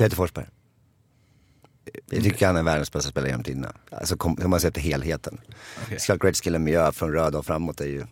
[0.00, 0.46] Peter Forsberg.
[2.10, 3.72] Jag tycker han är världens bästa spelare genom tiderna.
[3.90, 5.40] Alltså om man ser till helheten.
[5.84, 5.98] Okay.
[5.98, 8.06] Scott Gretzky miljö från röda och framåt är ju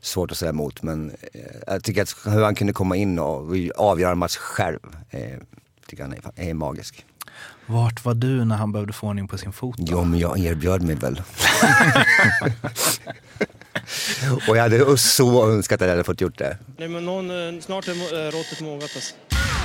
[0.00, 0.82] svårt att säga emot.
[0.82, 4.78] Men eh, jag tycker att hur han kunde komma in och avgöra en match själv,
[5.10, 5.38] eh,
[5.86, 7.06] tycker han är, är magisk.
[7.66, 9.76] Vart var du när han behövde få ordning på sin fot?
[9.78, 9.92] Då?
[9.92, 11.22] Jo, men jag erbjöd mig väl.
[14.48, 16.58] och jag hade så önskat att jag hade fått gjort det.
[16.76, 19.14] Nej, men någon, eh, snart är råttet mogat alltså.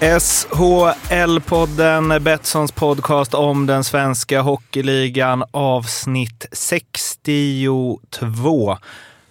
[0.00, 8.78] SHL-podden, Betssons podcast om den svenska hockeyligan, avsnitt 62.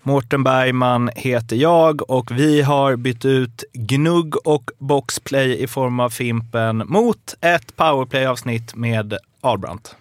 [0.01, 6.09] Mårten Bergman heter jag och vi har bytt ut gnugg och boxplay i form av
[6.09, 9.95] Fimpen mot ett powerplay-avsnitt med Albrandt.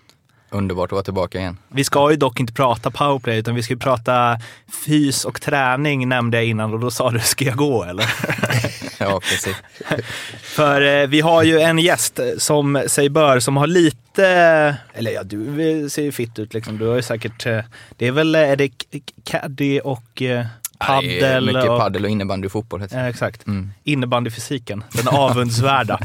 [0.51, 1.59] Underbart att vara tillbaka igen.
[1.69, 4.39] Vi ska ju dock inte prata powerplay, utan vi ska prata
[4.85, 8.05] fys och träning nämnde jag innan och då sa du, ska jag gå eller?
[9.11, 9.57] ja, precis.
[10.43, 14.27] För eh, vi har ju en gäst som sig bör, som har lite,
[14.95, 16.79] eller ja, du ser ju fitt ut liksom.
[16.79, 17.61] Du har ju säkert, eh,
[17.97, 18.71] det är väl, är det
[19.25, 20.47] caddy och eh,
[20.79, 22.87] Paddel mycket och, paddel och innebandy och fotboll.
[22.91, 23.47] Ja, exakt.
[23.47, 23.73] Mm.
[23.85, 26.01] Innebandyfysiken, den avundsvärda.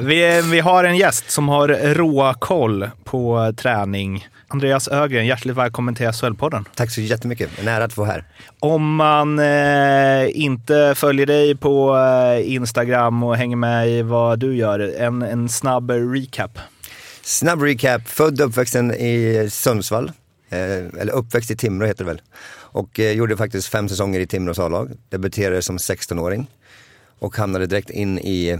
[0.00, 4.28] vi, vi har en gäst som har råkoll på träning.
[4.52, 6.64] Andreas Ögren, hjärtligt välkommen till SHL-podden.
[6.74, 7.58] Tack så jättemycket.
[7.58, 8.24] En ära att få här.
[8.58, 14.56] Om man eh, inte följer dig på eh, Instagram och hänger med i vad du
[14.56, 16.58] gör, en, en snabb recap.
[17.22, 18.08] Snabb recap.
[18.08, 20.12] Född och uppvuxen i Sundsvall.
[20.50, 20.58] Eh,
[21.00, 22.22] eller uppväxt i Timrå heter det väl.
[22.54, 24.90] Och eh, gjorde faktiskt fem säsonger i Timrås A-lag.
[25.08, 26.46] Debuterade som 16-åring.
[27.18, 28.58] Och hamnade direkt in i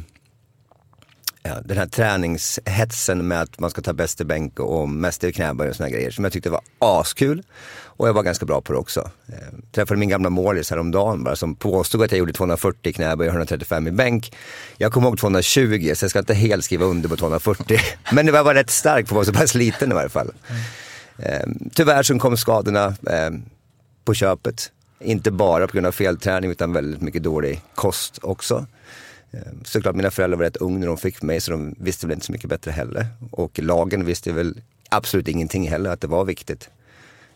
[1.43, 5.33] ja, den här träningshetsen med att man ska ta bäst i bänk och mest i
[5.33, 7.43] knäböj och såna grejer som jag tyckte var askul.
[7.95, 9.11] Och jag var ganska bra på det också.
[9.29, 13.29] Eh, träffade min gamla målis häromdagen bara som påstod att jag gjorde 240 i knäböj
[13.29, 14.37] och 135 i bänk.
[14.77, 17.79] Jag kommer ihåg 220 så jag ska inte helt skriva under på 240.
[18.13, 20.33] Men det var, var rätt starkt för att vara så pass liten i varje fall.
[21.19, 22.87] Eh, tyvärr så kom skadorna.
[22.87, 23.31] Eh,
[24.05, 24.73] på köpet.
[25.01, 28.67] Inte bara på grund av felträning utan väldigt mycket dålig kost också.
[29.33, 32.15] Eh, såklart mina föräldrar var rätt unga när de fick mig så de visste väl
[32.15, 33.07] inte så mycket bättre heller.
[33.31, 36.71] Och lagen visste väl absolut ingenting heller att det var viktigt.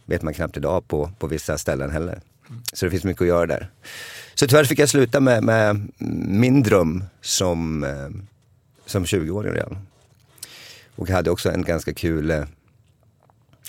[0.04, 2.20] vet man knappt idag på, på vissa ställen heller.
[2.72, 3.70] Så det finns mycket att göra där.
[4.34, 5.92] Så tyvärr fick jag sluta med, med
[6.28, 8.08] min dröm som, eh,
[8.86, 9.78] som 20-åring redan.
[10.96, 12.44] Och jag hade också en ganska kul eh,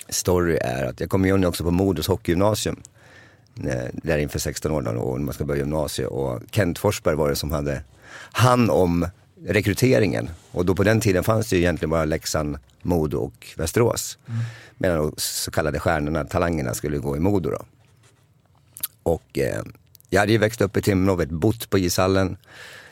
[0.09, 2.81] story är att jag kom in också på Modos hockeygymnasium.
[3.91, 6.07] Där inför 16 år då, och när man ska börja gymnasiet.
[6.07, 7.83] Och Kent Forsberg var det som hade
[8.31, 9.07] hand om
[9.45, 10.29] rekryteringen.
[10.51, 14.17] Och då på den tiden fanns det ju egentligen bara Leksand, Modo och Västerås.
[14.27, 14.39] Mm.
[14.77, 17.61] Medan de så kallade stjärnorna, talangerna, skulle gå i Modo då.
[19.03, 19.61] Och eh,
[20.09, 22.37] jag hade ju växt upp i Timrå, bott på ishallen,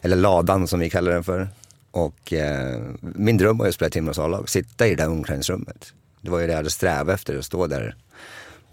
[0.02, 1.50] eller ladan som vi kallar den för.
[1.92, 5.94] Och eh, min dröm var att spela Timrås A-lag, sitta i det där omklädningsrummet.
[6.22, 7.96] Det var ju det jag hade strävat efter, att stå där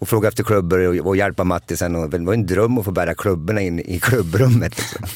[0.02, 1.96] och fråga efter klubbor och, och hjälpa Mattisen.
[1.96, 4.78] Och det var en dröm att få bära klubborna in i klubbrummet.
[4.78, 5.06] Liksom.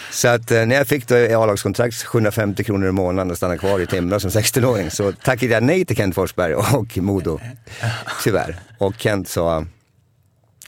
[0.10, 3.80] så att eh, när jag fick då A-lagskontrakt, 750 kronor i månaden och stanna kvar
[3.80, 7.40] i Timrå som 16-åring så tackade jag nej till Kent Forsberg och Modo.
[8.24, 8.56] Tyvärr.
[8.78, 9.66] Och Kent sa,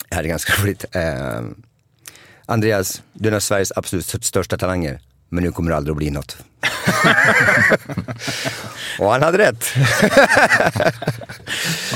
[0.09, 0.85] det här är ganska roligt.
[0.93, 1.41] Eh,
[2.47, 5.01] Andreas, du är en av Sveriges absolut största talanger
[5.37, 6.37] men nu kommer det aldrig att bli något.
[8.99, 9.65] och han hade rätt.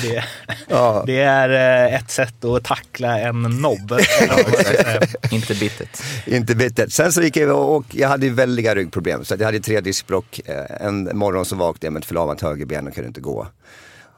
[0.03, 0.25] det,
[0.69, 1.03] ja.
[1.07, 3.93] det, är eh, ett sätt att tackla en nobb.
[5.31, 6.03] Inte bittert.
[6.27, 6.93] Inte bittert.
[6.93, 9.25] Sen så gick jag och jag hade väldiga ryggproblem.
[9.25, 10.41] Så jag hade tre diskbråck.
[10.45, 13.47] Eh, en morgon så vaknade jag med ett förlamat högerben och kunde inte gå.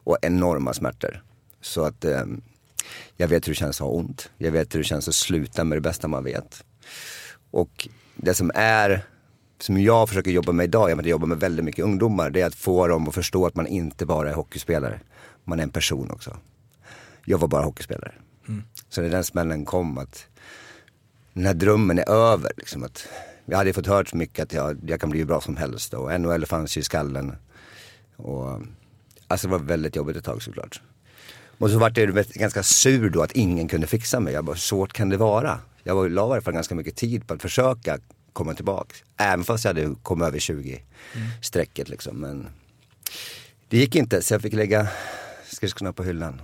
[0.04, 1.22] Och enorma smärtor.
[1.60, 2.24] Så att eh,
[3.16, 4.30] jag vet hur det känns att ha ont.
[4.38, 6.64] Jag vet hur det känns att sluta med det bästa man vet.
[7.50, 9.04] Och det som är,
[9.62, 12.54] som jag försöker jobba med idag, jag jobbar med väldigt mycket ungdomar, det är att
[12.54, 15.00] få dem att förstå att man inte bara är hockeyspelare.
[15.44, 16.36] Man är en person också.
[17.24, 18.12] Jag var bara hockeyspelare.
[18.48, 18.62] Mm.
[18.88, 20.26] Så när den smällen kom att
[21.32, 22.52] den här drömmen är över.
[22.56, 23.08] Liksom att
[23.44, 26.20] jag hade fått hört så mycket att jag, jag kan bli bra som helst och
[26.20, 27.36] NHL fanns ju i skallen.
[28.16, 28.60] Och,
[29.26, 30.80] alltså det var väldigt jobbigt ett tag såklart.
[31.58, 34.34] Och så vart det ganska sur då att ingen kunde fixa mig.
[34.34, 35.58] Jag bara, svårt kan det vara?
[35.82, 37.98] jag la i alla fall ganska mycket tid på att försöka
[38.32, 38.94] komma tillbaka.
[39.16, 40.82] Även fast jag hade kommit över 20
[41.42, 42.20] strecket liksom.
[42.20, 42.48] Men
[43.68, 44.88] det gick inte så jag fick lägga
[45.46, 46.40] skridskorna på hyllan.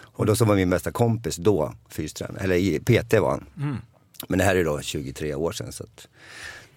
[0.00, 3.44] Och då så var min bästa kompis då fystränare, eller PT var han.
[4.28, 6.08] Men det här är då 23 år sedan så att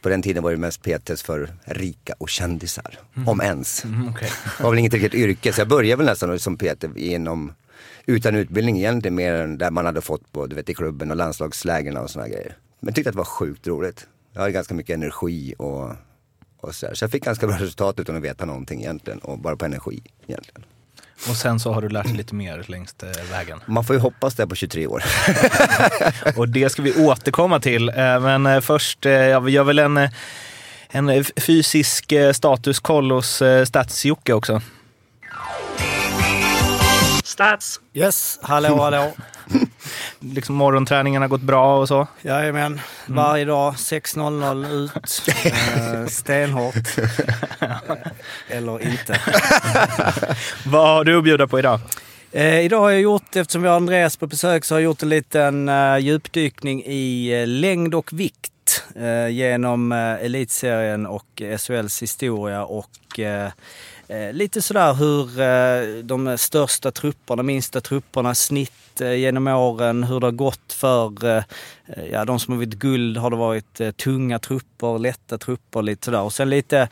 [0.01, 2.99] på den tiden var det mest PTs för rika och kändisar.
[3.27, 3.85] Om ens.
[3.85, 4.29] Mm, okej.
[4.57, 7.53] Det var väl inget riktigt yrke så jag började väl nästan som PT inom,
[8.05, 11.17] utan utbildning egentligen mer än där man hade fått på, du vet, i klubben och
[11.17, 12.57] landslagslägren och såna grejer.
[12.79, 14.07] Men tyckte att det var sjukt roligt.
[14.33, 15.91] Jag hade ganska mycket energi och,
[16.61, 16.93] och så, här.
[16.93, 20.01] så jag fick ganska bra resultat utan att veta någonting egentligen och bara på energi
[20.27, 20.65] egentligen.
[21.29, 23.59] Och sen så har du lärt dig lite mer längs eh, vägen.
[23.65, 25.03] Man får ju hoppas det på 23 år.
[26.37, 27.89] Och det ska vi återkomma till.
[27.89, 30.09] Eh, Men eh, först, ja, vi gör väl en,
[30.89, 34.61] en fysisk statuskoll hos Stats-Jocke också.
[37.23, 37.79] Stats!
[37.93, 39.11] Yes, hallå hallå.
[40.19, 42.07] Liksom morgonträningen har gått bra och så.
[42.21, 45.21] Jajamän, varje dag 6.00 ut.
[45.45, 46.75] Eh, stenhårt.
[48.49, 49.21] Eller inte.
[50.65, 51.79] Vad har du att bjuda på idag?
[52.35, 55.03] Eh, idag har jag gjort, eftersom vi har Andreas på besök, så har jag gjort
[55.03, 62.01] en liten eh, djupdykning i eh, längd och vikt eh, genom eh, elitserien och SHLs
[62.01, 62.89] historia och
[64.31, 70.31] lite sådär hur de största trupperna, minsta trupperna, snitt eh, genom åren, hur det har
[70.31, 71.43] gått för eh,
[72.11, 73.17] ja, de som har vunnit guld.
[73.17, 76.21] Har det varit eh, tunga trupper, lätta trupper, lite sådär.
[76.21, 76.89] Och sen lite,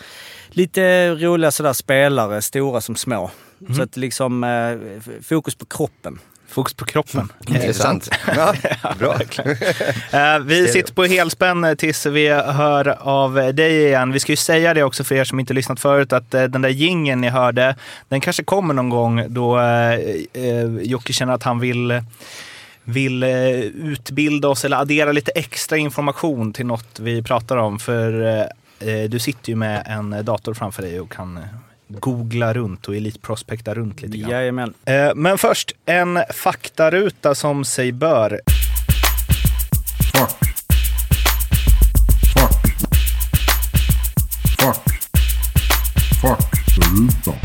[0.49, 3.31] lite roliga sådär spelare, stora som små.
[3.75, 4.45] Så att liksom
[5.21, 6.19] fokus på kroppen.
[6.51, 7.31] Fokus på kroppen.
[7.47, 8.09] Intressant.
[8.35, 8.53] Ja,
[8.99, 9.19] bra.
[10.11, 14.11] Eh, vi sitter på helspänn eh, tills vi hör av dig igen.
[14.11, 16.61] Vi ska ju säga det också för er som inte lyssnat förut att eh, den
[16.61, 17.75] där gingen ni hörde,
[18.09, 19.99] den kanske kommer någon gång då eh,
[20.81, 22.01] Jocke känner att han vill
[22.83, 27.79] vill utbilda oss eller addera lite extra information till något vi pratar om.
[27.79, 28.37] För
[28.79, 31.39] eh, du sitter ju med en dator framför dig och kan
[31.99, 34.31] googla runt och elitprospekta runt lite grann.
[34.31, 34.73] Jajamän.
[34.85, 38.39] Eh, Men först, en faktaruta som sig bör.
[40.13, 40.37] Fuck.
[44.61, 44.83] Fuck.
[46.21, 47.35] Fuck.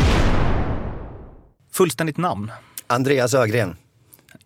[1.72, 2.52] Fullständigt namn.
[2.86, 3.76] Andreas Ögren.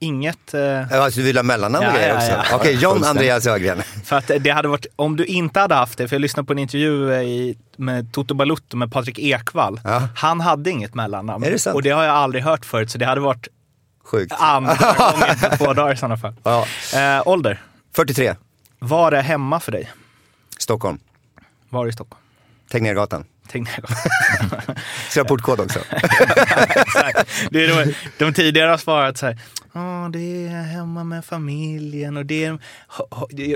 [0.03, 0.55] Inget...
[0.55, 2.31] Eh, Ja, Alltså, du vill ha mellannamn och Ja, grejer ja, också?
[2.51, 2.57] ja.
[2.57, 3.83] Okej, John Andreas Ögren.
[4.05, 6.53] för att det hade varit, om du inte hade haft det, för jag lyssnade på
[6.53, 9.81] en intervju eh, i, med Toto Balutto med Patrik Ekwall.
[9.85, 10.09] Ja.
[10.17, 11.45] Han hade inget mellannamn.
[11.45, 11.75] Är det sant?
[11.75, 13.49] Och det har jag aldrig hört förut, så det hade varit
[14.05, 14.33] Sjukt.
[14.39, 16.35] andra gången på två dagar i sådana fall.
[16.43, 16.67] Ja.
[16.95, 17.63] Eh, ålder.
[17.97, 18.35] 43,
[18.79, 19.91] Var är hemma för dig?
[20.59, 20.99] Stockholm.
[21.69, 22.23] Var i Stockholm?
[22.71, 23.25] Tegnérgatan.
[23.49, 23.97] Tegnérgatan.
[25.09, 25.79] Ska jag ha portkod också?
[26.77, 27.29] Exakt.
[27.51, 29.39] Det är de, de tidigare har svarat så här.
[29.73, 32.59] "Ja, det är hemma med familjen och det är,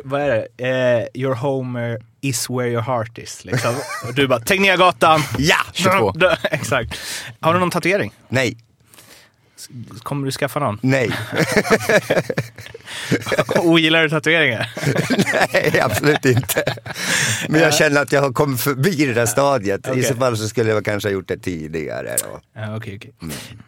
[0.04, 0.68] vad är det?
[0.68, 3.44] Eh, your home is where your heart is.
[3.44, 3.74] Liksom.
[4.08, 5.20] Och du bara, Tegnérgatan!
[5.38, 5.56] Ja!
[5.72, 6.12] 22.
[6.50, 6.98] Exakt.
[7.40, 8.12] Har du någon tatuering?
[8.28, 8.56] Nej,
[10.02, 10.78] Kommer du skaffa någon?
[10.82, 11.10] nej,
[13.56, 14.70] Ogillar du tatueringar?
[15.52, 16.64] nej, absolut inte.
[17.48, 19.86] Men jag känner att jag har kommit förbi det där stadiet.
[19.86, 20.02] I Okej.
[20.02, 22.16] så fall så skulle jag kanske ha gjort det tidigare.
[22.22, 22.40] Då.
[22.54, 23.12] Ja, okej, okej.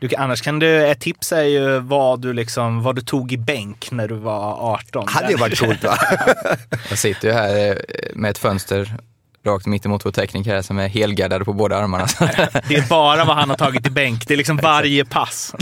[0.01, 3.33] Du, kan- annars kan du, ett tips är ju vad du, liksom, vad du tog
[3.33, 5.09] i bänk när du var 18.
[5.09, 5.99] Hade ju varit coolt va?
[6.89, 7.75] Jag sitter ju här eh,
[8.15, 8.97] med ett fönster
[9.47, 12.07] rakt mitt emot vår tekniker här som är helgardad på båda armarna.
[12.69, 14.29] Det är bara vad han har tagit i bänk.
[14.29, 15.55] Det är liksom varje pass.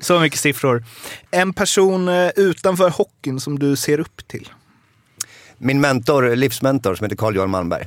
[0.00, 0.84] Så mycket siffror.
[1.30, 4.48] En person eh, utanför hockeyn som du ser upp till.
[5.58, 7.86] Min mentor, livsmentor som heter Carl-Johan Malmberg.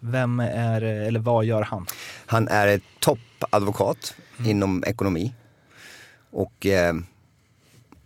[0.00, 1.86] Vem är, eller vad gör han?
[2.26, 4.14] Han är ett toppadvokat
[4.44, 5.34] inom ekonomi.
[6.32, 6.94] Och eh,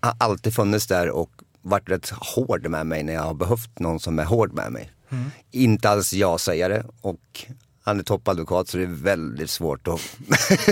[0.00, 1.31] har alltid funnits där och
[1.62, 4.91] varit rätt hård med mig när jag har behövt någon som är hård med mig.
[5.11, 5.31] Mm.
[5.51, 7.45] Inte alls ja-sägare och
[7.85, 10.01] han är toppadvokat så det är väldigt svårt att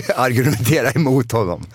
[0.17, 1.67] argumentera emot honom.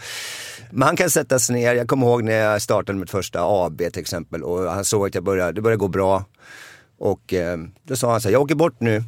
[0.72, 3.78] Men han kan sätta sig ner, jag kommer ihåg när jag startade mitt första AB
[3.78, 6.26] till exempel och han såg att jag började, det började gå bra.
[6.98, 9.04] Och eh, då sa han så här, jag åker bort nu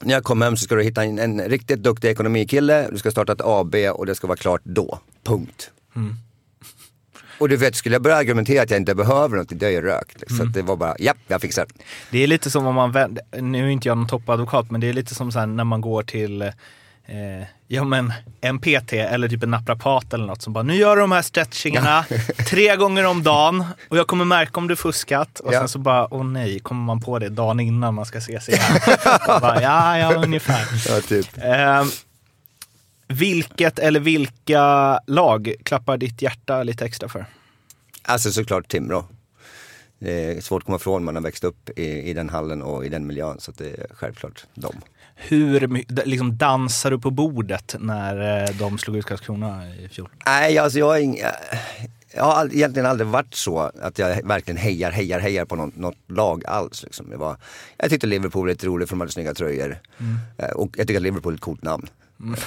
[0.00, 3.10] när jag kommer hem så ska du hitta en, en riktigt duktig ekonomikille, du ska
[3.10, 4.98] starta ett AB och det ska vara klart då.
[5.24, 5.70] Punkt.
[5.96, 6.14] Mm.
[7.38, 9.82] Och du vet, skulle jag börja argumentera att jag inte behöver något, det är ju
[9.82, 10.24] rökt.
[10.36, 11.84] Så att det var bara, japp, jag fixar det.
[12.10, 14.88] Det är lite som om man vänder, nu är inte jag någon toppadvokat, men det
[14.88, 16.48] är lite som så här när man går till eh,
[17.68, 21.00] ja, men en PT eller typ en naprapat eller något som bara, nu gör du
[21.02, 22.04] de här stretchingarna
[22.50, 25.40] tre gånger om dagen och jag kommer märka om du fuskat.
[25.40, 25.58] Och Ja.
[25.58, 28.62] sen så bara, åh nej, kommer man på det dagen innan man ska ses igen.
[29.26, 30.66] bara, ja, ja, ungefär.
[30.88, 31.26] Ja, typ.
[31.38, 31.84] Eh,
[33.08, 37.26] vilket eller vilka lag klappar ditt hjärta lite extra för?
[38.02, 39.04] Alltså såklart Timrå.
[39.98, 42.86] Det är svårt att komma ifrån man har växt upp i, i den hallen och
[42.86, 43.40] i den miljön.
[43.40, 44.74] Så det är självklart dem.
[45.14, 50.08] Hur liksom dansar du på bordet när eh, de slog ut Karlskrona i fjol?
[50.26, 51.18] Nej, alltså jag, ing,
[52.14, 55.76] jag har all, egentligen aldrig varit så att jag verkligen hejar, hejar, hejar på något,
[55.76, 56.82] något lag alls.
[56.82, 57.10] Liksom.
[57.10, 57.36] Det var,
[57.76, 59.78] jag tyckte Liverpool var lite roligt för de hade snygga tröjor.
[60.38, 61.86] Eh, Och jag tycker att Liverpool är ett coolt namn.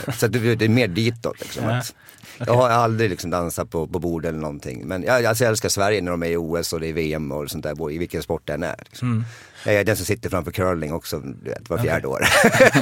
[0.08, 1.40] Eh, Så det, det är mer ditåt.
[1.42, 1.78] Liksom, Ja.
[1.78, 1.96] att,
[2.38, 4.88] Jag har aldrig liksom dansat på, på bord eller någonting.
[4.88, 7.32] Men jag, alltså jag älskar Sverige när de är i OS och det är VM
[7.32, 8.76] och sånt där, i vilken sport det än är.
[8.90, 9.26] Liksom.
[9.66, 12.22] Jag är den som sitter framför curling också, vet, var fjärde år.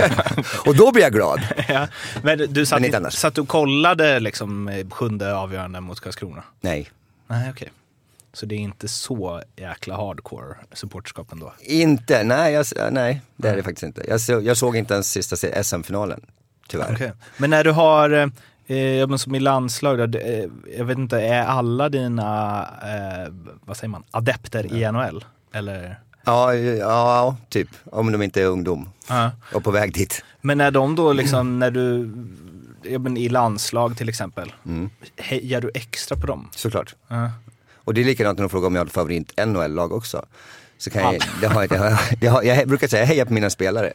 [0.66, 1.42] och då blir jag glad.
[1.68, 1.88] ja.
[2.24, 6.44] Men du satt, Men inte satt och kollade liksom eh, sjunde avgörande mot Karlskrona?
[6.62, 6.90] Nej.
[7.28, 7.70] Nej, okej.
[8.34, 11.54] Så det är inte så jäkla hardcore supporterskap ändå?
[11.60, 14.04] Inte, nej, jag, nej det är det faktiskt inte.
[14.08, 16.22] Jag, så, jag såg inte ens sista SM-finalen,
[16.70, 16.94] tyvärr.
[16.94, 17.12] Okej.
[17.38, 18.10] Men när du har,
[18.68, 20.46] eh, ja, som i landslag, då, eh,
[20.78, 23.34] jag vet inte, är alla dina, eh,
[23.66, 25.26] vad säger man, adepter i NHL?
[25.54, 26.00] Eller?
[26.26, 27.68] Ja, ja, typ.
[27.92, 29.32] Om de inte är ungdom Ja.
[29.54, 30.24] och på väg dit.
[30.42, 32.12] Men när de då liksom, när du,
[32.84, 34.90] ja, men i landslag till exempel, Mm.
[35.18, 36.50] hejar du extra på dem?
[36.56, 36.96] Såklart.
[37.08, 37.30] Ja.
[37.76, 40.26] Och det är likadant när de frågar om jag har ett favorit NHL-lag också.
[40.78, 43.34] Så kan jag, det har, det har, det har, jag brukar säga, jag hejar på
[43.34, 43.94] mina spelare.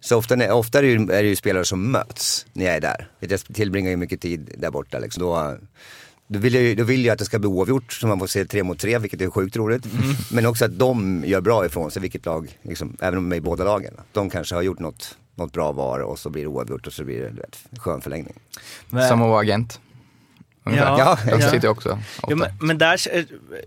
[0.00, 2.80] Så ofta, ofta är, det ju, är det ju spelare som möts när jag är
[2.80, 3.08] där.
[3.20, 4.98] Jag tillbringar ju mycket tid där borta.
[4.98, 5.22] Liksom.
[5.22, 5.56] Då,
[6.26, 8.26] då, vill jag, ju- då vill jag att det ska bli oavgjort så man får
[8.26, 9.86] se tre mot tre, vilket är sjukt roligt.
[10.32, 13.38] Men också att de gör bra ifrån sig, vilket lag, liksom, även om de är
[13.38, 13.94] i båda lagen.
[14.12, 17.04] De kanske har gjort något, något bra var och så blir det oavgjort och så
[17.04, 18.34] blir det vet, skön förlängning.
[18.90, 19.80] Men, Samoa-agent.
[20.70, 20.98] Ungefär.
[20.98, 21.40] Ja, ja.
[21.40, 21.98] sitter ju också.
[22.28, 23.00] Ja, men, men där,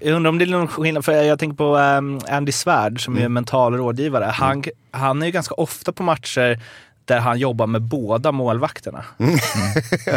[0.02, 3.18] jag undrar om det är någon skillnad, för jag tänker på um, Andy Svärd som
[3.18, 4.26] är mental rådgivare.
[4.26, 6.60] Han, han är ju ganska ofta på matcher
[7.06, 9.06] där han jobbar med båda målvakterna.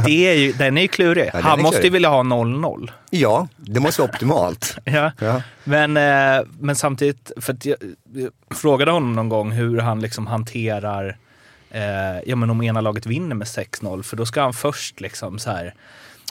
[0.05, 1.31] Det är ju, den är ju klurig.
[1.33, 2.91] den han måste ju vilja ha 0-0.
[3.11, 4.79] Ja, det måste vara optimalt.
[4.85, 5.13] Ja.
[5.19, 5.43] Ja.
[5.65, 7.77] Men, eh, men samtidigt, för jag,
[8.15, 11.17] jag frågade honom någon gång hur han liksom hanterar
[11.71, 15.39] eh, ja, men om ena laget vinner med 6-0, för då ska han först liksom
[15.39, 15.75] så här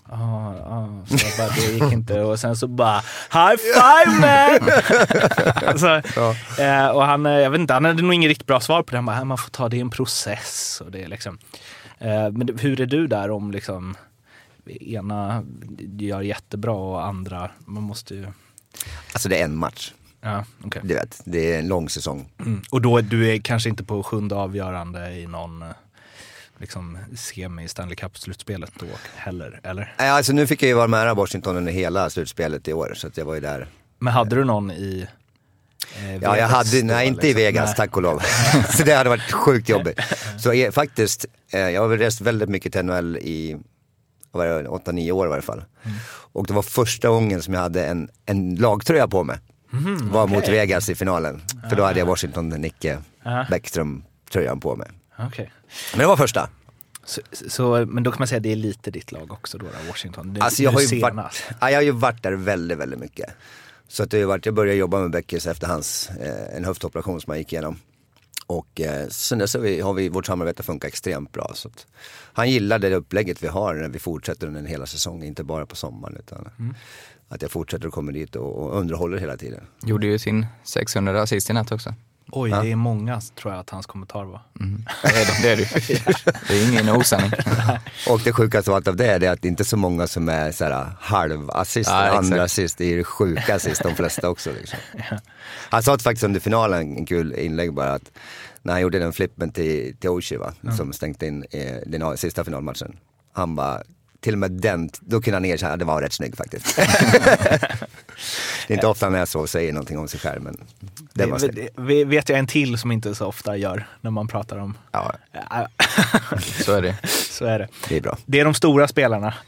[0.09, 3.01] Ah, ah, så jag bara, det gick inte och sen så bara
[3.33, 4.69] high five man!
[5.79, 5.95] så,
[6.61, 8.91] eh, och han, eh, jag vet inte, han hade nog inget riktigt bra svar på
[8.91, 8.97] det.
[8.97, 10.81] Han bara, "Nej, man får ta det i en process.
[10.85, 11.37] Och det är liksom,
[11.99, 13.95] eh, men hur är du där om liksom
[14.65, 15.43] ena
[15.99, 18.27] gör jättebra och andra, man måste ju...
[19.13, 19.93] Alltså det är en match.
[20.21, 20.81] Ja, okej.
[20.85, 22.29] Du vet, det är en lång säsong.
[22.39, 22.61] Mm.
[22.71, 25.63] Och då du är kanske inte på sjunde avgörande i någon
[26.59, 28.85] liksom semi Stanley Cup-slutspelet då
[29.15, 29.93] heller, eller?
[29.99, 33.07] Nej, Alltså nu fick jag ju vara med Washington under hela slutspelet i år, så
[33.07, 33.67] att jag var ju där.
[33.99, 35.07] Men hade du någon i
[35.97, 37.41] eh, Ja, jag hade, då, nej inte i liksom?
[37.43, 37.75] Vegas, Nej.
[37.75, 38.21] tack och lov.
[38.77, 39.99] så det hade varit sjukt jobbigt.
[40.39, 43.57] Så eh, faktiskt, eh, jag har väl rest väldigt mycket till NHL i,
[44.31, 45.63] vad var det, 8-9 år i varje fall.
[45.83, 45.97] Mm.
[46.07, 49.37] Och det var första gången som jag hade en, en lagtröja på mig.
[49.71, 51.41] Mhm, var mot Vegas i finalen.
[51.69, 53.45] För då hade jag Washington Nicke Ja.
[53.49, 54.87] Bäckström-tröjan på mig.
[55.19, 55.51] Okej.
[55.91, 56.49] Men det var första.
[57.05, 59.65] Så, så, men då kan man säga att det är lite ditt lag också då,
[59.65, 60.33] då Washington?
[60.33, 62.99] Det, Alltså jag har, nu ju varit, ja, jag har ju varit där väldigt, väldigt
[62.99, 63.29] mycket.
[63.87, 67.21] Så att det har varit, jag började jobba med Beckis efter hans, eh, en höftoperation
[67.21, 67.79] som han gick igenom.
[68.47, 71.51] Och eh, sen dess har, vi, har vi, vårt samarbete funkat extremt bra.
[71.53, 71.87] Så att,
[72.33, 75.65] han gillar det upplägget vi har när vi fortsätter under en hela säsongen, inte bara
[75.65, 76.17] på sommaren.
[76.19, 76.49] Utan
[77.27, 79.63] att jag fortsätter och kommer dit och, och underhåller hela tiden.
[79.85, 81.93] Gjorde ju sin 600 assist i natt också.
[82.37, 84.41] Oj, det är många tror jag att hans kommentar var.
[84.59, 84.85] Mm.
[85.03, 85.97] Det är det, det är ju.
[86.47, 87.31] Det är ingen osanning.
[88.09, 90.29] Och det sjukaste av allt av det är att det inte är så många som
[90.29, 92.77] är så här halvassist, Ja, andra assist.
[92.77, 94.51] Det är ju sjuka assist de flesta också.
[94.51, 94.79] Liksom.
[95.69, 98.11] Han sa faktiskt under finalen, en kul inlägg bara, att
[98.61, 102.43] när han gjorde den flippen till, till Oshie va, som stängde in eh, den sista
[102.43, 102.97] finalmatchen.
[103.33, 103.81] Han bara,
[104.21, 106.79] till och med den, då kunde han erkänna att det var rätt snygg faktiskt.
[108.67, 110.57] Det är inte ofta och säger någonting om sig själv men
[111.13, 114.11] det var Det, det, det vet jag en till som inte så ofta gör när
[114.11, 114.77] man pratar om...
[114.91, 115.67] Ja, Ja,
[116.65, 116.95] Så är det.
[117.07, 117.67] så är det.
[117.89, 118.17] det är bra.
[118.25, 119.33] Det är de stora spelarna.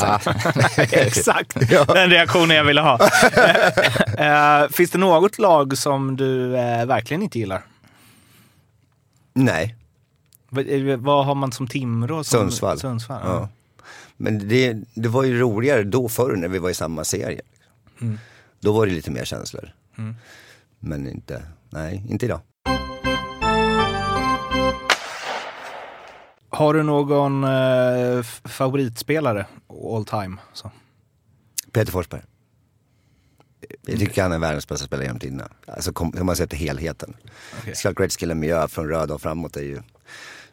[0.00, 0.20] Ja.
[0.76, 1.54] Exakt
[1.94, 2.98] den reaktionen jag ville ha.
[4.18, 7.62] Eh, finns det något lag som du eh, verkligen inte gillar?
[9.34, 9.74] Nej,
[10.48, 12.24] Vad, eh, vad har man som Timrå?
[12.24, 12.78] Som, Sundsvall.
[12.78, 13.32] Sundsvall Ja.
[13.32, 13.48] ja.
[14.16, 17.40] Men det, det var ju roligare då förr när vi var i samma serie.
[18.00, 18.18] Mm.
[18.60, 19.72] Då var det lite mer känslor.
[19.98, 20.14] Mm.
[20.78, 22.40] Men inte, nej, inte idag.
[26.50, 29.46] Har du någon eh, favoritspelare
[29.94, 30.36] all time?
[30.52, 30.70] Så.
[31.72, 32.22] Peter Forsberg.
[33.86, 35.48] Jag tycker han är världens bästa spelare genom tiderna.
[35.66, 37.16] Alltså kom, om man ser till helheten.
[37.74, 39.82] Scott Gretzky Lemieux från röda och framåt är ju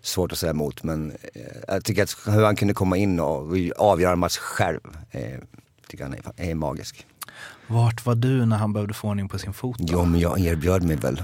[0.01, 0.83] svårt att säga emot.
[0.83, 3.47] Men eh, jag tycker att hur han kunde komma in och
[3.77, 4.79] avgöra en match själv.
[5.11, 5.39] Eh,
[5.87, 7.05] Tycker han är, är magisk.
[7.67, 9.77] Vart var du när han behövde få ordning på sin fot?
[9.79, 9.85] då?
[9.91, 11.23] Jo, men jag erbjöd mig väl.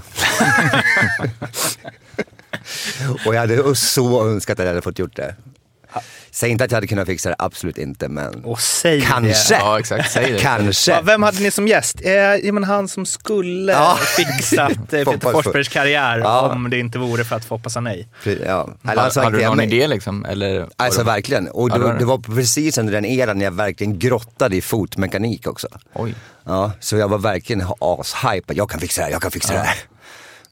[3.26, 5.36] och jag hade så önskat att jag hade fått gjort det.
[6.34, 9.54] Säg inte att jag hade kunnat fixa det, absolut inte, men Och säg kanske.
[9.54, 9.60] det.
[9.60, 10.10] Ja, exakt.
[10.12, 10.38] Säg det.
[10.38, 10.90] Kanske.
[10.92, 12.00] Ja, vem hade ni som gäst?
[12.04, 13.98] Eh, ja, men han som skulle Ja.
[14.16, 16.40] fixat eh, Peter Forsbergs karriär Ja.
[16.52, 18.08] om det inte vore för att Foppa sa nej.
[18.24, 18.68] Ja.
[18.90, 20.24] Eller han Hade, du någon idé liksom?
[20.24, 21.48] Eller Alltså det- verkligen.
[21.48, 21.98] Och det.
[21.98, 25.68] det var precis under den eran när jag verkligen grottade i fotmekanik också.
[25.94, 26.14] Oj.
[26.44, 28.56] Ja, så jag var verkligen ashypad.
[28.56, 29.76] Jag kan fixa det här, jag kan fixa det här.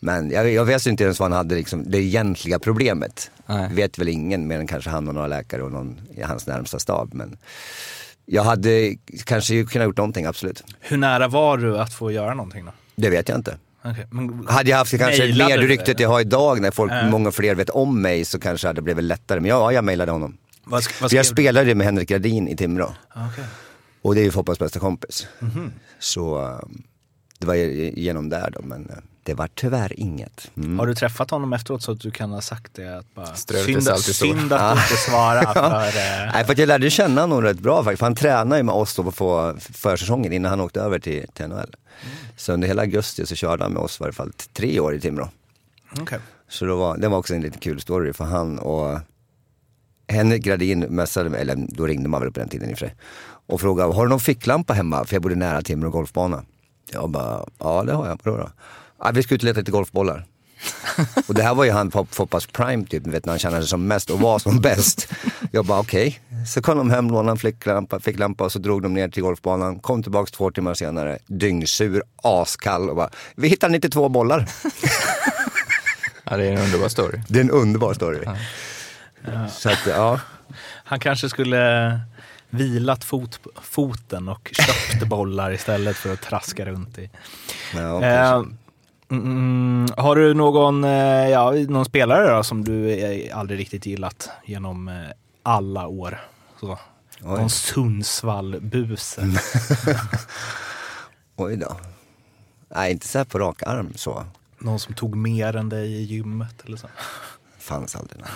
[0.00, 3.30] Men jag, jag vet inte ens vad han hade liksom, det egentliga problemet.
[3.46, 3.68] Nej.
[3.74, 6.78] Vet väl ingen mer än kanske han och några läkare och någon i hans närmsta
[6.78, 7.14] stab.
[7.14, 7.36] Men
[8.26, 10.64] jag hade kanske kunnat gjort någonting, absolut.
[10.80, 12.72] Hur nära var du att få göra någonting då?
[12.96, 13.56] Det vet jag inte.
[13.84, 16.02] Okej, men, Hade jag haft kanske mer du ryktet det?
[16.02, 17.08] jag har idag när folk, Ja.
[17.10, 19.40] många fler vet om mig så kanske det hade blivit lättare.
[19.40, 20.36] Men ja, jag mejlade honom.
[20.64, 22.94] vad, vad jag spelade med Henrik Gradin i Timrå.
[23.08, 23.44] Ah, okej.
[24.02, 25.26] Och det är ju Foppas bästa kompis.
[25.38, 25.72] Mhm.
[25.98, 26.82] Så um,
[27.38, 30.50] det var genom där då, men eh, det var tyvärr inget.
[30.56, 30.78] Mm.
[30.78, 32.98] Har du träffat honom efteråt så att du kan ha sagt det?
[32.98, 33.98] Att bara, synd, såren.
[33.98, 35.86] synd att du inte svarar för...
[35.98, 37.98] Eh, Nej, för att jag lärde känna honom rätt bra faktiskt.
[37.98, 41.46] För han tränade ju med oss då på försäsongen innan han åkte över till, till
[41.48, 41.74] NHL.
[42.36, 45.00] Så under hela augusti så körde han med oss i varje fall tre år i
[45.00, 45.28] Timrå.
[46.00, 46.18] okej.
[46.48, 48.98] Så då var, det var också en lite kul story för han och
[50.08, 52.86] Henrik Gradin messade mig, eller då ringde man väl på den tiden i och för
[52.86, 52.96] sig.
[53.46, 55.04] Och frågade, har du någon ficklampa hemma?
[55.04, 56.44] För jag bodde nära Timrå golfbana.
[56.92, 58.18] Jag bara, ja det har jag.
[58.22, 58.50] Vadå då?
[59.00, 60.24] Ja, vi ska ut och leta lite golfbollar.
[61.28, 63.86] och det här var ju han Foppas prime typ, vet, när han kände sig som
[63.86, 65.12] mest och var som bäst.
[65.52, 66.20] Jag bara okej.
[66.46, 69.78] Så kom de hem, lånade en ficklampa, ficklampa och så drog de ner till golfbanan.
[69.78, 74.48] Kom tillbaks två timmar senare, dyngsur, askall och bara, vi hittade 92 bollar.
[76.24, 77.20] Ja, det är en underbar story.
[77.28, 78.24] Det är en underbar story.
[79.50, 80.20] Så att, ja.
[80.84, 82.00] Han kanske skulle
[82.50, 87.10] vilat fot, foten och köpt bollar istället för att traska runt i.
[87.74, 88.42] ja Eh.
[89.10, 94.30] Mm, har du någon, eh, ja, någon spelare då som du eh, aldrig riktigt gillat
[94.44, 94.94] genom eh,
[95.42, 96.20] alla år?
[96.60, 96.78] Så.
[97.20, 99.22] Någon Sundsvall-buse.
[101.36, 101.76] Oj då.
[102.74, 104.24] Nej, inte så här på rak arm så.
[104.58, 106.88] Någon som tog mer än dig i gymmet eller så.
[107.58, 108.28] Fanns aldrig någon.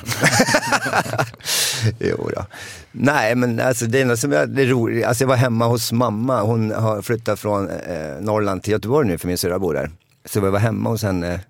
[1.99, 2.47] jo då.
[2.93, 5.93] Nej, men alltså det enda som jag, det är roligt, alltså jag var hemma hos
[5.93, 6.43] mamma.
[6.43, 9.91] Hon har flyttat från eh, Norrland till Göteborg nu för min syrra bor där.
[10.25, 11.41] Så jag var hemma hos henne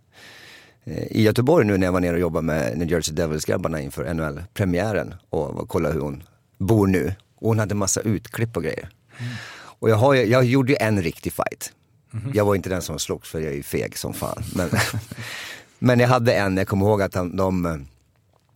[0.84, 4.14] eh, i Göteborg nu när jag var nere och jobbade med New Jersey Devils-grabbarna inför
[4.14, 6.22] NHL-premiären och kollade hur hon
[6.58, 7.14] bor nu.
[7.36, 8.88] Och hon hade massa utklipp och grejer.
[9.56, 11.72] Och jag, har, jag gjorde ju en riktig fight.
[12.34, 14.42] Jag var inte den som slogs för jag är ju feg som fan.
[14.54, 14.70] Men,
[15.78, 17.86] men jag hade en, jag kommer ihåg att han, de,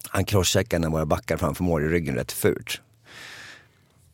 [0.09, 2.81] han crosscheckade när våra backar framför mål i ryggen rätt fult.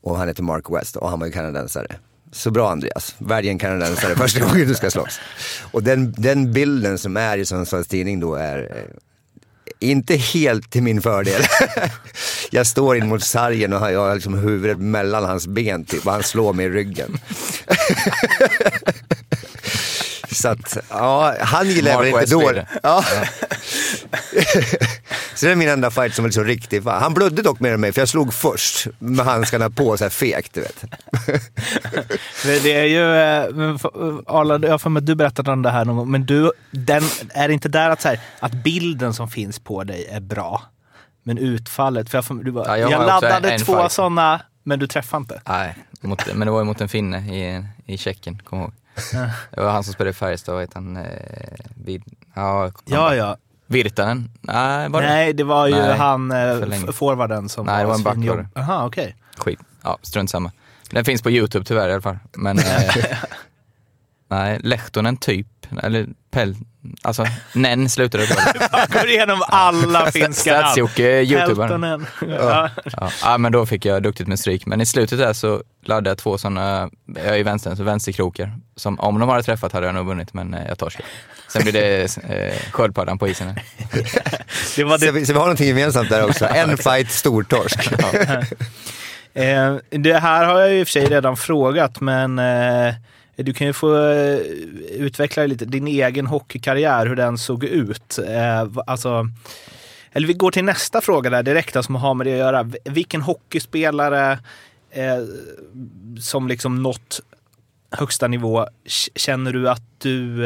[0.00, 1.96] Och han heter Mark West och han var ju kanadensare.
[2.34, 5.20] Så bra Andreas, välj en kanadensare första gången du ska slåss.
[5.72, 10.82] Och den, den bilden som är i Sundsvalls tidning då är eh, inte helt till
[10.82, 11.42] min fördel.
[12.50, 16.12] Jag står in mot sargen och jag har liksom huvudet mellan hans ben typ och
[16.12, 17.18] han slår mig i ryggen.
[20.34, 22.38] Så att, ja, han gillar jag väl inte West då.
[22.38, 22.66] blir det.
[22.82, 23.04] Ja.
[25.34, 26.82] Så det är min enda fight som är så riktig.
[26.86, 30.10] Han blödde dock mer än mig för jag slog först med handskarna på så här
[30.10, 30.84] fegt du vet.
[32.44, 33.44] Det, det är ju, eh,
[34.26, 36.52] Arla, jag har för mig att du berättade om det här någon gång, men du,
[36.70, 37.02] den,
[37.34, 40.62] är det inte där att, så här, att bilden som finns på dig är bra,
[41.22, 43.92] men utfallet, för jag, du bara, Ja, jag, jag laddade en två fight.
[43.92, 45.40] sådana, men du träffade inte.
[45.48, 48.72] Nej, mot, men det var ju mot en finne i, i Tjeckien, kom ihåg.
[49.50, 50.96] Det var han som spelade i Färjestad, vad heter han?
[50.96, 51.04] Eh,
[51.84, 52.02] vid,
[52.34, 53.36] ja, Ja, ja.
[53.66, 54.30] Virtanen?
[54.40, 55.08] Nej, var det?
[55.08, 58.28] Nej, det var ju Nej, han, eh, forwarden som Nej, det var en back svinjobb-
[58.28, 58.48] var det.
[58.54, 59.16] Jaha, okej.
[59.36, 59.58] Skit.
[59.82, 60.52] Ja, strunt samma.
[60.90, 62.18] Den finns på Youtube tyvärr i alla fall.
[62.32, 62.96] Men, eh,
[64.28, 65.46] nej, Lehtonen typ.
[65.82, 66.56] Eller Pell.
[67.02, 68.36] Alltså, Nen slutade det.
[68.72, 70.64] Jag går igenom alla finska namn.
[70.66, 72.06] Stats-Jocke, youtubern.
[72.28, 72.70] Ja.
[72.96, 73.10] Ja.
[73.22, 74.66] ja, men då fick jag duktigt med stryk.
[74.66, 78.52] Men i slutet där så laddade jag två sådana, jag är i vänstern, så vänsterkrokar.
[78.76, 81.08] Som om de hade träffat hade jag nog vunnit, men eh, jag torskade.
[81.48, 83.54] Sen blir det eh, sköldpaddan på isen.
[84.76, 86.44] Det var Så det vi, så vi har någonting gemensamt där också.
[86.54, 87.90] En fight, stortorsk.
[89.34, 92.94] Eh, det här har jag ju i och för sig redan frågat, men eh,
[93.36, 94.38] du kan ju få eh,
[94.90, 98.18] utveckla lite din egen hockeykarriär, hur den såg ut.
[98.28, 99.28] Eh, alltså,
[100.12, 102.70] eller vi går till nästa fråga där direkt, som har med det att göra.
[102.84, 104.38] Vilken hockeyspelare
[104.90, 105.18] eh,
[106.20, 107.20] som liksom nått
[107.90, 108.66] högsta nivå
[109.14, 110.42] känner du att du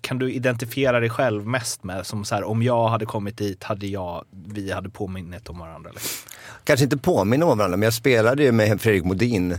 [0.00, 2.06] kan du identifiera dig själv mest med?
[2.06, 5.90] Som så här, om jag hade kommit dit hade jag, vi hade påminnit om varandra.
[5.90, 6.30] Liksom.
[6.64, 9.58] Kanske inte påminner om varandra, men jag spelade ju med Fredrik Modin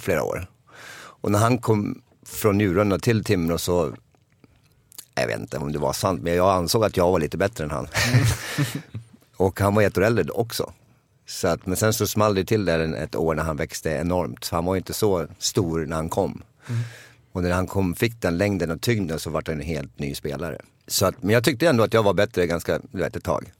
[0.00, 0.46] flera år.
[1.24, 3.94] Och när han kom från Njurunda till Timrå så,
[5.14, 7.64] jag vet inte om det var sant, men jag ansåg att jag var lite bättre
[7.64, 7.88] än han.
[9.36, 10.72] och han var ett år äldre också.
[11.26, 14.44] Så att, men sen så small det till där ett år när han växte enormt.
[14.44, 16.42] Så han var ju inte så stor när han kom.
[17.32, 20.14] Och när han kom, fick den längden och tyngden så var det en helt ny
[20.14, 20.60] spelare.
[20.86, 23.52] Så att, men jag tyckte ändå att jag var bättre ganska, du vet, ett tag.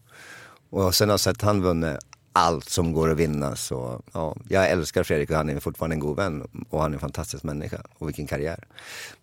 [0.70, 1.98] Och sen har jag sett han vunnit
[2.36, 3.56] allt som går att vinna.
[3.56, 6.48] Så ja, jag älskar Fredrik och han är fortfarande en god vän.
[6.70, 7.76] Och han är en fantastisk människa.
[7.98, 8.64] Och vilken karriär.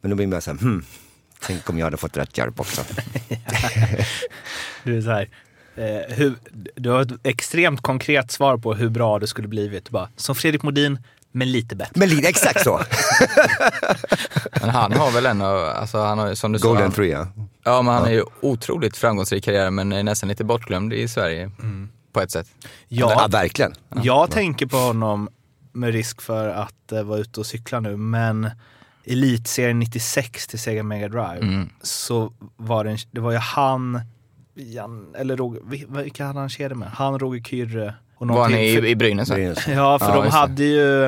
[0.02, 0.86] Men då blir man såhär, hmm,
[1.40, 2.82] tänk om jag hade fått rätt hjälp också.
[4.84, 5.30] Du är så här,
[5.76, 6.36] eh, hur,
[6.76, 9.86] du har ett extremt konkret svar på hur bra det skulle blivit.
[9.86, 11.00] Du Bara, som Fredrik Modin,
[11.32, 11.94] men lite bättre.
[11.96, 12.82] Men lite exakt så.
[14.62, 17.28] Men han har väl en av, alltså han har, som du sa, Golden three ja.
[17.64, 21.52] Ja, men han är ju otroligt framgångsrik karriär men är nästan lite bortglömd i Sverige
[22.12, 22.48] på ett sätt.
[22.88, 23.74] Ja, Ja, verkligen.
[24.04, 25.30] jag tänker på honom
[25.72, 28.50] med risk för att eh, vara ute och cykla nu, men
[29.06, 31.70] Elitserien 96 till Sega Mega Drive Mm.
[31.82, 34.02] så var det, en, det var ju han,
[34.56, 36.90] Jan, eller Roger, vil- vilka hade han kedja med?
[36.92, 39.30] Han, Roger Kyrre och Var han i, i Brynäs?
[39.30, 39.36] Ja,
[40.00, 41.06] för Ja, de hade ju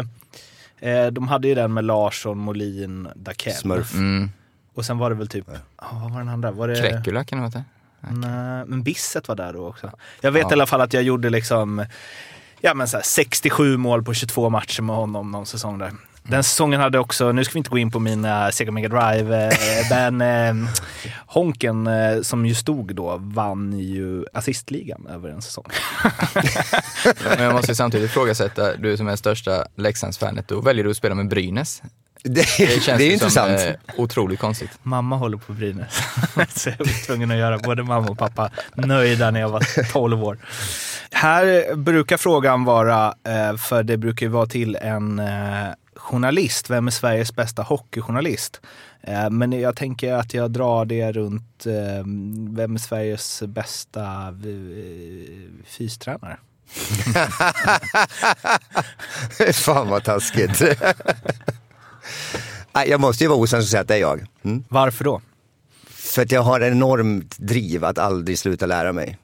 [0.79, 3.53] eh, de hade ju den med Larsson, Molin, Daken.
[3.53, 3.93] Smurf.
[3.93, 4.29] Mm.
[4.73, 5.45] Och sen var det väl typ,
[5.81, 6.51] ja, vad var den andra?
[6.51, 6.75] Var det...
[6.75, 7.63] Krekula kan det vara det?
[8.11, 9.91] Nej, men Bisset var där då också.
[10.21, 10.49] Jag vet Ja.
[10.49, 11.85] i alla fall att jag gjorde liksom
[12.61, 15.91] ja, men så här 67 mål på 22 matcher med honom någon säsong där.
[16.25, 19.45] Den säsongen hade också, nu ska vi inte gå in på mina Sega Mega Drive,
[19.45, 19.51] eh,
[20.11, 20.69] men eh,
[21.25, 25.65] Honken eh, som ju stod då vann ju assistligan över en säsong.
[27.29, 30.97] Men jag måste ju samtidigt ifrågasätta, du som är största Leksandsfanet, då väljer du att
[30.97, 31.81] spela med Brynäs.
[32.23, 33.59] Det, Det känns det är ju intressant.
[33.59, 34.71] som eh, otroligt konstigt.
[34.83, 36.01] Mamma håller på Brynäs.
[36.55, 40.23] Så jag var tvungen att göra både mamma och pappa nöjda när jag var 12
[40.23, 40.37] år.
[41.11, 46.87] Här brukar frågan vara, eh, för det brukar ju vara till en eh, journalist, vem
[46.87, 48.61] är Sveriges bästa hockeyjournalist?
[49.31, 51.63] Men jag tänker att jag drar det runt,
[52.55, 54.37] vem är Sveriges bästa
[55.65, 56.37] fystränare?
[59.53, 60.61] Fan vad taskigt.
[62.73, 64.25] Nej, jag måste ju vara osams och säga att det är jag.
[64.43, 64.63] Mm.
[64.69, 65.21] Varför då?
[65.87, 69.17] För att jag har en enormt driv att aldrig sluta lära mig.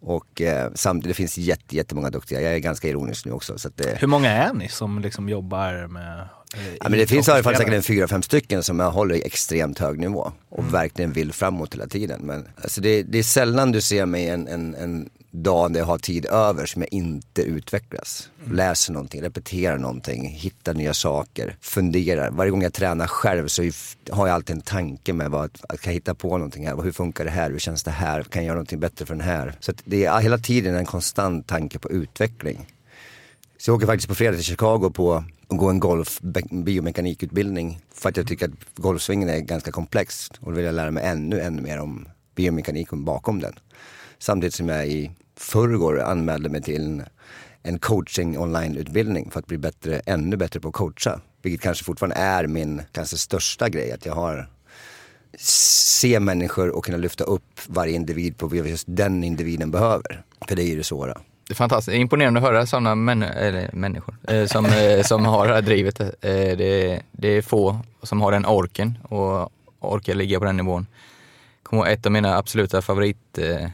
[0.00, 2.40] Och eh, samtidigt finns jätte, jättemånga duktiga.
[2.40, 3.58] Jag är ganska ironisk nu också.
[3.58, 7.28] Så det, Hur många är ni som liksom jobbar med eh, ja, men det finns
[7.28, 10.32] i alla fall säkert en fyra, fem stycken som jag håller i extremt hög nivå.
[10.48, 12.20] Och verkligen vill framåt hela tiden.
[12.22, 15.10] Men alltså det, det är sällan du ser mig en, en, en
[15.42, 18.30] dag där jag har tid över som jag inte utvecklas.
[18.50, 22.30] Läser någonting, repeterar någonting, hittar nya saker, funderar.
[22.30, 23.62] Varje gång jag tränar själv så
[24.10, 26.82] har jag alltid en tanke med vad, att jag hitta på någonting här.
[26.82, 27.50] Hur funkar det här?
[27.50, 28.22] Hur känns det här?
[28.22, 29.54] Kan jag göra någonting bättre för den här?
[29.60, 32.66] Så att det är hela tiden en konstant tanke på utveckling.
[33.58, 36.20] Så jag åker faktiskt på fredag till Chicago på att gå en golf
[36.50, 37.80] biomekanikutbildning.
[37.94, 40.28] För att jag tycker att golfsvingen är ganska komplex.
[40.40, 43.54] Och då vill jag lära mig ännu, ännu mer om biomekaniken bakom den.
[44.18, 45.10] Samtidigt som jag i
[45.44, 47.02] förrgår anmälde mig till en,
[47.62, 51.20] en coaching online-utbildning för att bli bättre, ännu bättre på att coacha.
[51.42, 53.92] Vilket kanske fortfarande är min kanske största grej.
[53.92, 54.48] Att jag har
[55.38, 60.22] se människor och kunna lyfta upp varje individ på vad just den individen behöver.
[60.48, 61.20] För det är ju det svåra.
[61.46, 65.48] Det är fantastiskt, imponerande att höra sådana män, eller människor eh, som, eh, som har
[65.48, 66.00] det här drivet.
[66.00, 70.86] Eh, det, det är få som har den orken och orkar ligga på den nivån.
[71.62, 73.68] Kommer ihåg ett av mina absoluta favorit eh,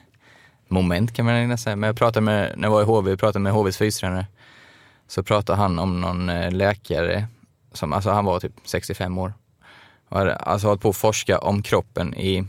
[0.71, 1.77] moment kan man nästan säga.
[1.77, 4.27] Men jag pratade med, när jag var i HV, jag pratade med HVs fystränare.
[5.07, 7.27] Så pratade han om någon eh, läkare,
[7.73, 9.33] som, alltså han var typ 65 år.
[10.09, 12.45] Och hade alltså hållit på att forska om kroppen i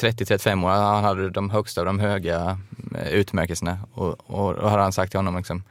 [0.00, 0.68] 30-35 år.
[0.68, 2.58] Han hade de högsta av de höga
[2.94, 3.78] eh, utmärkelserna.
[3.92, 5.62] Och, och då hade han sagt till honom liksom,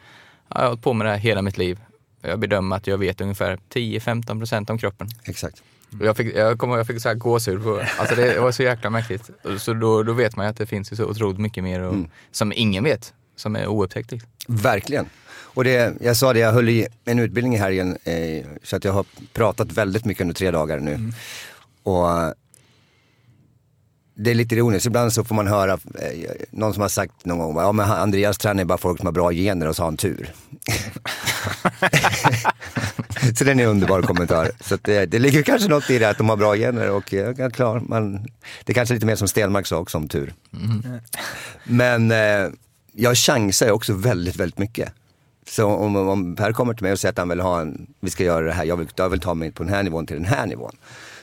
[0.49, 1.79] jag har hållit på med det här hela mitt liv.
[2.21, 5.07] Jag bedömer att jag vet ungefär 10-15 procent om kroppen.
[5.23, 5.63] Exakt.
[5.99, 8.63] Och jag fick, jag ihåg, jag fick så här gåshud på, alltså det var så
[8.63, 9.29] jäkla mäktigt.
[9.57, 11.95] Så då, då vet man ju att det finns så otroligt mycket mer och,
[12.31, 14.13] som ingen vet, som är oupptäckt.
[14.47, 15.05] Verkligen.
[15.55, 18.83] Och det, jag sa det, jag höll i en utbildning i helgen eh, så att
[18.83, 21.11] jag har pratat väldigt mycket under tre dagar nu.
[21.83, 22.31] Och eh,
[24.15, 27.37] det är lite ironiskt, ibland så får man höra eh, någon som har sagt någon
[27.37, 29.97] gång, ja men Andreas tränar bara folk som har bra gener och så har han
[29.97, 30.33] tur.
[33.37, 34.51] så den är en underbar kommentar.
[34.61, 37.33] Så det, det ligger kanske något i det att de har bra gener och eh,
[37.37, 38.13] ja, klar, man,
[38.63, 40.33] det är kanske lite mer som Stenmark sa också om tur.
[41.63, 42.49] Men eh,
[42.91, 44.93] jag chansar också väldigt, väldigt mycket.
[45.47, 48.09] Så om, om Per kommer till mig och säger att han vill ha en, vi
[48.09, 50.15] ska göra det här, jag vill, jag vill ta mig på den här nivån till
[50.15, 50.75] den här nivån.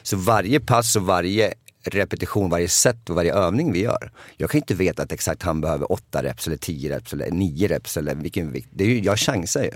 [0.03, 4.12] Så varje pass och varje repetition, varje set och varje övning vi gör.
[4.37, 7.68] Jag kan inte veta att exakt han behöver 8 reps eller 10 reps eller 9
[7.68, 8.68] reps eller vilken vikt.
[8.71, 9.71] Det är ju, jag chansar ju,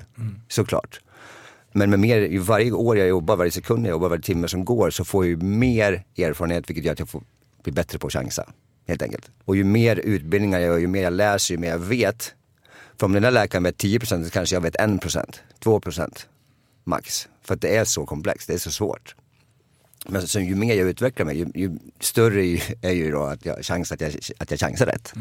[0.49, 1.01] såklart.
[1.73, 4.91] Men med mer, varje år jag jobbar, varje sekund jag jobbar, varje timme som går
[4.91, 7.23] så får jag ju mer erfarenhet vilket gör att jag får
[7.63, 8.53] bli bättre på att chansa.
[8.89, 9.31] Helt enkelt.
[9.45, 12.35] Och ju mer utbildningar jag gör, ju mer jag läser, ju mer jag vet.
[12.99, 15.25] För om den där läkaren vet 10% så kanske jag vet 1%,
[15.65, 16.27] 2%
[16.85, 17.29] max.
[17.43, 19.15] För att det är så komplext, det är så svårt.
[20.09, 22.41] Men så, ju mer jag utvecklar mig, ju, ju större
[22.83, 25.13] är ju- då att jag chans att jag, att jag chansar rätt.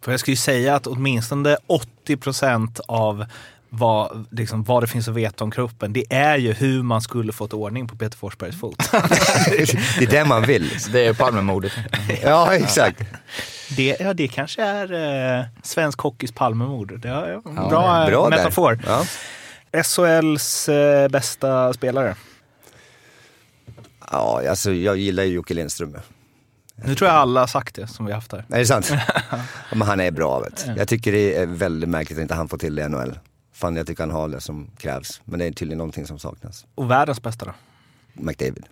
[0.00, 3.24] För jag skulle ju säga att åtminstone 80 procent av
[3.68, 7.32] vad, liksom, vad det finns att veta om kroppen, det är ju hur man skulle
[7.32, 8.76] fått ordning på Peter Forsbergs fot.
[9.98, 10.70] Det är det man vill.
[10.92, 11.72] Det är Palmemordet.
[12.22, 13.02] Ja, exakt.
[13.76, 14.92] Det, ja, det kanske är
[15.38, 17.00] eh, svensk hockeys Palmemord.
[17.00, 18.36] Det är ja, bra, Bra där.
[18.36, 18.78] metafor.
[18.86, 19.04] Ja.
[19.82, 22.14] SHLs eh, bästa spelare.
[24.10, 25.96] Ja, alltså jag gillar ju Jocke Lindström.
[26.74, 28.44] Nu tror jag alla har sagt det som vi har haft här.
[28.48, 28.90] Är det sant?
[29.30, 29.38] ja,
[29.76, 30.66] men han är bra vet.
[30.76, 33.18] Jag tycker det är väldigt märkligt att inte han får till det i NHL.
[33.52, 35.20] Fan jag tycker han har det som krävs.
[35.24, 36.66] Men det är tydligen någonting som saknas.
[36.74, 37.52] Och världens bästa då?
[38.12, 38.64] McDavid.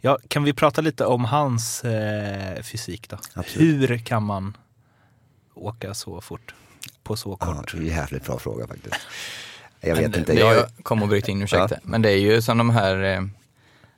[0.00, 3.16] Ja, kan vi prata lite om hans eh, fysik då?
[3.34, 3.90] Absolut.
[3.90, 4.56] Hur kan man
[5.54, 6.54] åka så fort
[7.02, 7.72] på så Ja, kort?
[7.72, 8.96] det är en jävligt bra fråga faktiskt.
[9.80, 10.32] Jag vet Men inte.
[10.32, 11.74] Det, Jag, jag kommer att bryta in, ursäkta.
[11.74, 11.80] Ja.
[11.82, 13.22] Men det är ju som de här, eh,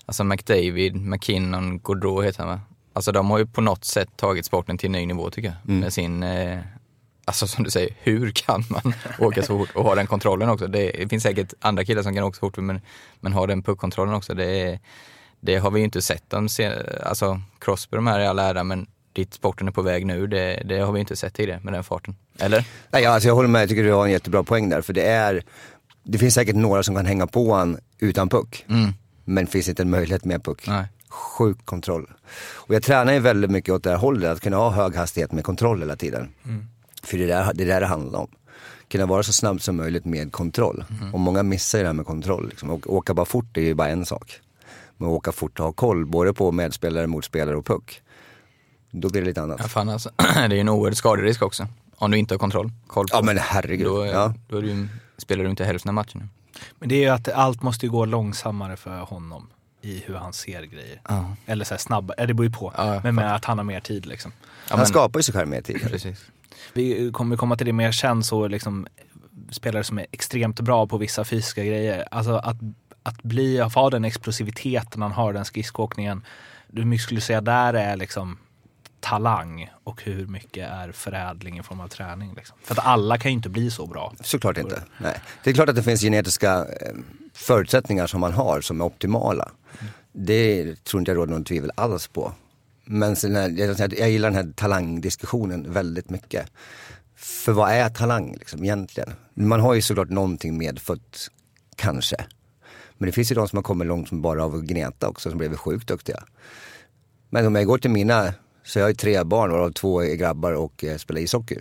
[0.07, 2.61] alltså McDavid, McKinnon, Gaudreau heter han va?
[2.93, 5.57] Alltså de har ju på något sätt tagit sporten till en ny nivå tycker jag.
[5.69, 5.81] Mm.
[5.81, 6.59] Med sin, eh,
[7.25, 10.67] alltså som du säger, hur kan man åka så fort och ha den kontrollen också?
[10.67, 12.81] Det, det finns säkert andra killar som kan åka så fort men,
[13.21, 14.35] men ha den puckkontrollen också.
[14.35, 14.79] Det,
[15.40, 16.31] det har vi ju inte sett.
[16.31, 20.07] De ser, alltså Crosby de här är all ära men dit sporten är på väg
[20.07, 22.17] nu, det, det har vi inte sett tidigare med den farten.
[22.38, 22.64] Eller?
[22.90, 24.81] nej, alltså jag håller med, jag tycker du har en jättebra poäng där.
[24.81, 25.43] För det är,
[26.03, 28.64] det finns säkert några som kan hänga på han utan puck.
[29.25, 30.67] Men finns inte en möjlighet med puck.
[30.67, 30.87] Nej.
[31.09, 32.11] Sjuk kontroll.
[32.55, 35.33] Och jag tränar ju väldigt mycket åt det här hållet, att kunna ha hög hastighet
[35.33, 36.29] med kontroll hela tiden.
[37.03, 38.29] För det är där, det är där det handlar om.
[38.89, 40.85] Kunna vara så snabb som möjligt med kontroll.
[41.13, 42.49] Och många missar ju det här med kontroll.
[42.49, 42.71] Liksom.
[42.71, 44.41] Och åka bara fort är ju bara en sak.
[44.97, 48.03] Men åka fort och ha koll både på medspelare, motspelare och puck.
[48.91, 49.59] Då blir det lite annat.
[49.63, 50.11] Ja, fan alltså.
[50.17, 51.67] det är ju en oerhörd skaderisk också.
[51.97, 52.71] Om du inte har kontroll.
[52.87, 53.17] Koll på.
[53.17, 53.87] Ja men herregud.
[53.87, 54.35] Då, Ja.
[54.49, 56.31] då du, spelar du inte hälften av matchen.
[56.79, 59.50] Men det är ju att allt måste ju gå långsammare för honom
[59.81, 61.00] i hur han ser grejer.
[61.09, 61.37] Ja.
[61.46, 62.72] Eller så här snabbare, det beror ju på.
[62.77, 64.33] Jag men med att han har mer tid liksom.
[64.68, 65.81] Han men- skapar ju sig själv mer tid.
[65.90, 66.24] Precis.
[66.72, 68.87] Vi kommer komma till det mer sen så liksom
[69.50, 72.09] spelare som är extremt bra på vissa fysiska grejer.
[72.11, 72.57] Alltså att,
[73.03, 76.24] att bli, att ha den explosiviteten han har, den skridskoåkningen.
[76.72, 78.38] Hur mycket skulle du säga där är liksom
[79.05, 82.35] talang och hur mycket är förädling i form av träning?
[82.37, 82.57] Liksom.
[82.62, 84.14] För att alla kan ju inte bli så bra.
[84.21, 84.83] Såklart inte.
[84.99, 85.21] Nej.
[85.45, 86.95] Det är klart att det finns genetiska eh,
[87.33, 89.51] förutsättningar som man har som är optimala.
[90.12, 92.33] Det tror inte jag råder någon tvivel alls på.
[92.85, 96.51] Men sen här, jag, jag gillar den här talangdiskussionen väldigt mycket.
[97.17, 99.12] För vad är talang liksom egentligen?
[99.35, 101.29] Man har ju såklart någonting medfött,
[101.77, 102.17] kanske.
[102.99, 105.31] Men det finns ju de som har kommit långt som bara av att gneta också,
[105.31, 106.25] som blivit sjukt duktiga.
[107.31, 110.14] Men om jag går till mina, så jag har ju tre barn varav två är
[110.14, 111.59] grabbar och eh, spelar ishockey.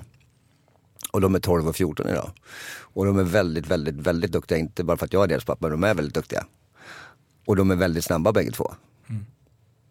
[1.12, 2.32] Och de är 12 och 14 idag.
[2.80, 4.58] Och de är väldigt, väldigt, väldigt duktiga.
[4.58, 6.46] Inte bara för att jag är deras pappa, men de är väldigt duktiga.
[7.46, 8.74] Och de är väldigt snabba bägge två.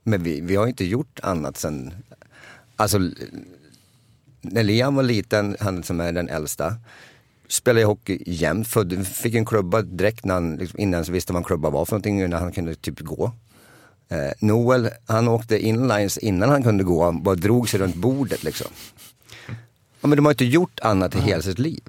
[0.02, 1.94] Men vi, vi har inte gjort annat sen,
[2.76, 2.98] alltså
[4.40, 6.76] när Liam var liten, han som är den äldsta,
[7.48, 8.68] spelade hockey jämt,
[9.06, 11.92] fick en klubba direkt när han, liksom, innan så visste vad en klubba var för
[11.92, 13.32] någonting, när han kunde typ gå.
[14.12, 18.42] Eh, Noel, han åkte inlines innan han kunde gå, han bara drog sig runt bordet
[18.42, 18.66] liksom.
[20.00, 21.82] Ja, men de har inte gjort annat i hela sitt liv.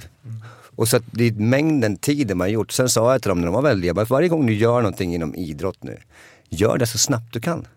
[0.76, 2.72] Och så att det är mängden tid de har gjort.
[2.72, 5.16] Sen sa jag till dem när de var väldiga, bara, varje gång du gör någonting
[5.16, 5.98] inom idrott nu,
[6.50, 7.68] gör det så snabbt du kan.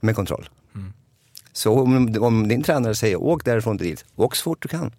[0.00, 0.48] Med kontroll.
[1.52, 4.90] Så om, om din tränare säger åk därifrån till dit, åk så fort du kan.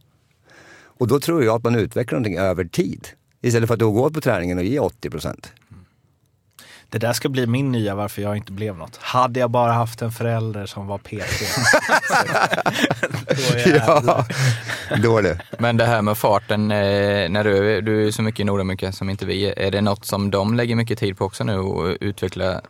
[0.76, 3.08] Och då tror jag att man utvecklar någonting över tid.
[3.42, 5.52] Istället för att du går på träningen och ge 80 procent.
[6.94, 8.98] Det där ska bli min nya varför jag inte blev något.
[8.98, 11.12] Hade jag bara haft en förälder som var PT.
[13.66, 14.26] Då jävlar.
[15.04, 15.40] Då är det.
[15.60, 19.10] Men det här med farten, eh, när du, du är så mycket i Nordamerika som
[19.10, 21.98] inte vi är, är det något som de lägger mycket tid på också nu och
[22.00, 22.62] utveckla?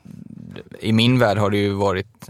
[0.80, 2.30] I min värld har det ju varit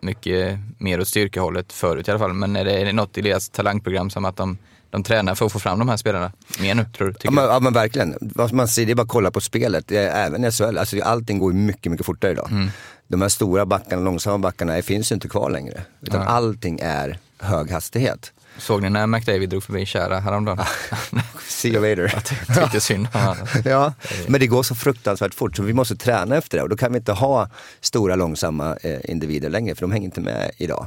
[0.00, 3.20] mycket mer åt styrkehållet förut i alla fall, men är det, är det något i
[3.20, 4.58] deras talangprogram som att de,
[4.94, 7.14] de tränar för att få fram de här spelarna mer nu, tror du?
[7.22, 8.14] Ja men, ja men verkligen.
[8.52, 9.92] Man säger, det är bara att kolla på spelet.
[9.92, 12.68] Även i SHL, alltså allting går mycket, mycket fortare idag.
[13.08, 15.82] De här stora backarna, långsamma backarna, det finns ju inte kvar längre.
[16.00, 16.28] Utan Nej.
[16.28, 18.32] allting är hög hastighet.
[18.58, 20.66] Såg ni när McDavid drog förbi Kära häromdagen?
[21.48, 22.14] See you later.
[22.48, 23.08] Jag tyckte synd.
[23.64, 23.92] Ja,
[24.26, 26.92] men det går så fruktansvärt fort så vi måste träna efter det och då kan
[26.92, 27.48] vi inte ha
[27.80, 30.86] stora långsamma eh, individer längre för de hänger inte med idag.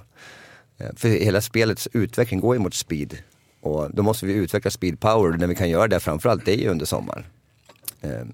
[0.77, 3.17] Eh, för hela spelets utveckling går ju mot speed
[3.61, 6.53] och då måste vi utveckla speed power och när vi kan göra det framförallt det
[6.53, 7.25] är ju under sommaren.
[8.01, 8.25] Eh,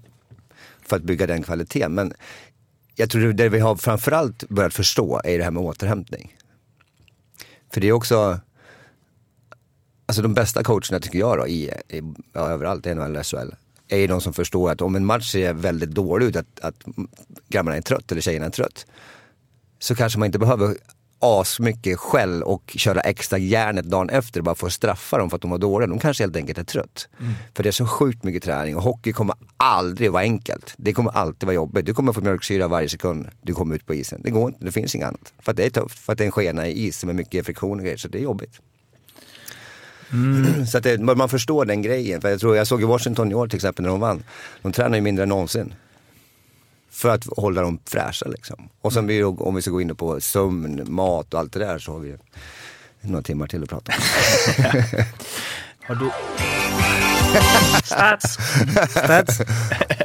[0.82, 1.94] för att bygga den kvaliteten.
[1.94, 2.12] Men
[2.94, 6.36] jag tror det vi har framförallt börjat förstå är det här med återhämtning.
[7.72, 8.40] För det är också,
[10.06, 13.54] alltså de bästa coacherna tycker jag då, i, i ja, överallt, NHL och SHL,
[13.88, 16.84] är ju de som förstår att om en match ser väldigt dålig ut, att, att
[17.48, 18.86] grabbarna är trött eller tjejerna är trött,
[19.78, 20.76] så kanske man inte behöver
[21.24, 25.42] asmycket skäll och köra extra järnet dagen efter bara för att straffa dem för att
[25.42, 25.86] de var dåliga.
[25.86, 27.08] De kanske helt enkelt är trött.
[27.54, 30.74] För det är så sjukt mycket träning och hockey kommer aldrig vara enkelt.
[30.76, 31.86] Det kommer alltid vara jobbigt.
[31.86, 34.20] Du kommer få mjölksyra varje sekund du kommer ut på isen.
[34.24, 35.32] Det går inte, det finns inget annat.
[35.38, 37.46] För att det är tufft, för att det är en skena i is med mycket
[37.46, 38.60] friktion och grejer, så det är jobbigt.
[40.70, 42.20] Så att det, man förstår den grejen.
[42.20, 44.24] För jag, tror, jag såg i Washington i år till exempel när de vann.
[44.62, 45.74] De tränar ju mindre än någonsin.
[46.94, 48.68] För att hålla dem fräscha liksom.
[48.80, 51.58] Och sen blir det, om vi ska gå in på sömn, mat och allt det
[51.58, 52.16] där så har vi
[53.00, 54.02] några timmar till att prata om.
[55.86, 56.10] Har du...
[57.84, 59.40] Stats.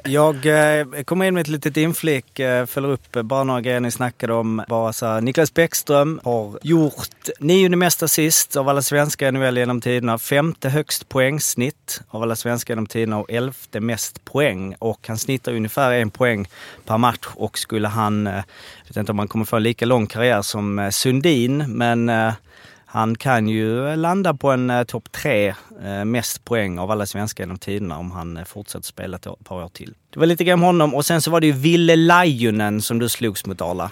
[0.09, 3.79] Jag eh, kommer in med ett litet inflick, eh, följer upp eh, bara några grejer
[3.79, 4.63] ni snackade om.
[4.67, 9.57] Bara så här, Niklas Bäckström har gjort nionde mest assist av alla svenska i NHL
[9.57, 10.17] genom tiderna.
[10.17, 14.75] Femte högst poängsnitt av alla svenska genom tiderna och elfte mest poäng.
[14.79, 16.47] Och han snittar ungefär en poäng
[16.85, 19.85] per match och skulle han, eh, jag vet inte om han kommer få en lika
[19.85, 22.33] lång karriär som eh, Sundin, men eh,
[22.91, 25.53] han kan ju landa på en eh, topp tre
[26.05, 29.69] mest poäng av alla svenskar genom tiderna om han eh, fortsätter spela ett, par år
[29.69, 29.93] till.
[30.13, 32.99] Det var lite grann om honom och sen så var det ju Ville Lajunen som
[32.99, 33.91] du slogs mot Arla.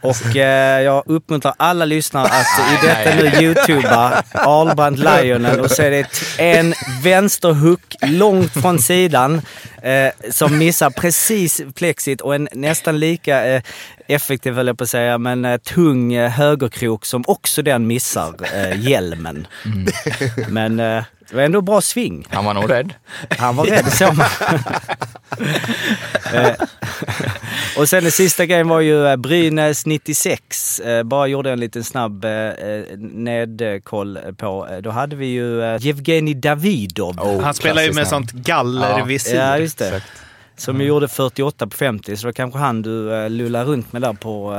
[0.00, 5.82] och eh, jag uppmuntrar alla lyssnare att i detta nu youtuba Arlbrand Lajunen och så
[5.82, 6.06] är det
[6.38, 9.42] en vänsterhook långt från sidan
[9.82, 13.62] eh, som missar precis plexit och en nästan lika eh,
[14.10, 18.34] effektiv höll jag på att säga, men eh, tung eh, högerkrok som också den missar
[18.54, 19.46] eh, hjälmen.
[20.48, 22.26] Men eh, det var ändå bra sving.
[22.30, 22.94] Han var nog rädd.
[23.38, 24.14] Han var rädd så.
[26.34, 26.52] Eh,
[27.78, 30.80] och sen den sista grejen var ju eh, Brynäs 96.
[30.80, 32.26] Eh, Bara gjorde en liten snabb
[32.98, 34.68] nedkoll på.
[34.82, 37.20] Då hade vi ju Jevgenij Davidov.
[37.20, 38.06] Oh, Han spelar ju med namn.
[38.06, 39.36] sånt gallervisir.
[39.36, 40.02] Ja, just det.
[40.56, 44.02] Som ju gjorde 48 på 50, så då kanske han du uh, lullar runt med
[44.02, 44.54] där på,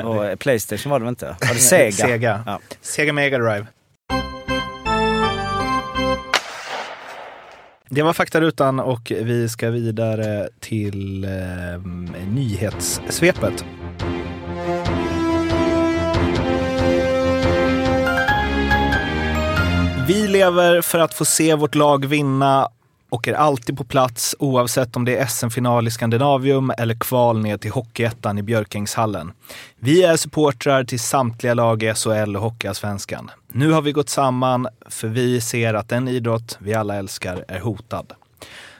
[0.00, 1.36] på Playstation var det väl inte?
[1.40, 1.92] Var det Sega?
[1.92, 2.42] Sega.
[2.46, 2.60] Ja.
[2.82, 3.66] Sega Mega Drive.
[7.90, 11.30] Det var faktarutan och vi ska vidare till eh,
[12.30, 13.64] nyhetssvepet.
[20.08, 22.68] Vi lever för att få se vårt lag vinna
[23.10, 27.56] och är alltid på plats oavsett om det är SM-final i Skandinavium eller kval ner
[27.56, 29.32] till Hockeyettan i Björkängshallen.
[29.78, 33.30] Vi är supportrar till samtliga lag i SHL och Hockeyallsvenskan.
[33.48, 37.60] Nu har vi gått samman för vi ser att den idrott vi alla älskar är
[37.60, 38.12] hotad.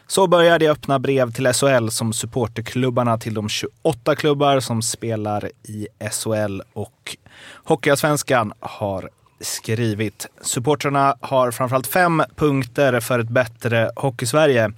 [0.06, 5.50] Så började jag öppna brev till SHL som supporterklubbarna till de 28 klubbar som spelar
[5.62, 7.16] i SHL och
[7.64, 10.26] Hockeyallsvenskan har skrivit.
[10.40, 14.72] Supportrarna har framförallt fem punkter för ett bättre Hockeysverige.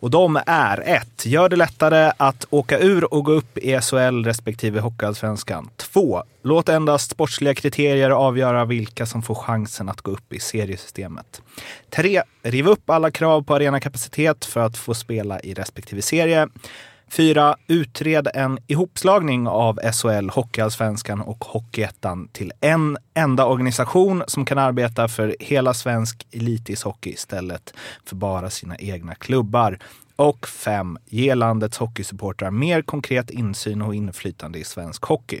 [0.00, 1.26] Och de är 1.
[1.26, 5.70] Gör det lättare att åka ur och gå upp i SHL respektive Hockeyallsvenskan.
[5.76, 6.22] 2.
[6.42, 11.42] Låt endast sportsliga kriterier avgöra vilka som får chansen att gå upp i seriesystemet.
[11.90, 12.22] 3.
[12.42, 16.48] Riv upp alla krav på arenakapacitet för att få spela i respektive serie.
[17.10, 17.56] 4.
[17.66, 25.08] Utred en ihopslagning av SHL, Hockeyallsvenskan och Hockeyettan till en enda organisation som kan arbeta
[25.08, 29.78] för hela svensk elitishockey istället för bara sina egna klubbar.
[30.16, 30.98] Och 5.
[31.06, 35.40] Ge landets hockeysupportrar mer konkret insyn och inflytande i svensk hockey.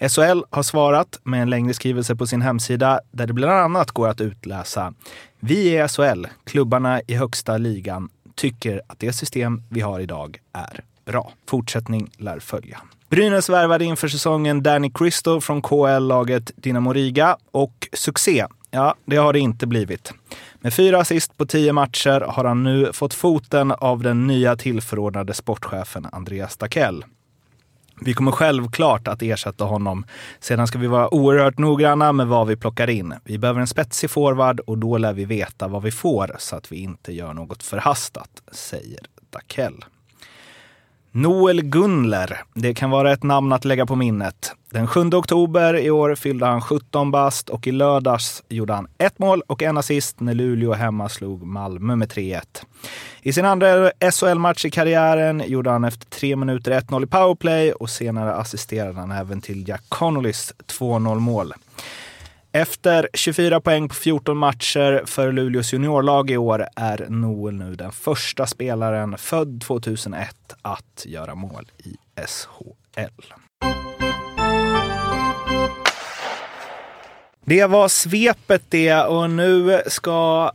[0.00, 4.08] SHL har svarat med en längre skrivelse på sin hemsida där det bland annat går
[4.08, 4.94] att utläsa
[5.40, 10.84] Vi i SHL, klubbarna i högsta ligan, tycker att det system vi har idag är
[11.04, 11.32] bra.
[11.46, 12.80] Fortsättning lär följa.
[13.08, 19.32] Brynäs värvade inför säsongen Danny Cristo från KL-laget Dinamo Riga och succé, ja, det har
[19.32, 20.12] det inte blivit.
[20.60, 25.34] Med fyra assist på tio matcher har han nu fått foten av den nya tillförordnade
[25.34, 27.04] sportchefen Andreas Dackell.
[28.00, 30.06] Vi kommer självklart att ersätta honom.
[30.40, 33.14] Sedan ska vi vara oerhört noggranna med vad vi plockar in.
[33.24, 36.72] Vi behöver en spetsig forward och då lär vi veta vad vi får så att
[36.72, 39.84] vi inte gör något förhastat, säger Dackell.
[41.18, 44.52] Noel Gunler, det kan vara ett namn att lägga på minnet.
[44.70, 49.18] Den 7 oktober i år fyllde han 17 bast och i lördags gjorde han ett
[49.18, 52.42] mål och en assist när Luleå hemma slog Malmö med 3-1.
[53.22, 57.90] I sin andra SHL-match i karriären gjorde han efter tre minuter 1-0 i powerplay och
[57.90, 61.52] senare assisterade han även till Jack Connollys 2-0 mål.
[62.56, 67.92] Efter 24 poäng på 14 matcher för Luleås juniorlag i år är Noel nu den
[67.92, 71.96] första spelaren född 2001 att göra mål i
[72.26, 73.34] SHL.
[77.44, 80.52] Det var svepet det och nu ska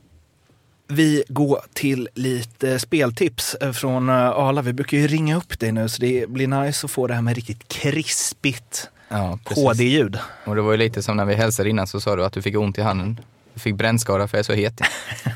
[0.88, 4.62] vi gå till lite speltips från Arla.
[4.62, 7.22] Vi brukar ju ringa upp dig nu så det blir nice att få det här
[7.22, 9.40] med riktigt krispigt Ja.
[9.56, 10.20] HD-ljud.
[10.46, 12.42] Och det var ju lite som när vi hälsade innan så sa du att du
[12.42, 13.20] fick ont i handen.
[13.54, 14.82] Du fick brännskada för jag är så het.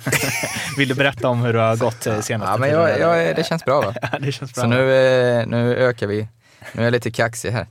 [0.78, 3.44] Vill du berätta om hur det har gått eh, senaste Ja, men jag, jag, det
[3.44, 3.94] känns bra va?
[4.02, 4.64] Ja, det känns bra.
[4.64, 6.28] Så nu, eh, nu ökar vi.
[6.74, 7.68] Nu är jag lite kaxig här.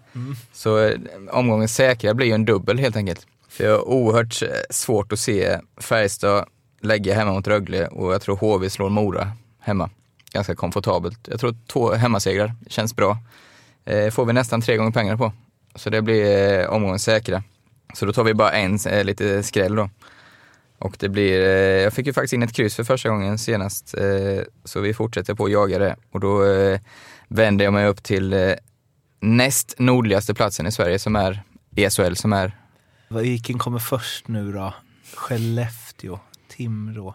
[0.53, 0.99] Så eh,
[1.31, 3.27] omgångens säkra blir ju en dubbel helt enkelt.
[3.49, 6.45] För jag har oerhört eh, svårt att se Färjestad
[6.81, 9.91] lägga hemma mot Rögle och jag tror HV slår Mora hemma.
[10.33, 11.29] Ganska komfortabelt.
[11.31, 13.19] Jag tror två hemmasegrar känns bra.
[13.85, 15.33] Eh, får vi nästan tre gånger pengar på.
[15.75, 17.43] Så det blir eh, omgångens säkra.
[17.95, 19.91] Så då tar vi bara en eh, lite skräll då.
[20.79, 23.95] Och det blir, eh, jag fick ju faktiskt in ett kryss för första gången senast,
[23.95, 25.97] eh, så vi fortsätter på att jaga det.
[26.11, 26.81] Och då eh,
[27.29, 28.53] vänder jag mig upp till eh,
[29.21, 31.43] näst nordligaste platsen i Sverige som är
[31.77, 32.59] ESHL, som är
[33.09, 34.75] Vilken kommer först nu då?
[35.15, 36.19] Skellefteå,
[36.49, 37.15] Timrå.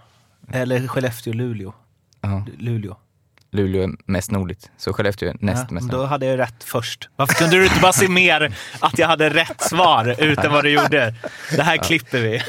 [0.52, 1.74] Eller Skellefteå-Luleå.
[2.22, 2.98] ja, Luleå.
[3.52, 6.10] Luleå är mest nordligt, så Skellefteå är näst Ja, mest då nordligt.
[6.10, 7.10] hade jag rätt först.
[7.16, 10.70] Varför kunde du inte bara se mer att jag hade rätt svar utan vad du
[10.70, 11.16] gjorde?
[11.56, 12.42] Det här klipper vi.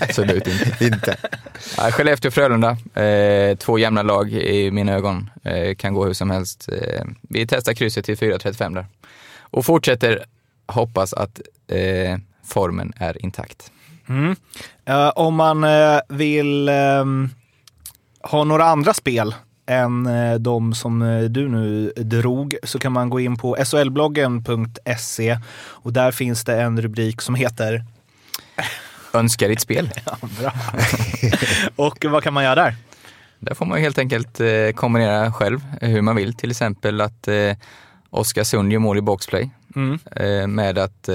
[0.00, 0.84] Absolut inte.
[0.84, 1.16] Inte.
[1.76, 5.30] Ja, Skellefteå och Frölunda, eh, två jämna lag i mina ögon.
[5.44, 6.68] Eh, kan gå hur som helst.
[6.72, 8.86] Eh, vi testar krysset till 4.35 där.
[9.40, 10.24] Och fortsätter
[10.66, 13.72] hoppas att eh, formen är intakt.
[14.08, 14.36] Mm.
[14.84, 17.30] Eh, om man eh, vill ehm,
[18.22, 19.34] ha några andra spel
[19.68, 25.38] än eh, de som eh, du nu drog så kan man gå in på solbloggen.se
[25.58, 27.84] och där finns det en rubrik som heter
[29.14, 29.90] Önskar ditt spel.
[30.06, 30.52] ja, bra.
[31.76, 32.76] och vad kan man göra där?
[33.38, 36.34] Där får man helt enkelt eh, kombinera själv hur man vill.
[36.34, 37.56] Till exempel att eh,
[38.10, 40.54] Oskarsund gör mål i boxplay Mm.
[40.54, 41.08] med att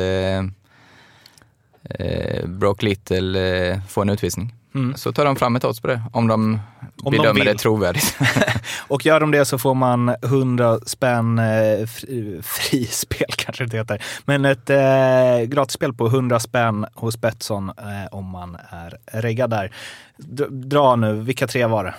[2.45, 4.53] Brock Little får en utvisning.
[4.75, 4.95] Mm.
[4.95, 6.59] Så tar de fram ett odds på det om de
[7.03, 7.45] Om de bedömer vill.
[7.45, 8.17] det trovärdigt.
[8.87, 14.03] Och gör de det så får man 100 spänn eh, fri, frispel kanske det heter.
[14.25, 19.71] Men ett eh, gratisspel på 100 spänn hos Betsson eh, om man är reggad där.
[20.17, 21.93] D- dra nu, vilka tre var det?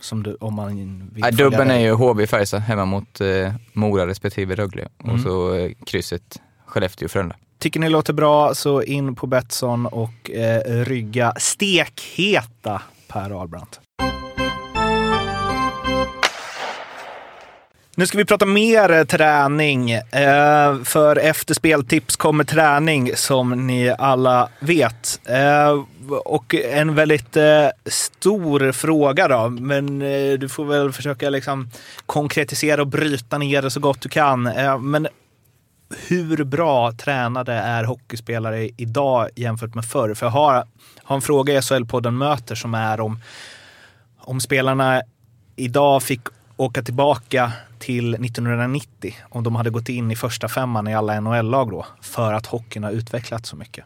[0.00, 0.76] Som du, om man
[1.12, 5.14] vill följa dubben är ju HV Färjestad hemma mot eh, Mora respektive Rögle Mm.
[5.14, 7.36] och så eh, krysset Skellefteå Frölunda.
[7.58, 13.80] Tycker ni låter bra så in på Betsson och eh, rygga stekheta Per Albrandt.
[17.94, 19.90] Nu ska vi prata mer eh, träning.
[19.90, 25.20] Eh, för efter speltips kommer träning som ni alla vet.
[25.24, 25.84] Eh,
[26.24, 31.70] och en väldigt eh, stor fråga då, men eh, du får väl försöka liksom
[32.06, 34.46] konkretisera och bryta ner det så gott du kan.
[34.46, 35.08] Eh, men
[35.90, 40.14] hur bra tränade är hockeyspelare idag jämfört med förr?
[40.14, 40.66] För jag har,
[41.02, 43.20] har en fråga i SHL-podden Möter som är om,
[44.18, 45.02] om spelarna
[45.56, 46.20] idag fick
[46.56, 51.70] åka tillbaka till 1990 om de hade gått in i första femman i alla NHL-lag
[51.70, 53.84] då för att hockeyn har utvecklats så mycket.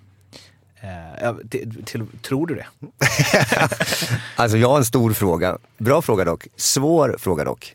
[0.80, 2.66] Eh, till, till, tror du det?
[4.36, 5.58] Alltså jag har en stor fråga.
[5.78, 6.46] Bra fråga dock.
[6.56, 7.74] Svår fråga dock.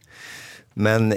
[0.74, 1.14] Men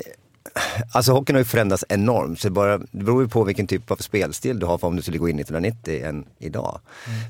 [0.92, 2.40] alltså hockeyn har ju förändrats enormt.
[2.40, 4.96] Så det, bara, det beror ju på vilken typ av spelstil du har för om
[4.96, 6.80] du skulle gå in 1990 än idag.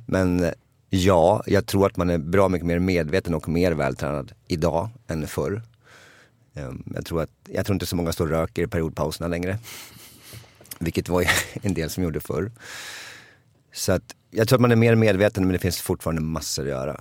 [0.07, 0.53] Men eh,
[0.91, 5.27] ja, jag tror att man är bra mycket mer medveten och mer vältränad idag än
[5.27, 5.63] förr.
[6.55, 9.59] Ehm, Jag tror, att, jag tror inte så många står och röker i periodpauserna längre.
[10.79, 11.25] Vilket var
[11.63, 12.51] en del som gjorde förr.
[13.73, 16.69] Så att jag tror att man är mer medveten men det finns fortfarande massor att
[16.69, 17.01] göra.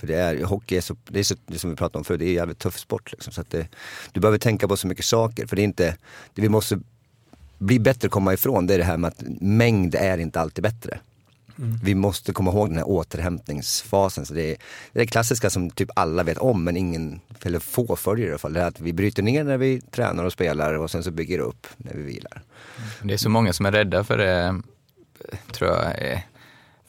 [0.00, 2.20] För det är, hockey är så, det är så, det som vi pratade om förut,
[2.20, 3.12] det är en jävligt tuff sport.
[3.12, 3.32] Liksom.
[3.32, 3.68] Så att det,
[4.12, 5.46] du behöver tänka på så mycket saker.
[5.46, 5.96] För det är inte,
[6.34, 6.80] det vi måste
[7.58, 10.62] bli bättre att komma ifrån, det är det här med att mängd är inte alltid
[10.62, 10.98] bättre.
[11.84, 14.26] Vi måste komma ihåg den här återhämtningsfasen.
[14.26, 14.56] Så det, är,
[14.92, 18.30] det är det klassiska som typ alla vet om men ingen, eller få följer i
[18.30, 18.52] alla fall.
[18.52, 21.38] Det är att vi bryter ner när vi tränar och spelar och sen så bygger
[21.38, 22.42] det upp när vi vilar.
[23.02, 24.62] Det är så många som är rädda för det,
[25.52, 26.22] tror jag.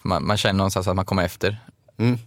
[0.02, 1.58] Man, man känner någonstans att man kommer efter.
[1.98, 2.18] Mm.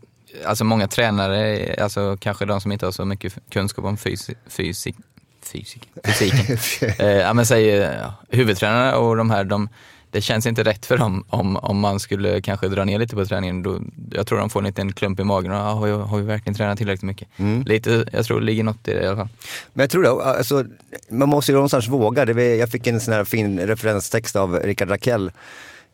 [0.46, 4.96] Alltså många tränare, alltså kanske de som inte har så mycket kunskap om fysik, fysik,
[5.42, 6.58] fysik, fysiken.
[7.06, 9.68] eh, ja, men säger ja, huvudtränarna och de här, de,
[10.10, 13.24] det känns inte rätt för dem om, om man skulle kanske dra ner lite på
[13.24, 13.62] träningen.
[13.62, 16.18] Då, jag tror de får en liten klump i magen och ah, har, jag, har
[16.18, 17.28] vi verkligen tränat tillräckligt mycket?
[17.66, 19.28] Lite, jag tror det ligger något i det i alla fall.
[19.72, 20.64] Men jag tror det, alltså,
[21.08, 22.24] man måste ju någonstans våga.
[22.24, 25.32] Det var, jag fick en sån här fin referenstext av Rickard Rakell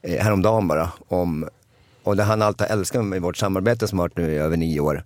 [0.03, 1.49] eh, häromdagen bara om,
[2.05, 4.57] och det han alltid har älskat med vårt samarbete som har varit nu i över
[4.57, 5.05] nio år,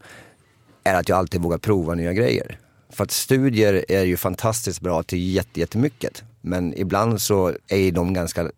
[0.85, 2.59] är att jag alltid vågar prova nya grejer.
[2.91, 6.23] För att studier är ju fantastiskt bra till jätte- jättemycket.
[6.41, 8.51] Men ibland så är de ganska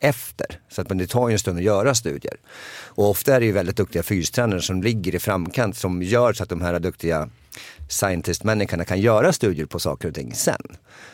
[0.00, 0.60] efter.
[0.68, 2.36] Så att men det tar ju en stund att göra studier.
[2.84, 6.42] Och ofta är det ju väldigt duktiga fystränare som ligger i framkant som gör så
[6.42, 7.28] att de här duktiga
[7.88, 10.62] scientist-människorna kan göra studier på saker och ting sen.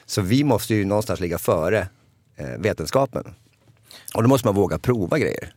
[0.06, 1.88] Så vi måste ju någonstans ligga före
[2.36, 3.34] eh, vetenskapen.
[4.14, 5.52] Och då måste man våga prova grejer.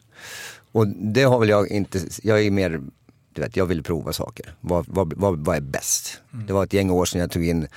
[0.72, 2.82] Och det har väl jag inte, jag är mer,
[3.34, 4.56] du vet, jag vill prova saker.
[4.62, 6.22] Vad, vad, vad, vad är bäst?
[6.48, 7.68] Det var ett gäng år sedan jag tog in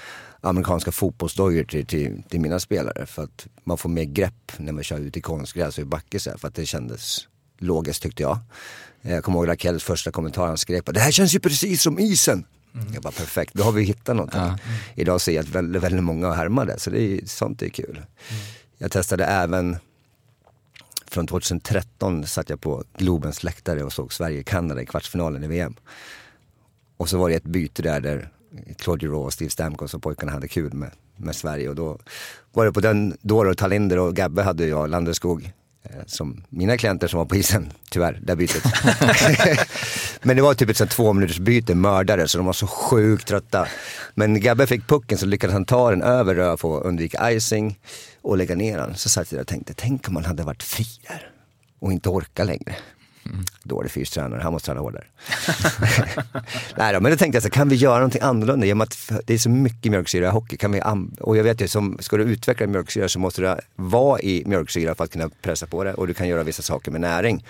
[0.41, 4.85] amerikanska fotbollsdojor till, till, till mina spelare för att man får mer grepp när man
[4.85, 7.29] kör ut i konstgräs och i backe så här, för att det kändes
[7.59, 8.39] logiskt tyckte jag.
[9.03, 12.45] Jag kommer ihåg Rakels första kommentar, han skrek det här känns ju precis som isen.
[12.95, 14.41] Jag bara perfekt, då har vi hittat någonting.
[14.95, 18.03] Idag ser jag att väldigt, väldigt många härmar det, så det är, sånt är kul.
[18.79, 19.77] Jag testade även
[21.15, 25.75] från 2013 satt jag på Globens läktare och såg Sverige-Kanada i kvartsfinalen i VM.
[26.97, 28.29] Och så var det ett byte där, där
[28.79, 31.69] Claude Giroux och Steve Stamkos och pojkarna hade kul med, med Sverige.
[31.69, 31.99] Och då
[32.53, 35.53] var det på den, då då Talinder och Gabbe hade jag Landerskog,
[35.91, 38.64] Eh, som mina klienter som var på isen, tyvärr, det bytet.
[40.22, 43.28] Men det var typ ett sånt två minuters byte, mördare, så de var så sjukt
[43.28, 43.68] trötta.
[44.14, 47.78] Men Gabbe fick pucken så lyckades han ta den över Röf och undvika icing
[48.22, 48.95] och lägga ner den.
[48.95, 51.30] Så satt jag där och tänkte, tänk om man hade varit fri där
[51.80, 52.76] och inte orka längre.
[53.62, 55.05] Dålig fystränare, han måste träna hårdare.
[56.77, 58.66] Nej då, men då tänkte jag så kan vi göra någonting annorlunda?
[58.66, 60.57] Genom att det är så mycket mjölksyra i hockey.
[60.57, 60.83] Kan vi
[61.20, 64.95] och jag vet ju, som, ska du utveckla mjölksyra så måste du vara i mjölksyra
[64.95, 65.95] för att kunna pressa på det.
[65.95, 67.47] Och du kan göra vissa saker med näring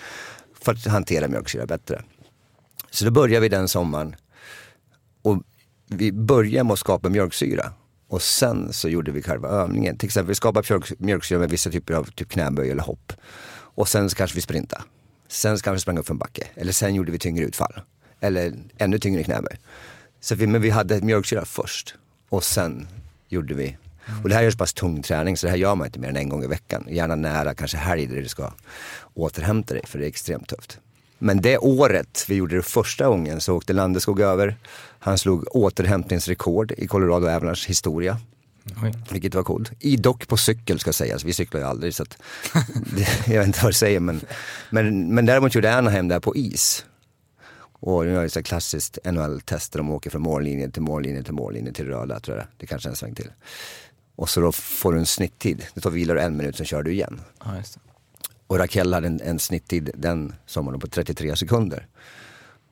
[0.61, 2.01] för att hantera mjölksyra bättre.
[2.91, 4.15] Så då började vi den sommaren.
[5.21, 5.43] Och
[5.87, 7.71] vi började med att skapa mjölksyra.
[8.07, 9.97] Och sen så gjorde vi själva övningen.
[9.97, 13.13] Till exempel vi skapade mjölksyra med vissa typer av typ knäböj eller hopp.
[13.75, 14.83] Och sen så kanske vi sprintade.
[15.35, 16.47] Sen kanske vi sprang upp för en backe.
[16.55, 17.81] Eller sen gjorde vi tyngre utfall.
[18.19, 19.59] Eller ännu tyngre knäböj.
[20.19, 21.95] Så vi, men vi hade mjölksyra först.
[22.29, 22.87] Och sen
[23.27, 23.77] gjorde vi.
[24.23, 26.09] Och det här är så pass tung träning så det här gör man inte mer
[26.09, 26.87] än en gång i veckan.
[26.89, 28.53] Gärna nära, kanske helg där du ska
[29.13, 30.79] återhämta dig för det är extremt tufft.
[31.17, 34.57] Men det året vi gjorde det första gången så åkte Landeskog över.
[34.99, 38.19] Han slog återhämtningsrekord i Colorado Avalanche historia.
[38.83, 38.93] Oj.
[39.11, 39.71] Vilket var coolt.
[39.79, 42.17] I dock på cykel ska sägas, vi cyklar ju aldrig så att,
[42.95, 44.21] det, jag vet inte vad det säger men,
[44.69, 46.85] men, men däremot gjorde Anaheim där på is.
[47.79, 51.23] Och nu är det så här klassiskt NHL-test där de åker från mållinjen till mållinjen
[51.23, 52.47] till mållinjen till röda tror jag.
[52.57, 53.31] Det kanske är en sväng till.
[54.15, 55.65] Och så då får du en snitttid.
[55.73, 57.21] Det tar vilar du en minut, sen kör du igen.
[57.45, 57.79] Ja, just det.
[58.47, 61.87] Och Raquel hade en, en snitttid den sommaren på 33 sekunder.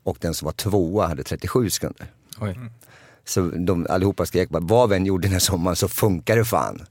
[0.03, 2.11] Och den som var tvåa hade 37 sekunder.
[2.39, 2.59] Oj.
[3.25, 6.45] Så de allihopa skrek bara, vad vi än gjorde den här sommaren så funkar det
[6.45, 6.85] fan.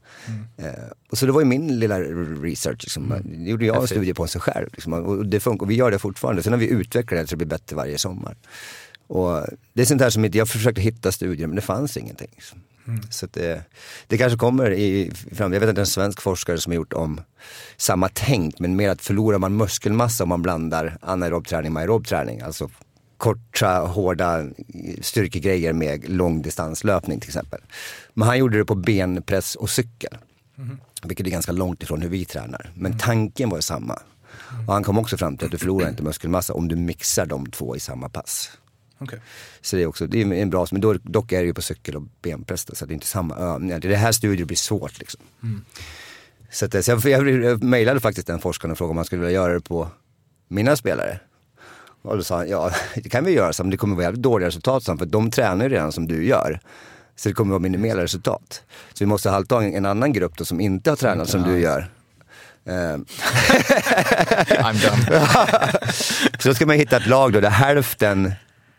[0.57, 0.71] Eh,
[1.09, 3.13] och så det var ju min lilla research, liksom.
[3.23, 4.69] det gjorde jag en studie på sig själv.
[4.73, 4.93] Liksom.
[4.93, 6.43] Och det funkar, och vi gör det fortfarande.
[6.43, 8.35] Sen har vi utvecklat det så det blir bättre varje sommar.
[9.07, 12.29] Och det är sånt här som inte, jag försökte hitta studier men det fanns ingenting.
[12.35, 12.59] Liksom.
[13.09, 13.63] Så att det,
[14.07, 15.53] det kanske kommer i fram.
[15.53, 17.21] Jag vet att det är en svensk forskare som har gjort om
[17.77, 22.07] samma tänk men mer att förlorar man muskelmassa om man blandar anaerob träning med aerob
[22.07, 22.41] träning.
[22.41, 22.69] Alltså
[23.23, 24.45] korta, hårda
[25.01, 27.61] styrkegrejer med långdistanslöpning till exempel.
[28.13, 30.17] Men han gjorde det på benpress och cykel.
[31.03, 32.71] Vilket är ganska långt ifrån hur vi tränar.
[32.75, 33.99] Men tanken var samma.
[34.67, 37.51] Och han kom också fram till att du förlorar inte muskelmassa om du mixar de
[37.51, 38.51] två i samma pass.
[38.97, 39.19] Okej.
[39.61, 41.61] Så det är också, det är en bra, men då, dock är det ju på
[41.61, 43.79] cykel och benpress så det är inte samma övningar.
[43.79, 45.21] Det är det här studier blir svårt liksom.
[46.51, 49.21] Så, att, så jag, jag, jag mejlade faktiskt den forskaren och frågade om han skulle
[49.21, 49.87] vilja göra det på
[50.47, 51.19] mina spelare.
[52.03, 54.21] Och då sa han, ja det kan vi göra, så, men det kommer vara jävligt
[54.21, 56.59] dåliga resultat, för de tränar ju redan som du gör.
[57.15, 58.63] Så det kommer vara minimerade resultat.
[58.93, 61.59] Så vi måste alltid ha en, annan grupp då som inte har tränat som du
[61.59, 61.91] gör.
[62.65, 63.05] Ehm,
[64.49, 65.27] I'm done.
[66.39, 68.33] så ska man hitta ett lag då där hälften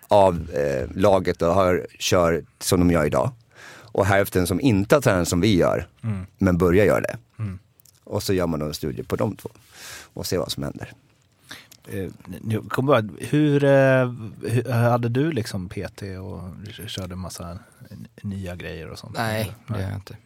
[0.08, 3.30] av eh, laget då har, kör som de gör idag.
[3.76, 5.86] Och hälften som inte har tränat som vi gör,
[6.38, 7.16] men börjar göra det.
[8.04, 9.48] Och så gör man då en studie på de två
[10.14, 10.92] och ser vad som händer.
[11.88, 12.10] Eh,
[12.48, 14.12] jag kommer bara, hur, eh,
[14.50, 16.42] hur, hade du liksom PT och
[16.88, 17.58] körde massa
[18.22, 19.16] nya grejer och sånt?
[19.16, 20.16] Nej, det gör jag inte.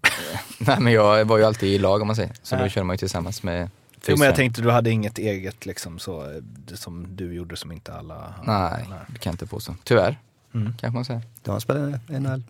[0.58, 2.32] Nej, men jag var ju alltid i lag om man säger.
[2.42, 2.70] Så då Nej.
[2.70, 3.70] körde man ju tillsammans med
[4.06, 7.56] Jo, men jag tänkte du hade inget eget liksom så, eh, det som du gjorde
[7.56, 9.74] som inte alla Nej, det kan jag inte påstå.
[9.84, 10.18] Tyvärr,
[10.54, 10.72] Mm.
[10.80, 11.22] kanske man säger.
[11.42, 12.42] Du har spelat NHL.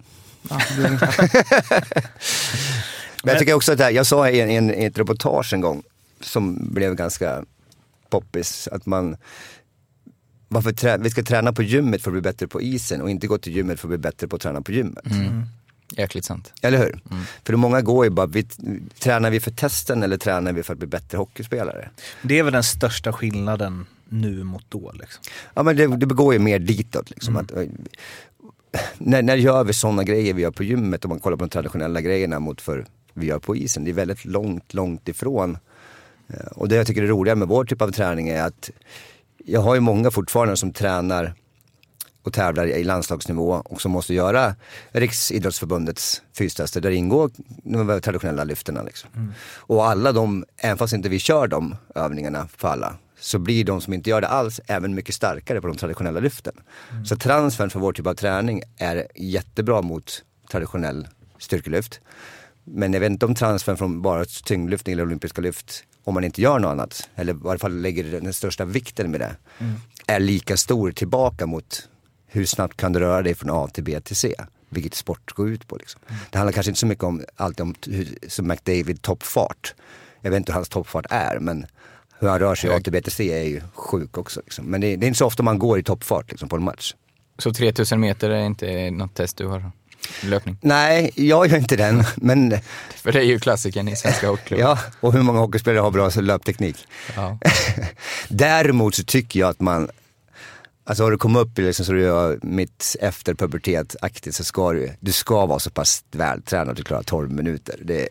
[0.50, 0.61] Ja,
[3.24, 4.98] Men jag tycker också att det här, jag sa i, en, i, en, i ett
[4.98, 5.82] reportage en gång
[6.20, 7.44] som blev ganska
[8.11, 9.16] poppis, att man
[10.48, 13.26] varför trä, vi ska träna på gymmet för att bli bättre på isen och inte
[13.26, 15.04] gå till gymmet för att bli bättre på att träna på gymmet.
[15.96, 16.52] Jäkligt sant.
[16.62, 17.00] Eller hur?
[17.44, 18.42] För många går ju bara, vi,
[18.98, 21.90] tränar vi för testen eller tränar vi för att bli bättre hockeyspelare?
[22.22, 24.92] Det är väl den största skillnaden nu mot då.
[24.92, 25.22] Liksom.
[25.54, 27.36] Ja men det, det går ju mer ditåt liksom.
[27.36, 27.64] Att, eh,
[28.98, 31.50] när, när gör vi sådana grejer vi gör på gymmet om man kollar på de
[31.50, 33.84] traditionella grejerna mot för vi gör på isen?
[33.84, 35.59] Det är väldigt långt, långt ifrån.
[36.29, 38.70] Eh, Och det jag tycker är roliga med vår typ av träning är att
[39.45, 41.35] jag har ju många fortfarande som tränar
[42.22, 44.55] och tävlar i landslagsnivå och som måste göra
[44.91, 47.31] Riksidrottsförbundets fystester där ingår
[47.62, 48.83] de traditionella lyfterna.
[48.83, 49.33] Liksom.
[49.57, 53.81] Och alla de, även fast inte vi kör de övningarna för alla, så blir de
[53.81, 56.55] som inte gör det alls även mycket starkare på de traditionella lyften.
[57.07, 61.09] Så transfern för vår typ av träning är jättebra mot traditionell
[61.39, 62.01] styrkelyft.
[62.64, 66.42] Men jag vet inte om transfern från bara tyngdlyftning eller olympiska lyft, om man inte
[66.42, 69.36] gör något annat, eller i varje fall lägger den största vikten med det,
[70.06, 71.88] är lika stor tillbaka mot
[72.26, 74.34] hur snabbt kan du röra dig från A till B till C?
[74.68, 75.76] Vilket sport går ut på.
[75.76, 76.00] Liksom.
[76.30, 79.74] Det handlar kanske inte så mycket om alltid om hur, som McDavid toppfart.
[80.20, 81.66] Jag vet inte hur hans toppfart är men
[82.18, 84.40] hur han rör sig i A till B till C är ju sjuk också.
[84.44, 84.64] Liksom.
[84.64, 86.94] Men det, det är inte så ofta man går i toppfart liksom, på en match.
[87.38, 89.70] Så 3000 meter är inte något test du har?
[90.22, 90.57] Löpning?
[90.61, 92.05] Nej, jag gör inte den.
[92.16, 92.55] Men
[92.94, 94.64] För det är ju klassikern i svenska hockeyklubbar.
[94.64, 96.76] ja, och hur många hockeyspelare har bra löpteknik?
[97.16, 97.38] Ja.
[98.28, 99.88] Däremot så tycker jag att man,
[100.84, 104.72] alltså har du kommit upp i liksom så du gör mitt efter pubertet-aktigt så ska
[104.72, 107.80] du, du ska vara så pass vältränad att du klarar 12 minuter.
[107.84, 108.09] Det,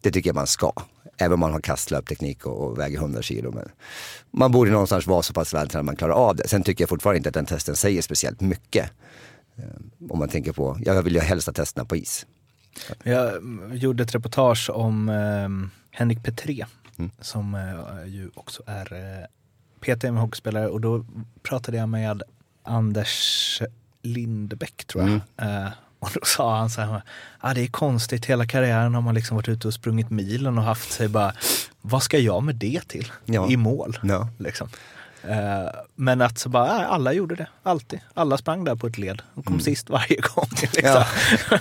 [0.00, 0.72] det tycker jag man ska.
[1.18, 3.52] Även om man har kastlöpteknik och, och väger 100 kilo.
[3.52, 3.68] Men
[4.30, 6.48] man borde någonstans vara så pass vältränad att man klarar av det.
[6.48, 8.90] Sen tycker jag fortfarande inte att den testen säger speciellt mycket.
[9.56, 9.64] Eh,
[10.10, 12.26] Om man tänker på, jag vill ju helst ha testerna på is.
[13.02, 13.32] Jag
[13.74, 15.48] gjorde ett reportage om eh,
[15.90, 16.64] Henrik Petré
[16.98, 17.10] Mm.
[17.20, 19.26] som eh, ju också är eh,
[19.80, 21.04] PT med hockeyspelare och då
[21.42, 22.22] pratade jag med
[22.62, 23.62] Anders
[24.02, 25.20] Lindbäck tror jag.
[25.38, 25.64] Mm.
[25.64, 27.02] Eh, och då sa han så här,
[27.40, 30.64] ah, det är konstigt, hela karriären har man liksom varit ute och sprungit milen och
[30.64, 31.32] haft sig bara,
[31.80, 33.12] vad ska jag med det till?
[33.24, 33.50] Ja.
[33.50, 33.98] I mål.
[34.02, 34.28] Ja.
[34.38, 34.68] Liksom.
[35.28, 38.00] Eh, men att så bara, ah, alla gjorde det, alltid.
[38.14, 40.48] Alla sprang där på ett led och kom sist varje gång.
[40.62, 40.84] Liksom.
[40.84, 40.96] Mm.
[41.50, 41.58] Ja.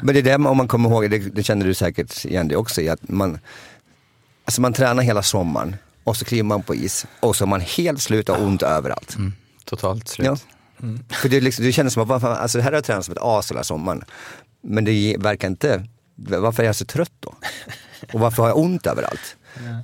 [0.00, 2.56] Men det är det, om man kommer ihåg, det, det känner du säkert igen det
[2.56, 3.38] också i, att man,
[4.44, 7.60] alltså man tränar hela sommaren och så kliver man på is och så är man
[7.60, 9.16] helt slut och ont överallt.
[9.64, 10.26] Totalt slut.
[10.26, 10.36] Ja.
[11.10, 13.04] För det, liksom, det känns som att, vad fan, alltså det här har jag tränat
[13.04, 14.04] som ett as hela sommaren.
[14.62, 15.84] Men det verkar inte,
[16.16, 17.34] varför är jag så trött då?
[18.12, 19.36] Och varför har jag ont överallt?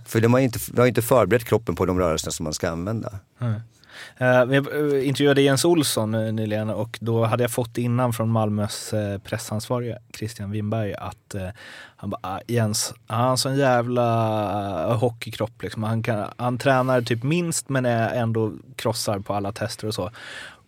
[0.07, 2.71] För de har inte, de har inte förberett kroppen på de rörelser som man ska
[2.71, 3.19] använda.
[3.41, 8.31] Eh, Jag eh, intervjuade Jens Olsson eh, nyligen och då hade jag fått innan från
[8.31, 11.49] Malmös eh, pressansvarige Christian Winberg att eh,
[11.97, 15.83] han bara, ah, Jens, han har sån jävla eh, hockeykropp liksom.
[15.83, 20.11] Han, kan, han tränar typ minst men är ändå krossar på alla tester och så.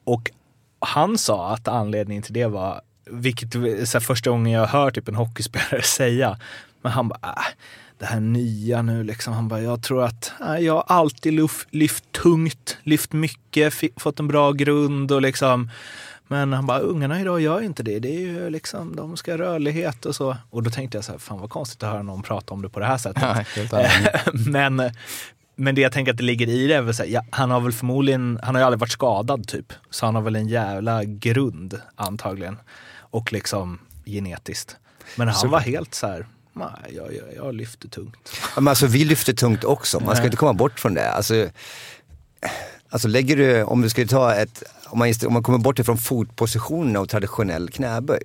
[0.04, 0.30] Och
[0.78, 2.80] han sa att anledningen till det var,
[3.10, 6.38] vilket är så här, första gången jag hör typ en hockeyspelare säga,
[6.82, 7.44] men han bara, äh,
[7.98, 9.32] det här nya nu liksom.
[9.32, 14.20] Han bara, jag tror att äh, jag har alltid lyft, lyft tungt, lyft mycket, fått
[14.20, 15.70] en bra grund och liksom.
[16.28, 17.98] Men han bara, ungarna idag gör inte det.
[17.98, 20.36] Det är ju liksom, de ska ha rörlighet och så.
[20.50, 22.68] Och då tänkte jag så här, fan vad konstigt att höra någon prata om det
[22.68, 23.46] på det här sättet.
[23.72, 23.86] Ja,
[24.32, 24.90] men,
[25.56, 27.50] men det jag tänker att det ligger i det är väl så här, ja, han
[27.50, 29.72] har väl förmodligen, han har ju aldrig varit skadad typ.
[29.90, 32.58] Så han har väl en jävla grund antagligen.
[32.98, 34.76] Och liksom genetiskt.
[35.16, 36.26] Men han var helt så här,
[36.56, 38.32] nej jag, jag, jag lyfter tungt.
[38.54, 41.10] Ja, Men alltså vi lyfter tungt också, man ska inte komma bort från det.
[41.10, 41.48] Alltså,
[42.88, 45.98] alltså lägger du, om du skulle ta ett, om man, om man kommer bort ifrån
[45.98, 48.22] fotpositionen och traditionell knäböj.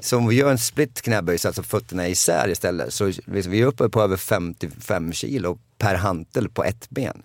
[0.00, 3.40] Så om vi gör en split knäböj, så alltså fötterna är isär istället, så vi
[3.40, 7.22] vi är uppe på över 55 kilo per hantel på ett ben.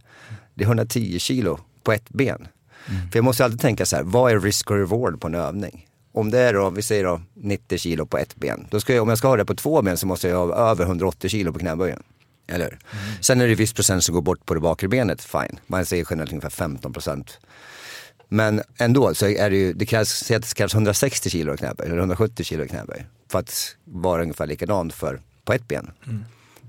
[0.54, 2.48] Det är 110 kilo på ett ben.
[2.86, 5.88] För jag måste alltid tänka så här, vad är risk och reward på en övning?
[6.14, 9.04] Om det är då, vi säger då 90 kilo på ett ben, då ska jag,
[9.04, 11.54] om jag ska ha det på två ben så måste jag ha över 180 kilo
[11.54, 12.04] på knäböjen.
[12.48, 12.80] Eller hur?
[13.22, 15.60] Sen är det viss procent som går bort på det bakre benet, fine.
[15.68, 17.40] Man säger generellt ungefär 15 procent.
[18.30, 22.44] Men ändå så är det ju, det krävs, det krävs 160 kilo knäböj, eller 170
[22.44, 23.06] kilo knäböj.
[23.32, 25.92] För att vara ungefär likadant för, på ett ben.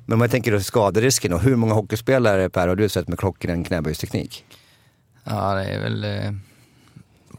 [0.07, 3.19] Men om jag tänker då skaderisken och hur många hockeyspelare Per har du sett med
[3.19, 4.45] klockren knäböjsteknik?
[5.25, 6.33] Ja, det är väl eh,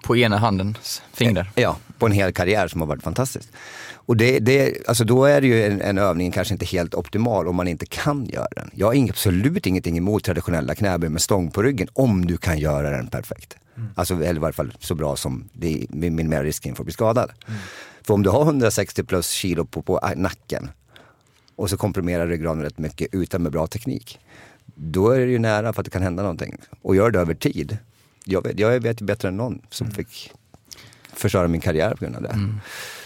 [0.04, 1.52] på ena handens fingrar.
[1.56, 3.52] Ja, på en hel karriär som har varit fantastiskt.
[3.94, 7.48] Och det, det, alltså då är det ju en, en övning kanske inte helt optimal
[7.48, 8.70] om man inte kan göra den.
[8.74, 12.90] Jag har absolut ingenting emot traditionella knäböj med stång på ryggen om du kan göra
[12.90, 13.58] den perfekt.
[13.96, 17.32] Alltså, eller i varje fall så bra som det minimerar risken för att bli skadad.
[18.04, 20.70] För om du har 160 plus kilo på, på nacken
[21.56, 24.20] och så komprimerar ryggraden rätt mycket utan med bra teknik.
[24.66, 26.58] Då är det ju nära för att det kan hända någonting.
[26.82, 27.78] Och gör det över tid.
[28.26, 30.32] Jag vet, jag vet ju bättre än någon som fick
[31.16, 32.30] förstöra min karriär på grund av det.
[32.30, 32.60] Mm.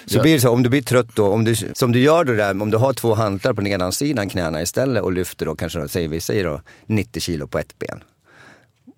[0.05, 0.21] Så Ja.
[0.21, 2.61] blir det så, om du blir trött då, om du, som du gör då där,
[2.61, 6.07] om du har två hantlar på nedansidan knäna istället och lyfter då kanske, då, säger
[6.07, 8.03] vi säger då 90 kilo på ett ben.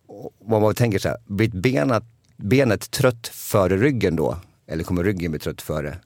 [0.07, 2.03] Och man tänker så här, blir benet,
[2.37, 4.37] benet trött före ryggen då?
[4.67, 5.97] Eller kommer ryggen bli trött före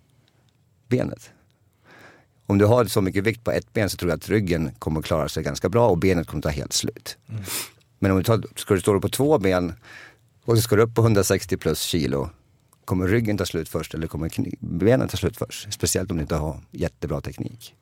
[0.88, 1.30] benet?
[2.48, 5.00] Om du har så mycket vikt på ett ben så tror jag att ryggen kommer
[5.00, 7.18] att klara sig ganska bra och benet kommer att ta helt slut.
[8.00, 9.74] Men om du tar, ska du stå på två ben
[10.46, 12.30] och så ska du upp på 160 plus kilo.
[12.86, 15.74] Kommer ryggen ta slut först eller kommer benen ta slut först?
[15.74, 17.76] Speciellt om du inte har jättebra teknik.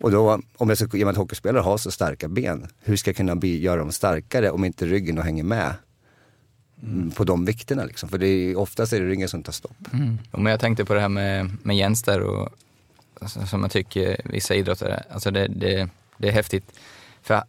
[0.00, 2.96] Och då, om jag ska, i och med att hockeyspelare har så starka ben, hur
[2.96, 5.74] ska jag kunna bli, göra dem starkare om inte ryggen då hänger med
[6.82, 7.10] mm.
[7.10, 8.08] på de vikterna liksom?
[8.08, 9.92] För det är, oftast är det ryggen som tar stopp.
[9.92, 10.18] Mm.
[10.30, 12.48] Och Men jag tänkte på det här med, med Jens där och
[13.20, 16.64] alltså, som jag tycker vissa idrottare, alltså det, det, det är häftigt.
[17.22, 17.42] För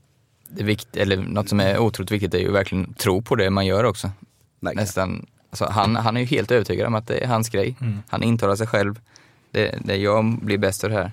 [0.49, 3.49] det är vikt, eller något som är otroligt viktigt är ju verkligen tro på det
[3.49, 4.11] man gör också.
[4.59, 4.83] Verkligen.
[4.83, 7.75] Nästan, alltså, han, han är ju helt övertygad om att det är hans grej.
[8.09, 8.99] Han intalar sig själv,
[9.51, 11.11] det, det jag blir bäst av det här.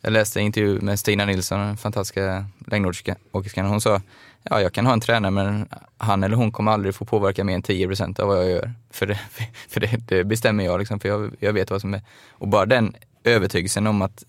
[0.00, 3.66] Jag läste en intervju med Stina Nilsson, den fantastiska längdåkerskan.
[3.66, 4.00] Hon sa,
[4.42, 5.68] ja jag kan ha en tränare men
[5.98, 8.72] han eller hon kommer aldrig få påverka mer än 10% av vad jag gör.
[8.90, 9.20] För det,
[9.68, 12.02] för det, det bestämmer jag liksom, för jag, jag vet vad som är.
[12.30, 14.24] Och bara den övertygelsen om att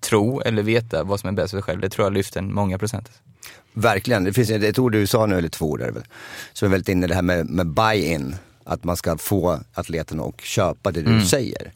[0.00, 2.54] tro eller veta vad som är bäst för sig själv, det tror jag lyfter en
[2.54, 3.10] många procent.
[3.72, 6.04] Verkligen, det finns ett ett ord du sa nu, eller två ord är det väl,
[6.52, 8.34] som är väldigt inne i det här med, med buy-in.
[8.64, 11.72] Att man ska få atleten att köpa det du säger.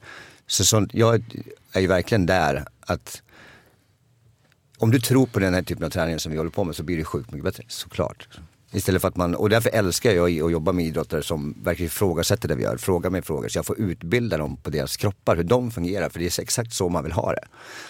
[0.46, 1.24] Så, så jag
[1.72, 3.22] är ju verkligen där att
[4.78, 6.82] om du tror på den här typen av träning som vi håller på med så
[6.82, 8.28] blir det sjukt mycket bättre, såklart.
[8.72, 12.48] Istället för att man, och därför älskar jag att jobba med idrottare som verkligen ifrågasätter
[12.48, 15.44] det vi gör, frågar mig frågor så jag får utbilda dem på deras kroppar, hur
[15.44, 17.44] de fungerar, för det är exakt så man vill ha det.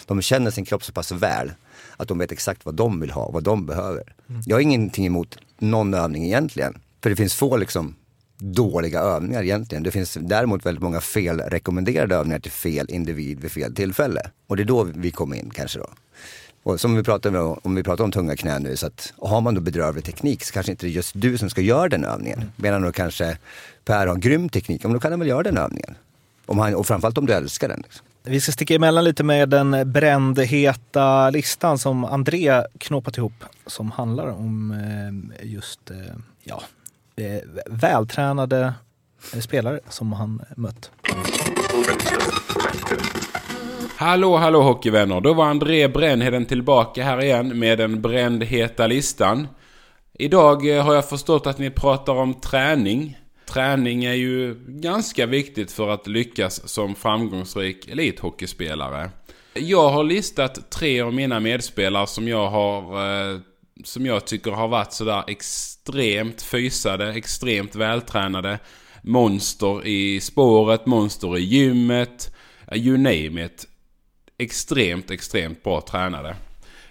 [0.05, 1.51] De känner sin kropp så pass väl
[1.97, 4.03] att de vet exakt vad de vill ha, vad de behöver.
[4.45, 7.95] Jag har ingenting emot någon övning egentligen, för det finns få liksom
[8.37, 9.83] dåliga övningar egentligen.
[9.83, 14.21] Det finns däremot väldigt många felrekommenderade övningar till fel individ vid fel tillfälle.
[14.47, 15.89] Och det är då vi kommer in kanske då.
[16.63, 19.41] Och som vi pratade om, om vi pratar om tunga knän nu, så att har
[19.41, 22.05] man då bedrövlig teknik så kanske inte det är just du som ska göra den
[22.05, 22.51] övningen.
[22.55, 23.37] Medan då kanske
[23.85, 25.95] Per har grym teknik, om då kan han väl göra den övningen.
[26.45, 27.81] Om han, och framförallt om du älskar den.
[27.83, 28.05] Liksom.
[28.23, 33.43] Vi ska sticka emellan lite med den brändheta listan som André knåpat ihop.
[33.65, 35.97] Som handlar om eh, just eh,
[36.43, 36.61] ja,
[37.21, 38.73] Eh, vältränade
[39.33, 40.91] eh, spelare som han mött.
[43.95, 45.21] Hallå, hallå hockeyvänner.
[45.21, 49.47] Då var André Brännheden tillbaka här igen med den brändheta listan.
[50.13, 53.17] Idag eh, har jag förstått att ni pratar om träning.
[53.45, 59.09] Träning är ju ganska viktigt för att lyckas som framgångsrik elithockeyspelare.
[59.53, 63.39] Jag har listat tre av mina medspelare som jag har eh,
[63.83, 68.59] som jag tycker har varit sådär extremt fysade, extremt vältränade.
[69.01, 72.35] Monster i spåret, monster i gymmet,
[72.71, 73.67] eh, you name it
[74.37, 76.35] extremt, extremt bra tränade.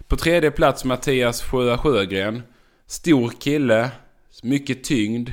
[0.09, 2.43] På tredje plats Mattias Sjö Sjögren.
[2.87, 3.91] Stor kille,
[4.43, 5.31] mycket tyngd.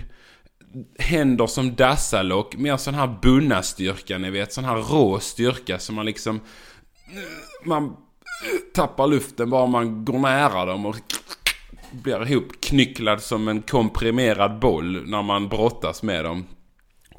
[0.99, 4.53] Händer som dassalock, mer sån här bunna-styrka ni vet.
[4.53, 6.39] Sån här rå styrka som man liksom...
[7.65, 7.95] Man
[8.73, 10.95] tappar luften bara man går nära dem och
[11.93, 16.45] blir ihopknycklad som en komprimerad boll när man brottas med dem.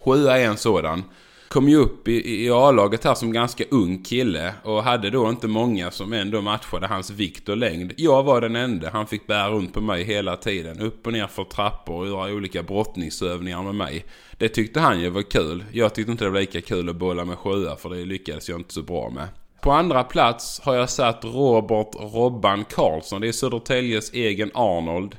[0.05, 1.03] Sjua är en sådan.
[1.49, 5.49] Kom ju upp i, i A-laget här som ganska ung kille och hade då inte
[5.49, 7.93] många som ändå matchade hans vikt och längd.
[7.97, 8.91] Jag var den enda.
[8.91, 10.81] Han fick bära runt på mig hela tiden.
[10.81, 14.05] Upp och ner för trappor och göra olika brottningsövningar med mig.
[14.39, 15.65] Det tyckte han ju var kul.
[15.73, 18.61] Jag tyckte inte det var lika kul att bolla med sjua för det lyckades jag
[18.61, 19.29] inte så bra med.
[19.65, 23.21] På andra plats har jag satt Robert Robban Karlsson.
[23.21, 25.17] Det är Södertäljes egen Arnold.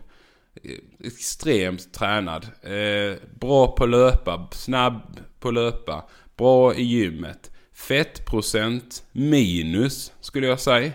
[0.64, 2.48] Eh, extremt tränad.
[2.64, 6.04] Eh, bra på löpa, snabb på löpa.
[6.38, 7.52] Bra i gymmet.
[7.74, 10.92] Fettprocent minus skulle jag säga.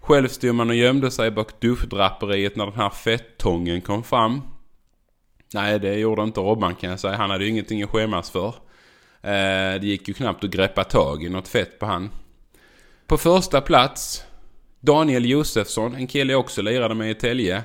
[0.00, 4.42] Själv stod man och gömde sig bak duschdraperiet när den här fettången kom fram.
[5.54, 7.16] Nej, det gjorde inte Robban kan jag säga.
[7.16, 8.48] Han hade ju ingenting att skämmas för.
[9.22, 12.10] Eh, det gick ju knappt att greppa tag i något fett på han.
[13.08, 14.24] På första plats
[14.80, 17.62] Daniel Josefsson, en kille jag också lirade med i Tälje.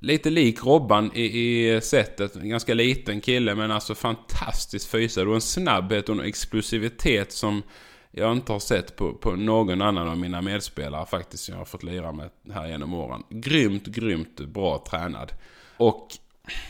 [0.00, 2.36] Lite lik Robban i, i sättet.
[2.36, 7.62] En ganska liten kille men alltså fantastiskt fysad och en snabbhet och en explosivitet som
[8.10, 11.44] jag inte har sett på, på någon annan av mina medspelare faktiskt.
[11.44, 13.22] Som jag har fått lira med här genom åren.
[13.30, 15.32] Grymt, grymt bra tränad.
[15.76, 16.08] Och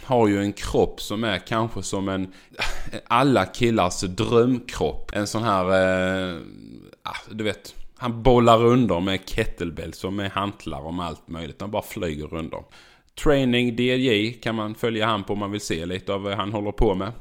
[0.05, 2.33] har ju en kropp som är kanske som en
[3.07, 5.11] alla killars drömkropp.
[5.14, 6.41] En sån här, eh,
[7.31, 11.61] du vet, han bollar under med kettlebells och med hantlar och med allt möjligt.
[11.61, 12.65] Han bara flyger under.
[13.23, 16.53] Training DJ kan man följa han på om man vill se lite av vad han
[16.53, 17.13] håller på med.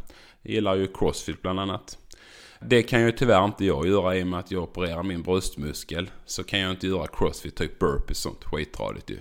[0.43, 1.97] Gillar ju Crossfit bland annat.
[2.59, 6.09] Det kan ju tyvärr inte jag göra i och med att jag opererar min bröstmuskel.
[6.25, 8.43] Så kan jag inte göra crossfit, typ burpees och sånt.
[8.43, 9.19] Skitradigt ju.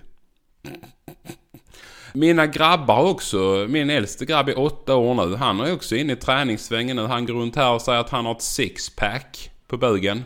[2.12, 5.36] Mina grabbar också, min äldste grabb är åtta år nu.
[5.36, 7.02] Han är också inne i träningssvängen nu.
[7.02, 10.24] Han går runt här och säger att han har ett sixpack på bögen.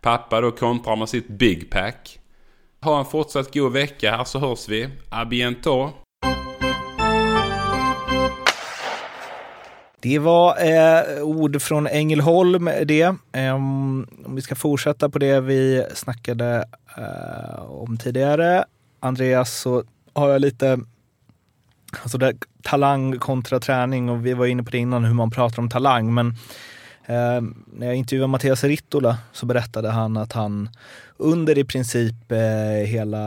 [0.00, 2.18] Pappa då kontrar med sitt big pack.
[2.80, 4.88] Ha en fortsatt god vecka här så hörs vi.
[5.10, 5.90] A bientôt.
[10.00, 13.14] Det var eh, ord från Ängelholm det.
[13.32, 16.64] Eh, om vi ska fortsätta på det vi snackade
[16.96, 18.64] eh, om tidigare,
[19.00, 20.80] Andreas, så har jag lite
[22.02, 25.62] alltså det, talang kontra träning och vi var inne på det innan hur man pratar
[25.62, 26.14] om talang.
[26.14, 26.34] Men
[27.06, 27.42] eh,
[27.72, 30.68] när jag intervjuade Mattias Rittola så berättade han att han
[31.18, 33.18] under i princip eh, hela,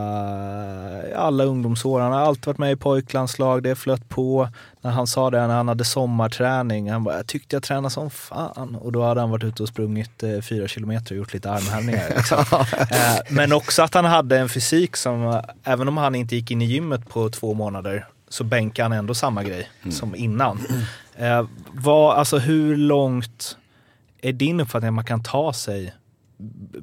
[1.16, 4.48] alla ungdomsår, han har alltid varit med i pojklandslag, det flöt på.
[4.80, 8.10] När han sa det när han hade sommarträning, han bara, jag tyckte jag tränade som
[8.10, 8.76] fan.
[8.80, 12.12] Och då hade han varit ute och sprungit eh, fyra kilometer och gjort lite armhävningar.
[12.16, 12.38] Liksom.
[12.78, 16.62] eh, men också att han hade en fysik som, även om han inte gick in
[16.62, 20.60] i gymmet på två månader, så bänkade han ändå samma grej som innan.
[21.16, 23.56] Eh, vad, alltså hur långt
[24.22, 25.94] är din uppfattning att man kan ta sig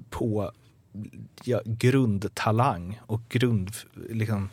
[0.10, 0.52] på
[1.44, 3.72] ja, grundtalang och grund,
[4.10, 4.50] liksom,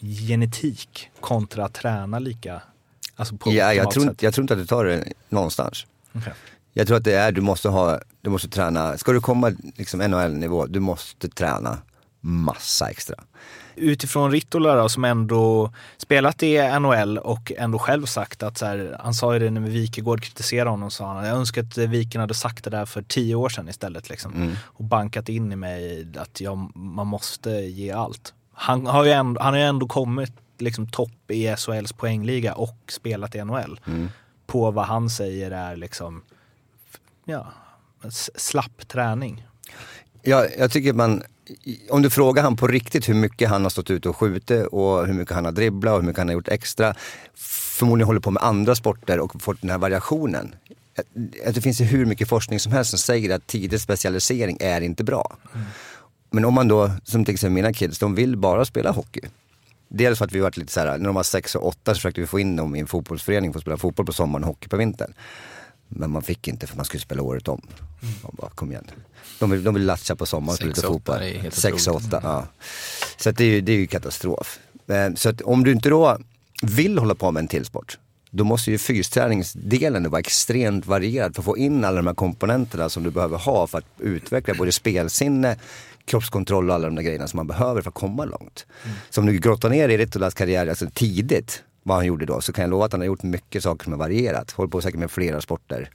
[0.00, 2.62] genetik kontra att träna lika?
[3.16, 4.10] Alltså på Ja, jag, tror, sätt?
[4.10, 5.86] inte- jag tror inte att du tar det någonstans.
[6.12, 6.32] Okej.
[6.72, 10.00] Jag tror att det är, du måste ha, du måste träna, ska du komma liksom
[10.00, 11.78] NHL-nivå, du måste träna
[12.20, 13.16] massa extra.
[13.76, 18.96] Utifrån Rittola då, som ändå spelat i NHL och ändå själv sagt att så här,
[19.00, 22.34] han sa ju det när Wikegård kritiserade honom, sa han, jag önskar att Viken hade
[22.34, 24.56] sagt det där för tio år sedan istället liksom.
[24.62, 28.34] Och bankat in i mig att jag, man måste ge allt.
[28.52, 32.78] Han har ju ändå, han har ju ändå kommit liksom topp i SHLs poängliga och
[32.88, 33.80] spelat i NHL.
[34.46, 36.22] På vad han säger är liksom,
[37.24, 37.52] ja,
[38.34, 39.46] slapp träning.
[40.22, 41.22] Ja, jag tycker man,
[41.90, 45.06] om du frågar han på riktigt hur mycket han har stått ute och skjutit och
[45.06, 46.94] hur mycket han har dribblat och hur mycket han har gjort extra.
[47.34, 50.54] Förmodligen håller på med andra sporter och fått den här variationen.
[51.46, 54.80] Att- det finns ju hur mycket forskning som helst som säger att tidig specialisering är
[54.80, 55.36] inte bra.
[56.30, 59.20] Men om man då, som till exempel mina kids, de vill bara spela hockey.
[59.88, 61.98] Dels för att vi varit lite så här, när de var sex och åtta så
[61.98, 64.48] försökte vi få in dem i en fotbollsförening för att spela fotboll på sommaren och
[64.48, 65.14] hockey på vintern.
[65.88, 67.60] Men man fick inte för man skulle spela året om.
[68.22, 68.84] Man bara, kom igen.
[69.38, 71.16] De vill, de vill latcha på sommaren och spela fotboll.
[71.16, 72.14] åtta, det är helt Sex och otroligt.
[72.14, 72.46] åtta, ja.
[73.16, 74.58] Så det, är ju, det är ju katastrof.
[74.88, 76.18] Eh, Så att om du inte då
[76.62, 77.98] vill hålla på med en till sport,
[78.30, 82.88] då måste ju fysträningsdelen vara extremt varierad för att få in alla de här komponenterna
[82.88, 85.56] som du behöver ha för att utveckla både spelsinne,
[86.04, 88.66] kroppskontroll och alla de där grejerna som man behöver för att komma långt.
[89.10, 92.52] Så om du grottar ner i Rittolas karriär alltså tidigt, vad han gjorde då, så
[92.52, 94.50] kan jag lova att han har gjort mycket saker som är varierat.
[94.50, 95.90] Håller på säkert med flera sporter.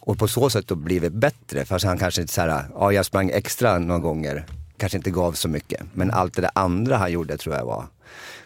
[0.00, 1.64] Och på så sätt då blivit bättre.
[1.64, 4.46] Fast han kanske inte såhär, ja jag sprang extra några gånger.
[4.76, 5.80] Kanske inte gav så mycket.
[5.92, 7.86] Men allt det där andra han gjorde tror jag var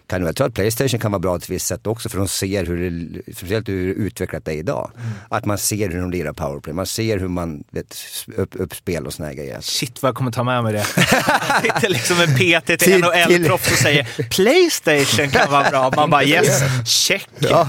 [0.07, 2.27] kan, jag tror att Playstation kan vara bra till ett visst sätt också för de
[2.27, 4.91] ser hur det, speciellt hur utvecklat det är idag.
[5.29, 7.95] Att man ser hur de lirar powerplay, man ser hur man vet,
[8.35, 9.61] upp, uppspel och såna här grejer.
[9.61, 10.83] Shit vad jag kommer ta med mig det.
[11.63, 15.91] Sitter liksom en PT till NHL-proffs och säger Playstation kan vara bra.
[15.95, 17.29] Man bara yes, check.
[17.39, 17.67] Ja,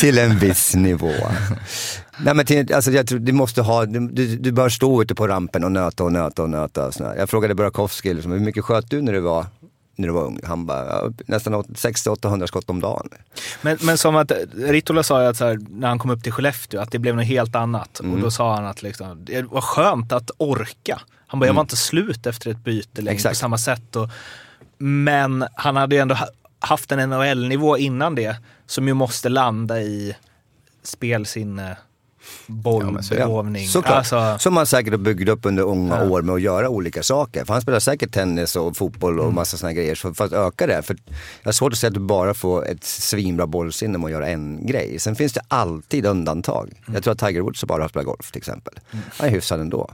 [0.00, 1.12] till en viss nivå.
[2.24, 5.14] Nej, men till, alltså, jag tror, du måste ha, du, du, du bör stå ute
[5.14, 6.86] på rampen och nöta och nöta och nöta.
[6.86, 7.14] Och sådär.
[7.18, 9.46] jag frågade Burakovsky, liksom, hur mycket sköt du när du var,
[10.00, 10.40] när du var ung?
[10.44, 13.08] Han bara, nästan 600-800 skott om dagen.
[13.62, 16.32] Men, men som att Ritola sa ju att så här, när han kom upp till
[16.32, 18.00] Skellefteå att det blev något helt annat.
[18.00, 21.00] Och då sa han att liksom, det var skönt att orka.
[21.26, 23.36] Han bara, jag var inte slut efter ett byte längre på Exakt.
[23.36, 23.96] samma sätt.
[23.96, 24.08] Och,
[24.78, 26.28] men han hade ju ändå ha-
[26.60, 28.36] haft en NHL-nivå innan det
[28.66, 30.16] som ju måste landa i
[30.82, 31.76] spelsinne,
[32.46, 33.68] bollbegåvning.
[33.68, 33.96] Såklart.
[33.96, 36.08] Alltså, Som man säkert byggde upp under unga Ja.
[36.10, 37.44] år med att göra olika saker.
[37.44, 39.26] För han spelar säkert tennis och fotboll Mm.
[39.26, 40.82] och massa sådana grejer för, för att öka det.
[40.82, 40.96] För
[41.42, 44.28] jag har svårt att säga att du bara får ett svinbra bollsinne med att göra
[44.28, 44.98] en grej.
[44.98, 46.72] Sen finns det alltid undantag.
[46.82, 46.94] Mm.
[46.94, 48.74] Jag tror att Tiger Woods bara har spelat golf till exempel.
[49.18, 49.90] Han är hyfsad ändå.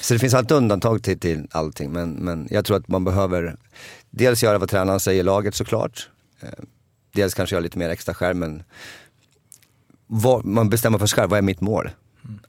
[0.00, 1.92] Så det finns alltid undantag till, till allting.
[1.92, 3.56] Men, men jag tror att man behöver
[4.10, 6.08] dels göra vad tränaren säger i laget såklart.
[6.42, 6.48] Eh,
[7.14, 8.62] Dels kanske göra lite mer extra själv men
[10.14, 11.90] vad, man bestämmer för sig själv, vad är mitt mål?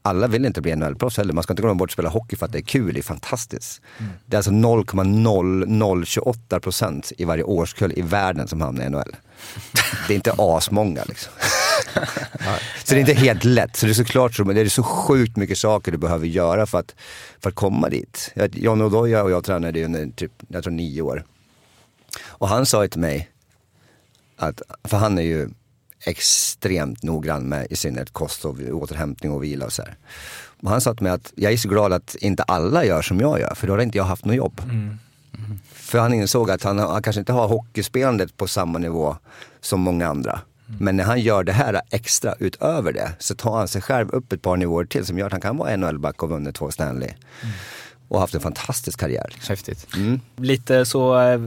[0.02, 1.32] Alla vill inte bli NHL-proffs heller.
[1.32, 3.02] Man ska inte glömma bort att spela hockey för att det är kul, det är
[3.02, 3.80] fantastiskt.
[4.26, 9.16] Det är alltså 0,0028 procent i varje årskull i världen som hamnar i NHL.
[10.08, 11.32] Det är inte asmånga liksom.
[12.84, 13.76] Så det är inte helt lätt.
[13.76, 16.66] Så det är såklart så, men det är så sjukt mycket saker du behöver göra
[16.66, 16.94] för att,
[17.40, 18.32] för att komma dit.
[18.52, 21.24] John Odoja och jag tränade ju under typ, jag tror nio år.
[22.24, 23.30] Och han sa ju till mig,
[24.36, 25.48] att, för han är ju
[26.06, 29.96] extremt noggrann med i synnerhet kost och återhämtning och vila och så här.
[30.62, 33.20] Och han sa till mig att jag är så glad att inte alla gör som
[33.20, 34.62] jag gör, för då hade inte jag haft något jobb.
[35.72, 39.16] För han insåg att han, han kanske inte har hockeyspelandet på samma nivå
[39.60, 40.40] som många andra.
[40.80, 44.32] Men när han gör det här extra utöver det så tar han sig själv upp
[44.32, 47.10] ett par nivåer till som gör att han kan vara NHL-back och vunnit två Stanley.
[48.08, 49.26] Och haft en fantastisk karriär.
[49.32, 49.52] Liksom.
[49.52, 49.86] Häftigt.
[49.96, 50.20] Mm.
[50.36, 51.40] Lite så eh,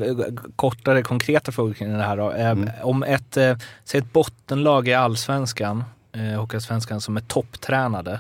[0.56, 2.32] kortare konkreta frågor kring det här då.
[2.32, 2.70] Eh, Mm.
[2.84, 8.20] Om ett, eh, säg ett bottenlag i allsvenskan, eh, Hockeyallsvenskan, som är topptränade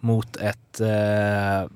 [0.00, 1.70] mot ett eh,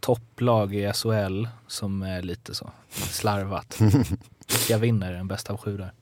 [0.00, 3.78] topplag i SHL som är lite så slarvat.
[4.48, 5.92] Vilka vinner den bästa av sju där?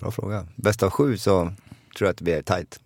[0.00, 0.46] Bra fråga.
[0.56, 1.44] Bäst av sju så
[1.98, 2.80] tror jag att det blir tight.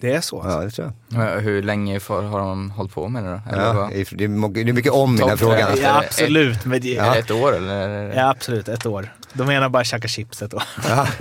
[0.00, 0.42] Det är så?
[0.48, 1.40] Ja, det tror jag.
[1.40, 3.40] Hur länge får, har de hållit på med det då?
[3.52, 4.28] Eller Ja, det är-
[4.72, 5.70] mycket- om i den här frågan.
[5.82, 6.64] Ja, absolut.
[6.64, 8.12] Men det, Är det ett år eller?
[8.16, 8.68] Ja, absolut.
[8.68, 9.12] Ett år.
[9.32, 10.62] De menar bara käka chips ett år.
[10.88, 11.06] Ja.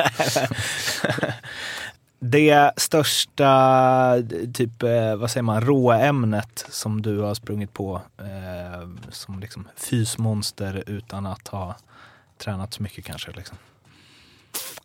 [2.19, 4.15] Det största,
[4.53, 10.84] typ, eh, vad säger man, råämnet som du har sprungit på eh, som liksom fysmonster
[10.88, 11.76] utan att ha
[12.43, 13.32] tränat så mycket kanske?
[13.32, 13.57] Liksom.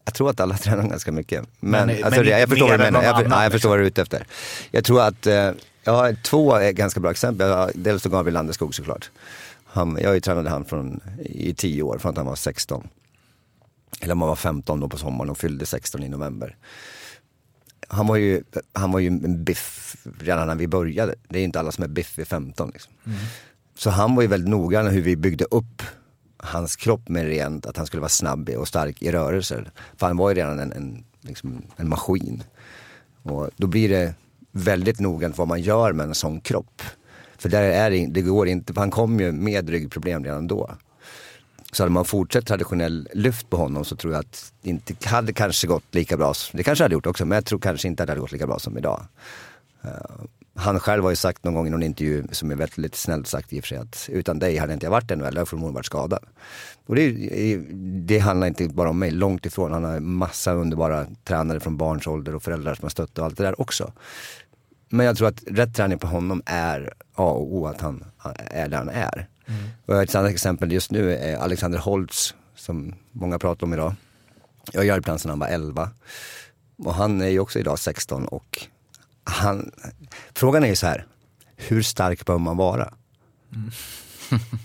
[0.04, 1.44] Jag tror att alla tränar ganska mycket.
[1.60, 3.02] Men, Men- alltså, men jag inte förstår vad du menar.
[3.02, 4.26] Jag, annan, ja, jag förstår vad du är ute efter.
[4.70, 5.50] Jag tror att eh,
[5.84, 7.48] jag har två ganska bra exempel.
[7.48, 9.10] Jag dels Gabriel Landeskog såklart.
[9.64, 12.88] Han, jag tränade han från, i tio år, från att han var 16.
[14.00, 16.56] Eller om han var 15 då på sommaren och fyllde 16 i november.
[17.88, 18.42] Han var ju,
[18.72, 21.14] han var ju en biff redan när vi började.
[21.28, 22.92] Det är inte alla som är biff vid 15 liksom.
[23.78, 25.82] Så han var ju väldigt noggrann hur vi byggde upp
[26.42, 29.70] hans kropp med rent att han skulle vara snabb och stark i rörelser.
[29.96, 32.42] För han var ju redan en, en, liksom en maskin.
[33.22, 34.14] Och då blir det
[34.52, 36.82] väldigt noggrant vad man gör med en sån kropp.
[37.38, 40.70] För där är det, det går inte, för han kom ju med ryggproblem redan då.
[41.72, 45.32] Så hade man fortsatt traditionell lyft på honom så tror jag att det inte hade
[45.32, 46.34] kanske gått lika bra.
[46.52, 48.46] Det kanske hade gjort också, men jag tror kanske inte att det hade gått lika
[48.46, 49.02] bra som idag.
[49.82, 49.90] Eh,
[50.60, 53.26] Eh, han själv har ju sagt någon gång i någon intervju, som är väldigt snällt
[53.26, 55.46] sagt i och för sig, att utan dig hade inte jag varit NHL, jag hade
[55.46, 56.24] förmodligen varit skadad.
[56.86, 57.10] Och det,
[58.06, 59.72] det handlar inte bara om mig, långt ifrån.
[59.72, 63.36] Han har massa underbara tränare från barns ålder och föräldrar som har stött och allt
[63.36, 63.92] det där också.
[64.88, 68.04] Men jag tror att rätt träning på honom är A och O, att han
[68.36, 69.28] är där han är.
[69.86, 73.72] Och jag har ett annat exempel just nu är Alexander Holtz, som många pratar om
[73.72, 73.94] idag.
[74.72, 75.90] Jag hjälpte honom sedan han var 11.
[76.78, 78.68] Och han är ju också idag 16 och
[79.30, 79.70] han,
[80.34, 81.06] frågan är ju så här,
[81.56, 82.94] hur stark behöver man vara?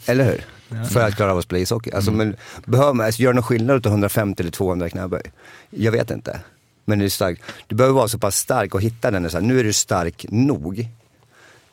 [0.05, 0.45] Eller hur?
[0.89, 1.91] För att klara av att spela ishockey.
[1.91, 2.35] Alltså, men,
[2.65, 5.21] behöver man, alltså, gör det någon skillnad utav 150 eller 200 knäböj?
[5.69, 6.39] Jag vet inte.
[6.85, 7.41] Men det är stark.
[7.67, 9.29] Du behöver vara så pass stark och hitta den.
[9.29, 10.87] Så här, nu är du stark nog.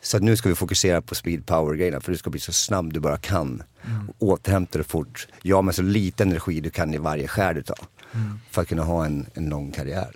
[0.02, 2.52] Så att nu ska vi fokusera på speed power grejerna för du ska bli så
[2.52, 3.62] snabb du bara kan.
[4.18, 5.28] Återhämta dig fort.
[5.42, 7.78] Ja med så lite energi du kan i varje skär du tar.
[8.50, 10.10] För att kunna ha en, en lång karriär.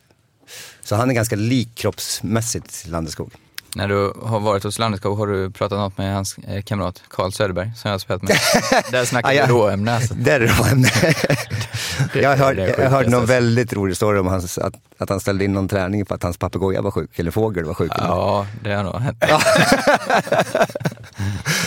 [0.83, 3.33] Så han är ganska lik kroppsmässigt Landeskog.
[3.75, 7.33] När du har varit hos Landeskog har du pratat något med hans eh, kamrat Carl
[7.33, 8.37] Söderberg som jag har spelat med.
[8.91, 9.47] Där snackar Ah, vi ja.
[9.49, 10.15] råämne alltså.
[10.15, 10.47] Där är
[12.13, 13.11] det Jag har hört, det jag sjukaste.
[13.11, 16.23] någon väldigt rolig story om hans, att, att han ställde in någon träning för att
[16.23, 17.93] hans papegoja var sjuk, eller fågel var sjuk.
[17.99, 19.23] Ja, det har nog hänt.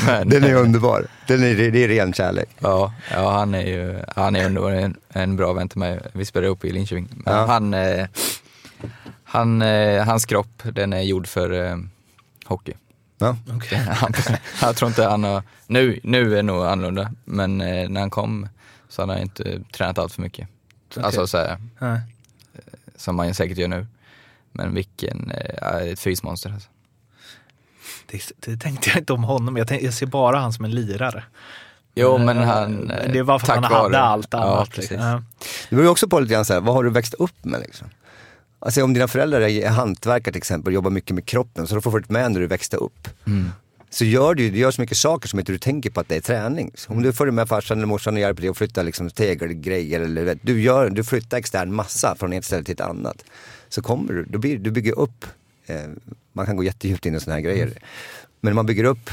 [0.06, 1.08] Men, Den är underbar.
[1.28, 2.50] Den är, det är ren kärlek.
[2.60, 4.72] Ja, ja han är ju han är underbar.
[4.72, 6.00] En, en bra vän till mig.
[6.14, 7.08] Vi spelar ihop i Linköping.
[7.26, 7.46] Men Ja.
[7.46, 8.06] han, eh,
[9.32, 11.78] han, eh, hans kropp, den är gjord för eh,
[12.46, 12.74] hockey.
[13.18, 13.36] Ja.
[13.88, 14.14] Han,
[14.62, 18.10] jag tror inte han har, nu, nu är det nog annorlunda, men eh, när han
[18.10, 18.48] kom
[18.90, 20.48] så hade han inte tränat allt för mycket.
[20.98, 22.00] Alltså så här, Nej.
[22.96, 23.88] som man säkert gör nu.
[24.52, 26.70] Men vilken, eh, ja, ett fysmonster alltså.
[28.12, 29.58] Det, det tänkte jag inte om honom.
[29.58, 31.24] Jag, tänkte, jag ser bara han som en lirare.
[31.96, 34.70] Jo men Eh, han, eh, Det var för att han hade allt Ja, annat.
[34.70, 34.92] precis.
[34.92, 35.08] liksom.
[35.08, 35.24] Ja.
[35.70, 37.60] Det beror ju också på lite grann så här, vad har du växt upp med
[37.60, 37.88] liksom?
[38.60, 41.82] Alltså om dina föräldrar är hantverkare till exempel och jobbar mycket med kroppen så då
[41.82, 43.08] får varit med när du växte upp.
[43.28, 43.50] Mm.
[43.90, 46.16] Så gör du, du gör så mycket saker som inte du tänker på att det
[46.16, 46.72] är träning.
[46.76, 50.00] Så om du följer med farsan eller morsan och hjälper dig att flytta liksom tegelgrejer
[50.00, 53.26] eller du, gör, du flyttar extern massa från ett ställe till ett annat.
[53.70, 55.26] Så kommer du, då blir, du bygger upp,
[55.66, 55.76] eh,
[56.34, 57.74] man kan gå jättedjupt in i sådana här grejer.
[58.42, 59.10] Men man bygger upp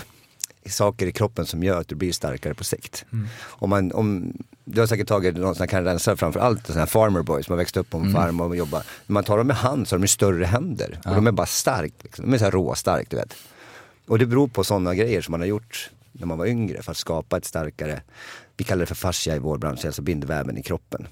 [0.66, 3.04] saker i kroppen som gör att du blir starkare på sikt.
[3.44, 4.32] Om man, om,
[4.68, 7.56] du har säkert tagit någon sån här kanadensare framförallt, sådana här farmer boys som har
[7.56, 8.82] växt upp på en farm och jobbar.
[9.06, 11.00] När man tar dem med hand så har de större händer.
[11.04, 12.24] Och de är bara stark, liksom.
[12.24, 13.34] de är så här råstark du vet.
[14.06, 16.90] Och det beror på sådana grejer som man har gjort när man var yngre för
[16.90, 18.02] att skapa ett starkare,
[18.56, 21.06] vi kallar det för fascia i vår bransch, alltså bindväven i kroppen.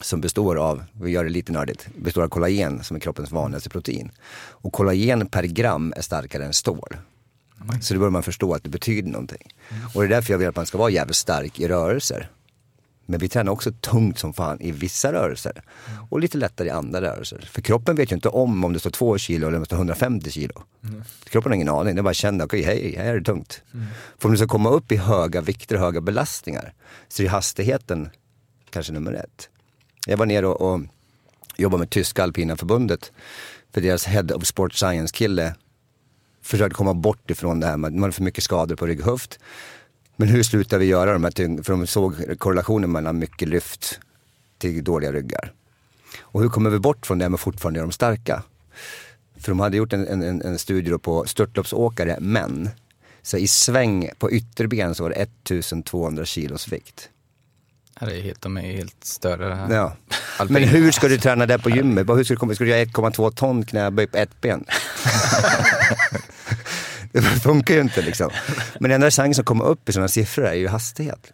[0.00, 3.70] Som består av, vi gör det lite nördigt, består av kollagen som är kroppens vanligaste
[3.70, 4.10] protein.
[4.50, 6.96] Och kollagen per gram är starkare än stål.
[7.80, 9.54] Så då börjar man förstå att det betyder någonting.
[9.94, 12.30] Och det är därför jag vill att man ska vara jävligt stark i rörelser.
[13.06, 15.62] Men vi tränar också tungt som fan i vissa rörelser.
[16.10, 17.48] Och lite lättare i andra rörelser.
[17.52, 19.76] För kroppen vet ju inte om om det står 2 kilo eller om det står
[19.76, 20.62] 150 kilo.
[21.24, 23.62] Kroppen har ingen aning, den bara känner, okej, hej, här är det tungt.
[24.18, 26.72] För om du ska komma upp i höga vikter, höga belastningar,
[27.08, 28.10] så är hastigheten
[28.70, 29.48] kanske nummer ett.
[30.06, 30.80] Jag var nere och, och
[31.56, 33.12] jobbade med tyska alpina förbundet.
[33.72, 35.54] För deras head of sport science kille
[36.42, 39.00] försökte komma bort ifrån det här med att man har för mycket skador på rygg
[39.00, 39.38] och höft.
[40.16, 44.00] Men hur slutar vi göra de här tyngd, för de såg korrelationen mellan mycket lyft
[44.58, 45.52] till dåliga ryggar.
[46.20, 48.42] Och hur kommer vi bort från det men fortfarande göra dem starka?
[49.36, 52.70] För de hade gjort en, en, en studie på störtloppsåkare, män.
[53.22, 57.08] Så i sväng på ytterben så var det 1200 kilos vikt.
[58.00, 59.74] Det är helt, de är helt större här.
[59.74, 59.96] Ja.
[60.48, 62.08] Men hur ska du träna det på gymmet?
[62.08, 64.64] Hur ska du, ska du göra 1,2 ton knäböj på ett ben?
[67.12, 68.30] det funkar ju inte liksom.
[68.80, 71.32] Men den enda chansen att komma upp i sådana siffror är ju hastighet.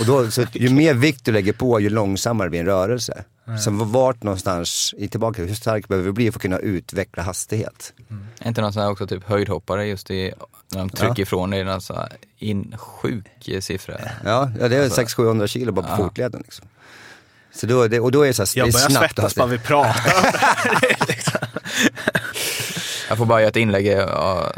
[0.00, 3.24] Och då, så ju mer vikt du lägger på, ju långsammare blir en rörelse.
[3.64, 7.92] Så vart någonstans, i tillbaka, hur stark behöver vi bli för att kunna utveckla hastighet?
[8.38, 10.32] Är inte någon sån här också typ höjdhoppare just i,
[10.72, 11.22] när de trycker Ja.
[11.22, 13.26] ifrån det, är sån här in, sjuk
[13.60, 14.00] siffra.
[14.24, 15.96] Ja, ja det är Alltså, 600-700 kilo bara på ja.
[15.96, 16.40] fotleden.
[16.44, 16.66] Liksom.
[17.54, 19.46] Så då, det, och då är det så här, det Jag börjar snabbt svettas bara
[19.46, 21.48] vi pratar om det här.
[23.08, 23.98] Jag får bara göra ett inlägg,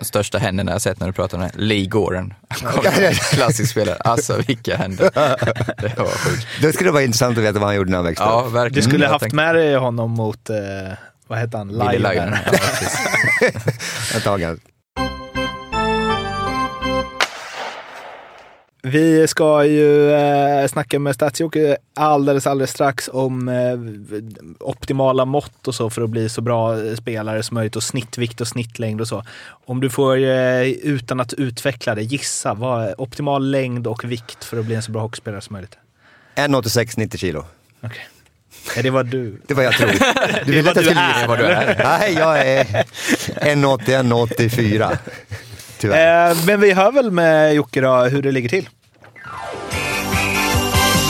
[0.03, 1.51] största händerna jag sett när du pratar om det.
[1.55, 2.35] Lee Goren.
[3.33, 3.97] Klassisk spelare.
[3.97, 5.11] Alltså vilka händer.
[5.83, 6.47] Det var sjukt.
[6.63, 8.53] Då skulle det vara intressant att veta vad han gjorde när han växte Ja, upp.
[8.53, 8.85] verkligen.
[8.85, 10.57] Du skulle Jag haft tänkte- med dig honom mot, eh,
[11.27, 12.03] vad heter han, Billy Lion.
[12.13, 12.37] Lion.
[12.47, 12.99] Ja, precis.
[14.17, 14.41] Ett tag,
[18.83, 23.78] Vi ska ju eh, snacka med Stadsjocke alldeles, alldeles strax om eh,
[24.61, 28.41] optimala mått och så för att bli så bra eh, spelare som möjligt och snittvikt
[28.41, 29.24] och snittlängd och så.
[29.66, 34.45] Om du får, eh, utan att utveckla det, gissa vad är optimal längd och vikt
[34.45, 35.76] för att bli en så bra hockeyspelare som möjligt?
[36.35, 37.45] 1,86, 90 kilo.
[37.81, 38.07] Okej.
[38.76, 39.41] Är det vad du...
[39.47, 39.91] Det var jag tror.
[40.47, 41.81] Du ville att jag skulle gissa vad du är.
[41.85, 44.99] Nej, jag är 1,80, 1,84.
[45.81, 46.31] Tyvärr.
[46.31, 48.68] Eh, men vi hör väl med Jocke då hur det ligger till.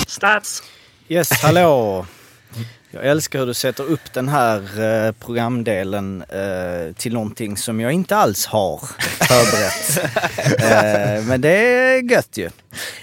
[0.06, 0.62] Stats!
[1.08, 2.06] Yes, hallå!
[2.92, 7.92] Jag älskar hur du sätter upp den här eh, programdelen eh, till någonting som jag
[7.92, 8.80] inte alls har
[9.20, 10.14] förberett.
[11.18, 12.50] eh, men det är gött ju.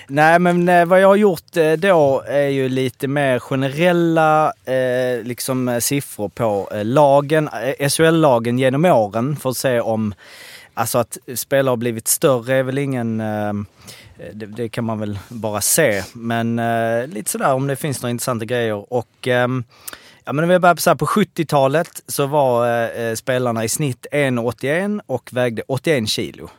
[0.08, 5.24] Nej men eh, vad jag har gjort eh, då är ju lite mer generella eh,
[5.24, 7.50] liksom, siffror på eh, lagen,
[7.90, 10.14] SHL-lagen genom åren för att se om
[10.78, 13.22] Alltså att spelare har blivit större är väl ingen...
[13.22, 13.54] Eh,
[14.34, 16.04] det, det kan man väl bara se.
[16.14, 18.94] Men eh, lite sådär om det finns några intressanta grejer.
[18.94, 19.48] Och eh,
[20.26, 23.64] ja, men om vi börjar på, så här, på 70-talet så var eh, eh, spelarna
[23.64, 26.50] i snitt 1,81 och vägde 81 kilo.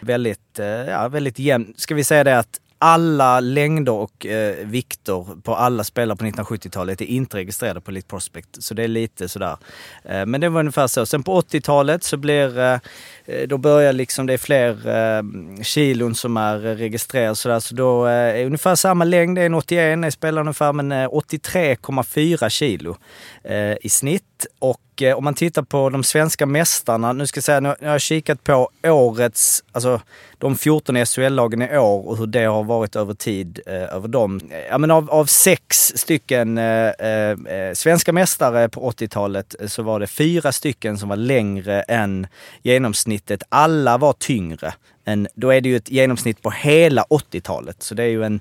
[0.00, 1.80] Väldigt, eh, ja, väldigt jämnt.
[1.80, 7.00] Ska vi säga det att alla längder och eh, vikter på alla spelare på 1970-talet
[7.00, 8.62] är inte registrerade på Elite Prospect.
[8.62, 9.56] Så det är lite sådär.
[10.04, 11.06] Eh, men det var ungefär så.
[11.06, 12.78] Sen på 80-talet så blir, eh,
[13.26, 15.22] eh, då börjar liksom, det är fler eh,
[15.62, 17.60] kilon som är registrerade sådär.
[17.60, 22.96] Så då eh, är ungefär samma längd, 1,81 är spelaren ungefär, men eh, 83,4 kilo
[23.48, 24.46] Eh, i snitt.
[24.58, 27.76] Och eh, om man tittar på de svenska mästarna, nu ska jag säga, nu har
[27.80, 30.00] jag kikat på årets, alltså
[30.38, 34.40] de 14 SHL-lagen i år och hur det har varit över tid eh, över dem.
[34.70, 40.00] Ja, men av, av sex stycken eh, eh, svenska mästare på 80-talet eh, så var
[40.00, 42.26] det fyra stycken som var längre än
[42.62, 43.42] genomsnittet.
[43.48, 44.74] Alla var tyngre.
[45.04, 47.82] Än, då är det ju ett genomsnitt på hela 80-talet.
[47.82, 48.40] Så det är ju en,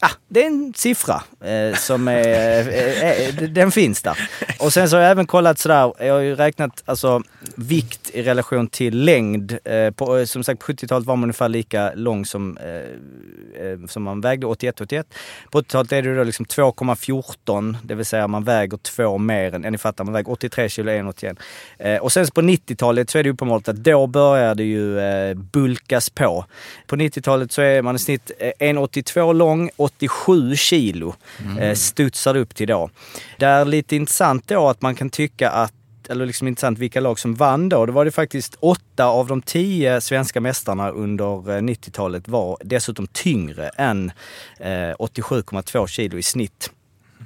[0.00, 4.30] ja, det är en siffra eh, som är, eh, eh, eh den finns där.
[4.60, 7.22] Och sen så har jag även kollat sådär, jag har ju räknat alltså
[7.56, 9.58] vikt i relation till längd.
[9.64, 13.86] Eh, på, eh, som sagt på 70-talet var man ungefär lika lång som, eh, eh
[13.88, 15.04] som man vägde, 81-81.
[15.50, 19.64] På 80-talet är det då liksom 2,14, det vill säga man väger två mer än,
[19.64, 21.38] ja, ni fattar, man väger 83 kilo, 1,81.
[21.78, 25.00] Eh, och sen så på 90-talet så är det uppenbart att då börjar det ju
[25.00, 26.44] eh, bulkas på.
[26.86, 31.14] På 90-talet så är man i snitt 1,82 lång, 87 kilo
[31.60, 32.90] eh, studsar det upp till då.
[33.38, 35.72] Det är lite intressant då att man kan tycka att
[36.08, 37.86] eller liksom intressant vilka lag som vann då.
[37.86, 43.06] Det var det faktiskt åtta av de tio svenska mästarna under eh, 90-talet var dessutom
[43.06, 44.12] tyngre än
[44.60, 46.70] eh, 87,2 kilo i snitt.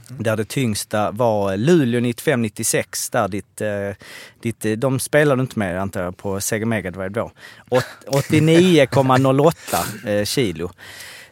[0.08, 3.90] Där det tyngsta var Luleå 95-96, där ditt, eh,
[4.42, 7.30] ditt, eh, de spelade inte med antar jag på Sega Mega Drive då.
[7.68, 10.70] Åt- 89,08 eh, kilo.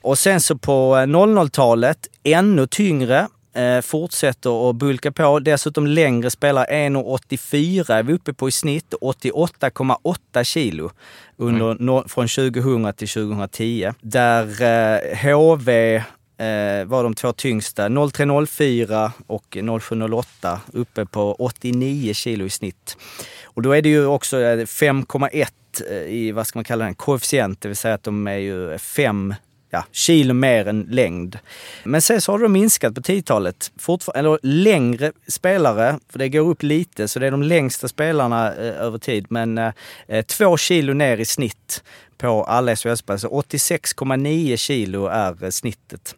[0.09, 5.39] Och sen så på eh, 00-talet, ännu tyngre, eh, fortsätter att bulka på.
[5.39, 10.91] Dessutom längre spelare, 1,84 är vi uppe på i snitt, 88,8 kilo
[11.37, 13.93] under, no, från 2000 till 2010.
[14.01, 17.89] Där eh, HV eh, var de två tyngsta.
[18.13, 22.97] 0304 och 0708 uppe på 89 kilo i snitt.
[23.45, 25.47] Och då är det ju också eh, 5,1
[25.91, 28.79] eh, i, vad ska man kalla den, koefficient, det vill säga att de är ju
[28.79, 29.35] 5
[29.71, 31.39] ja, kilo mer än längd.
[31.85, 33.73] Men sen så har de minskat på 10-talet.
[34.15, 38.81] Eller längre spelare, för det går upp lite, så det är de längsta spelarna eh,
[38.83, 39.27] över tid.
[39.31, 41.83] Men eh, två kilo ner i snitt
[42.19, 43.19] på alla SHL-spelare.
[43.19, 46.15] Så 86,9 kilo är eh, snittet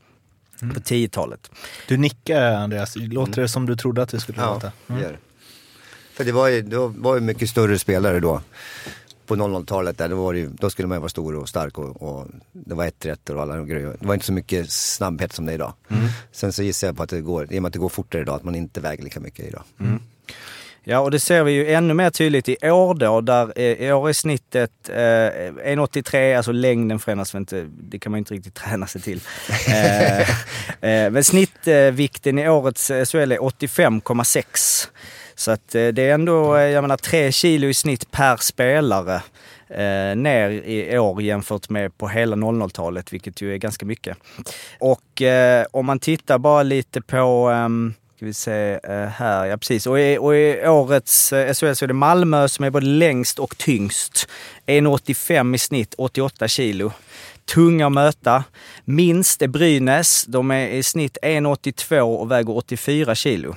[0.61, 1.51] på 10-talet.
[1.89, 4.73] Du nickar Andreas, låter det som du trodde att det skulle Ja, låta?
[4.87, 5.19] det gör det.
[6.13, 8.43] För det var ju, det var ju mycket större spelare då.
[9.31, 12.02] På 00-talet där, då, var det då skulle man ju vara stor och stark och,
[12.02, 13.97] och det var ett rätt och alla de grejer.
[14.01, 15.73] Det var inte så mycket snabbhet som det är idag.
[16.32, 18.23] Sen så gissar jag på att det går, i och med att det går fortare
[18.23, 19.62] idag, att man inte väger lika mycket idag.
[20.85, 23.93] Ja, och det ser vi ju ännu mer tydligt i år då, där eh, i
[23.93, 28.35] år är snittet eh, 1,83, alltså längden förändras väl inte, det kan man ju inte
[28.35, 29.20] riktigt träna sig till.
[29.69, 34.89] eh, eh, men snittvikten i årets SHL är 85,6.
[35.41, 39.23] Så att eh, det är ändå, eh, jag menar, tre kilo i snitt per spelare
[39.69, 44.17] eh, ner i år jämfört med på hela 00-talet, vilket ju är ganska mycket.
[44.79, 49.57] Och eh, om man tittar bara lite på ehm, ska vi se eh, här, ja
[49.57, 49.87] precis.
[49.87, 53.39] Och i, och i årets eh, SHL så är det Malmö som är både längst
[53.39, 54.29] och tyngst.
[54.67, 56.93] 1,85 i snitt, 88 kilo.
[57.55, 58.45] Tunga att möta.
[58.85, 60.25] Minst är Brynäs.
[60.29, 63.57] De är i snitt 1,82 och väger 84 kilo.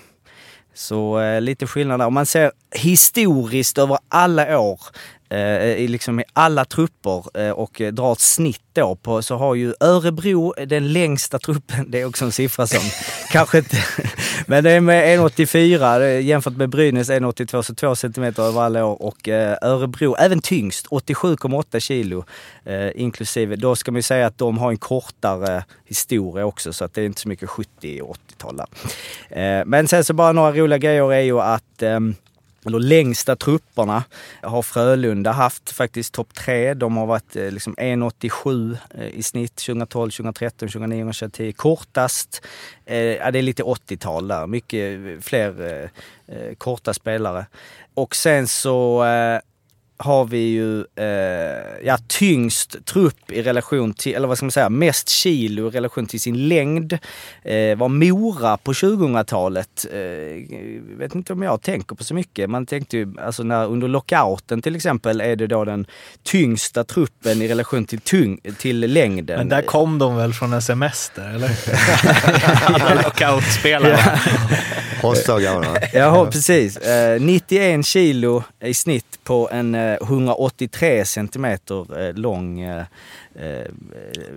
[0.73, 2.07] Så eh, lite skillnad där.
[2.07, 4.79] Om man ser historiskt över alla år,
[5.37, 9.55] i, liksom i alla trupper eh, och eh, drar ett snitt då på, så har
[9.55, 11.85] ju Örebro den längsta truppen.
[11.91, 12.79] Det är också en siffra som
[13.31, 13.77] kanske inte...
[14.45, 18.61] Men det är med 1,84 det är jämfört med Brynäs 1,82, så 2 centimeter över
[18.61, 19.01] alla år.
[19.01, 22.25] Och eh, Örebro, även tyngst, 87,8 kilo
[22.65, 23.55] eh, inklusive.
[23.55, 27.01] Då ska man ju säga att de har en kortare historia också, så att det
[27.01, 28.67] är inte så mycket 70 och 80-tal där.
[29.59, 31.83] Eh, men sen så bara några roliga grejer är ju att
[32.71, 34.03] de längsta trupperna
[34.41, 36.73] har Frölunda haft faktiskt topp tre.
[36.73, 41.51] De har varit eh, liksom 1,87 eh, i snitt 2012, 2013, 2009, 2010.
[41.51, 42.41] Kortast,
[42.85, 44.47] eh, ja, det är lite 80-tal där.
[44.47, 45.81] Mycket eh, fler
[46.27, 47.45] eh, korta spelare.
[47.93, 49.39] Och sen så eh,
[49.97, 54.69] har vi ju eh, ja, tyngst trupp i relation till, eller vad ska man säga,
[54.69, 56.93] mest kilo i relation till sin längd.
[57.43, 59.85] Eh, var Mora på 2000-talet.
[59.91, 62.49] Eh, vet inte om jag tänker på så mycket.
[62.49, 65.85] Man tänkte ju, alltså när, under lockouten till exempel är det då den
[66.23, 69.37] tyngsta truppen i relation till, tung, till längden.
[69.37, 71.51] Men där kom de väl från en semester, eller?
[72.65, 73.99] Alla lockoutspelare.
[75.41, 75.77] Gamla.
[75.93, 76.77] Ja, precis.
[76.77, 82.85] Eh, 91 kilo i snitt på en eh, Eh, 183 centimeter eh, lång, eh,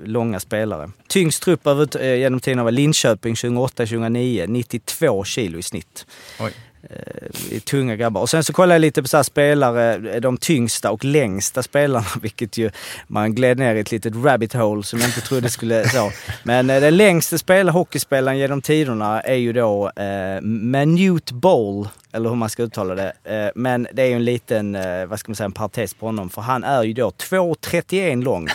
[0.05, 0.91] långa spelare.
[1.09, 1.67] Tyngst trupp
[2.01, 6.07] genom tiden var Linköping 2008-2009, 92 kilo i snitt.
[6.41, 6.53] Oj.
[6.91, 8.21] Eh, tunga grabbar.
[8.21, 11.63] Och sen så kollade jag lite på så här spelare, eh, de tyngsta och längsta
[11.63, 12.71] spelarna, vilket ju
[13.07, 16.13] man gled ner i ett litet rabbit hole som jag inte trodde skulle så.
[16.43, 22.29] Men eh, den längsta spelare, hockeyspelaren genom tiderna är ju då eh, Manute Bowl, eller
[22.29, 23.13] hur man ska uttala det.
[23.25, 26.07] Eh, men det är ju en liten, eh, vad ska man säga, en parentes på
[26.07, 28.49] honom, för han är ju då 2,31 lång.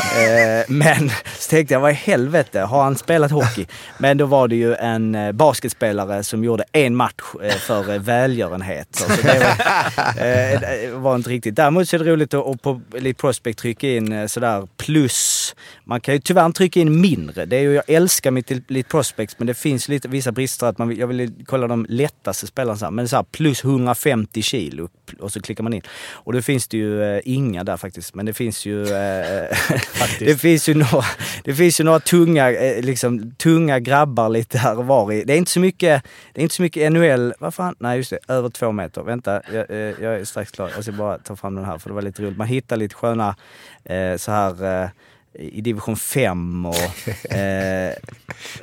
[0.00, 3.66] Eh, men så tänkte jag, vad i helvete, har han spelat hockey?
[3.98, 7.98] Men då var det ju en eh, basketspelare som gjorde en match eh, för eh,
[8.00, 8.88] välgörenhet.
[8.96, 11.56] Så det var, eh, var inte riktigt.
[11.56, 15.54] Däremot så är det roligt att, att på lite Prospect trycka in sådär plus.
[15.84, 17.44] Man kan ju tyvärr inte trycka in mindre.
[17.44, 20.78] Det är ju, jag älskar mitt Elite Prospects men det finns lite, vissa brister att
[20.78, 22.76] man vill, jag vill kolla de lättaste spelarna.
[22.76, 24.88] Så här, men så här, plus 150 kilo
[25.20, 25.82] och så klickar man in.
[26.12, 28.14] Och då finns det ju eh, inga där faktiskt.
[28.14, 28.82] Men det finns ju...
[28.82, 29.56] Eh,
[30.18, 31.04] det, finns ju några,
[31.44, 35.24] det finns ju några tunga, eh, liksom, tunga grabbar lite här och var i.
[35.24, 38.10] Det är inte så mycket, det är inte så mycket NHL, vad fan, nej just
[38.10, 39.02] det, över två meter.
[39.02, 40.70] Vänta, jag, eh, jag är strax klar.
[40.74, 42.38] Jag ska bara ta fram den här för det var lite roligt.
[42.38, 43.36] Man hittar lite sköna
[43.84, 44.88] eh, så här eh,
[45.34, 47.08] i division 5 och...
[47.32, 47.94] Eh,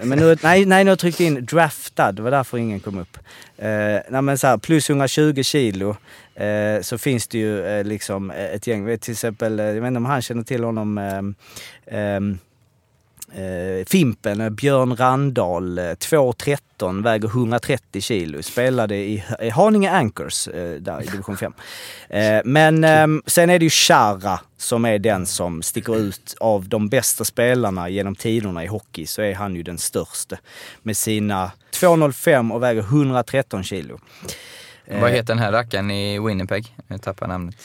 [0.02, 2.98] men nu, nej, nej, nu har jag tryckt in draftad, det var därför ingen kom
[2.98, 3.18] upp.
[3.58, 5.96] Eh, nej men så här, plus 120 kilo
[6.36, 9.98] eh, så finns det ju eh, liksom ett gäng, till exempel, eh, jag vet inte
[9.98, 12.20] om han känner till honom, eh, eh,
[13.36, 18.44] eh, Eh, Fimpen, eh, Björn Randahl, eh, 2,13, väger 130 kilo.
[18.44, 21.54] Spelade i, i Haninge Anchors eh, där i division 5.
[22.10, 26.70] Eh, men ehm, sen är det ju Chara som är den som sticker ut av
[26.70, 29.06] de bästa spelarna genom tiderna i hockey.
[29.06, 30.38] Så är han ju den största
[30.84, 34.00] med sina 2,05 och väger 113 kilo.
[35.02, 36.76] Vad heter den här rackaren i Winnipeg?
[36.88, 37.56] Jag tappar namnet.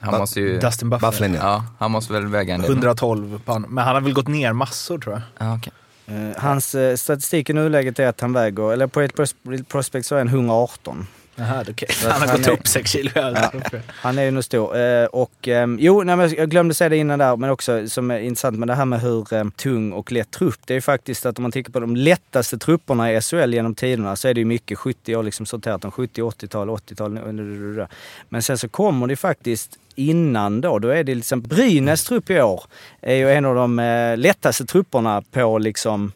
[0.00, 0.58] Han Ba- måste ju...
[0.58, 1.10] Dustin Bufflin.
[1.10, 1.40] Bufflin ja.
[1.42, 2.70] Ja, han måste väl väga en del.
[2.70, 3.62] 112 på han.
[3.68, 5.22] Men han har väl gått ner massor tror jag.
[5.48, 5.72] Ja, okej.
[6.06, 10.06] Eh, hans eh, statistik i nuläget är att han väger, eller på ett pros- prospect
[10.06, 11.06] så är han 118.
[11.36, 11.88] Jaha, okej.
[11.92, 13.10] Så att Han har han gått är- upp sex kilo.
[13.14, 13.50] Ja.
[13.88, 14.76] Han är ju nog stor.
[14.78, 18.10] Eh, och ehm, jo, nej, men jag glömde säga det innan där, men också som
[18.10, 20.58] är intressant med det här med hur eh, tung och lätt trupp.
[20.66, 23.74] Det är ju faktiskt att om man tittar på de lättaste trupperna i SHL genom
[23.74, 27.86] tiderna så är det ju mycket 70, jag har liksom sorterat dem 70, 80-tal, 80-tal.
[28.28, 29.78] Men sen så kommer det faktiskt
[30.08, 32.62] innan då, då är det liksom Brynäs trupp i år
[33.00, 36.12] är ju en av de eh, lättaste trupperna på liksom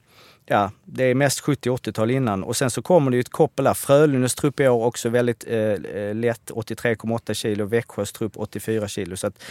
[0.47, 2.45] Ja, det är mest 70-80-tal innan.
[2.45, 3.75] Och sen så kommer det ju ett koppel där.
[3.75, 7.65] Frölundas trupp i år också väldigt eh, eh lätt, 83,8 kilo.
[7.65, 9.17] Växjös trupp 84 kilo.
[9.17, 9.43] Så att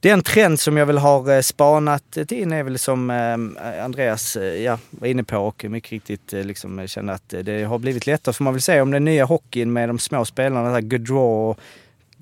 [0.00, 4.62] den trend som jag väl har eh, spanat in är väl som eh, Andreas eh,
[4.62, 8.32] ja, var inne på och mycket riktigt eh, liksom känner att det har blivit lättare.
[8.32, 11.60] Får man väl säga om den nya hockeyn med de små spelarna, där Gaudreau och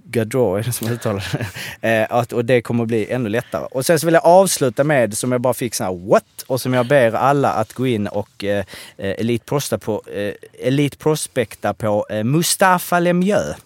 [0.08, 1.46] Gaudreau är det som uttalar det.
[1.80, 3.66] Eh, att, och det kommer bli ännu lättare.
[3.70, 6.24] Och sen så vill jag avsluta med, som jag bara fick så här what?
[6.46, 8.64] Och som jag ber alla att gå in och eh,
[8.96, 10.32] eh, elite, prosta på, eh,
[10.66, 13.56] elite prospekta på eh, Mustafa Lemieux.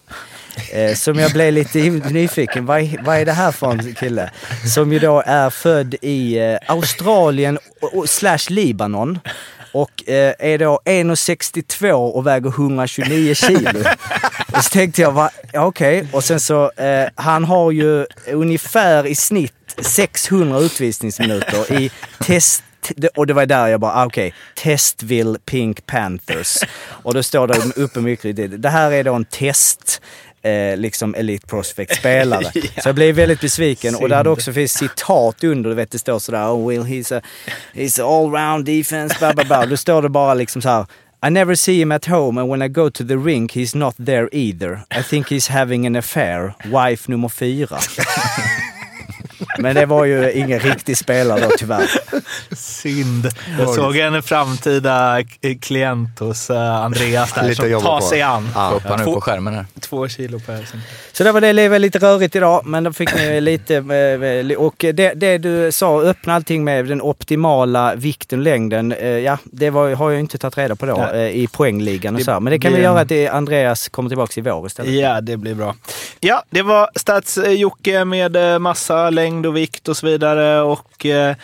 [0.71, 1.79] Eh, som jag blev lite
[2.11, 4.31] nyfiken, vad är, vad är det här för en kille?
[4.75, 9.19] Som ju då är född i eh, Australien och, och, slash Libanon.
[9.71, 13.79] Och eh, är då 1,62 och väger 129 kilo.
[14.51, 16.07] Och så tänkte jag, ja, okej.
[16.11, 22.63] Och sen så, eh, han har ju ungefär i snitt 600 utvisningsminuter i test
[23.15, 26.57] och det var där jag bara, ah, okej, Testville Pink Panthers.
[26.87, 30.01] Och då står det uppe mycket riktigt, det här är då en test
[30.41, 32.43] eh, liksom Elite Prospect-spelare.
[32.53, 33.95] Så jag blev väldigt besviken.
[33.95, 37.17] Och där det också finns citat under, du vet det står sådär, oh Will he's
[37.17, 37.21] a,
[37.73, 39.65] he's all-round defense, blah, blah, blah.
[39.65, 40.85] Då står det bara liksom så här.
[41.27, 43.95] I never see him at home and when I go to the rink he's not
[44.05, 44.79] there either.
[44.99, 46.53] I think he's having an affair.
[46.65, 47.79] Wife nummer fyra.
[49.59, 51.89] Men det var ju ingen riktig spelare då tyvärr.
[52.51, 53.29] Synd.
[53.59, 55.17] Jag såg en framtida
[55.61, 58.49] klient hos eh, Andreas där som tar sig an.
[58.55, 58.71] Ja.
[58.75, 59.65] Upp Två- på skärmen här.
[59.79, 60.65] Två kilo per.
[61.11, 63.75] Så det var det, det var lite rörigt idag, men då fick ni lite...
[63.75, 68.91] eh, Och det, det du sa, öppna allting med den optimala vikten längden.
[68.91, 71.25] eh, Ja, det var, har jag inte tagit reda på då Nej.
[71.25, 72.39] eh, i poängligan och Det så här.
[72.39, 74.91] Men det kan vi blir göra att det- Andreas kommer tillbaka i vår istället.
[74.93, 75.75] Ja, det blir bra.
[76.19, 80.61] Ja, det var Stats-Jocke med eh, massa längd och vikt och så vidare.
[80.61, 81.35] Och eh,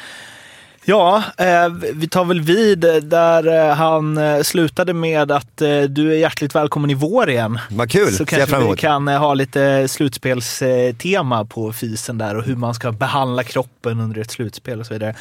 [0.87, 6.11] ja, eh, vi tar väl vid där eh, han eh, slutade med att eh, du
[6.13, 7.59] är hjärtligt välkommen i vår igen.
[7.69, 12.55] Vad kul, Så kanske vi kan eh, ha lite slutspelstema på fysen där och hur
[12.55, 15.15] man ska behandla kroppen under ett slutspel och så vidare.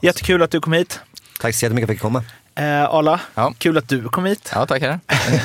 [0.00, 1.00] Jättekul att du kom hit.
[1.40, 2.24] Tack så jättemycket för att jag fick komma.
[2.54, 3.54] Eh, Arla, Ja.
[3.58, 4.50] kul att du kom hit.
[4.54, 5.00] Ja, tackar.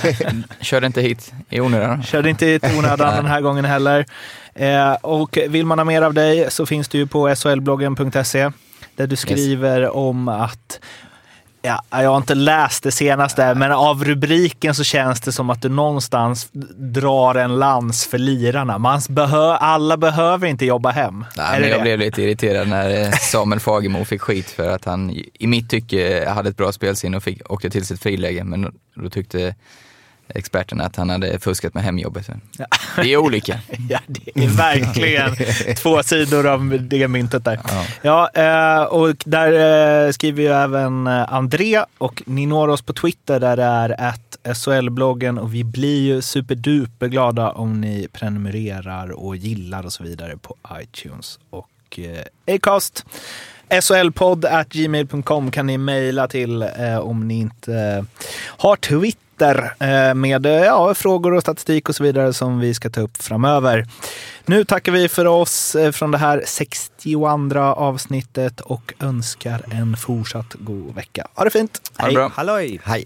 [0.61, 2.03] Körde inte hit i onödan.
[2.03, 4.05] Körde inte i onödan den här gången heller.
[4.55, 8.51] Eh, och vill man ha mer av dig så finns du ju på solbloggen.se
[8.97, 10.79] där du skriver om att
[11.61, 15.61] Ja, jag har inte läst det senaste, men av rubriken så känns det som att
[15.61, 18.77] du någonstans drar en lans för lirarna.
[18.77, 21.25] Man behö alla behöver inte jobba hem.
[21.37, 21.83] Nej, men jag det?
[21.83, 26.29] blev lite irriterad när eh, Samuel Fagemo fick skit för att han i mitt tycke
[26.29, 28.43] hade ett bra spelsinne och fick, åkte till sitt friläge.
[28.43, 29.55] Men då tyckte
[30.29, 32.29] experterna att han hade fuskat med hemjobbet.
[32.97, 33.59] Vi är olika.
[33.89, 35.35] Ja, det är verkligen
[35.75, 37.59] två sidor av det myntet där.
[38.01, 42.93] Ja, eh, och där eh, skriver ju även eh, André och ni når oss på
[42.93, 49.11] Twitter där det är att SHL-bloggen och vi blir ju superduper glada om ni prenumererar
[49.11, 51.99] och gillar och så vidare på iTunes och
[52.47, 53.05] Acast.
[53.81, 56.63] SHLpodd at gmail.com kan ni mejla till
[57.01, 58.05] om ni inte
[58.57, 62.89] har Twitter eh, med eh, ja, frågor och statistik och så vidare som vi ska
[62.89, 63.85] ta upp framöver.
[64.45, 67.27] Nu tackar vi för oss eh, från det här 62
[67.59, 71.27] avsnittet och önskar en fortsatt god vecka.
[71.33, 71.91] Ha det fint!
[71.97, 72.31] Ha det bra.
[72.35, 72.79] Halloj!
[72.83, 73.05] Hej.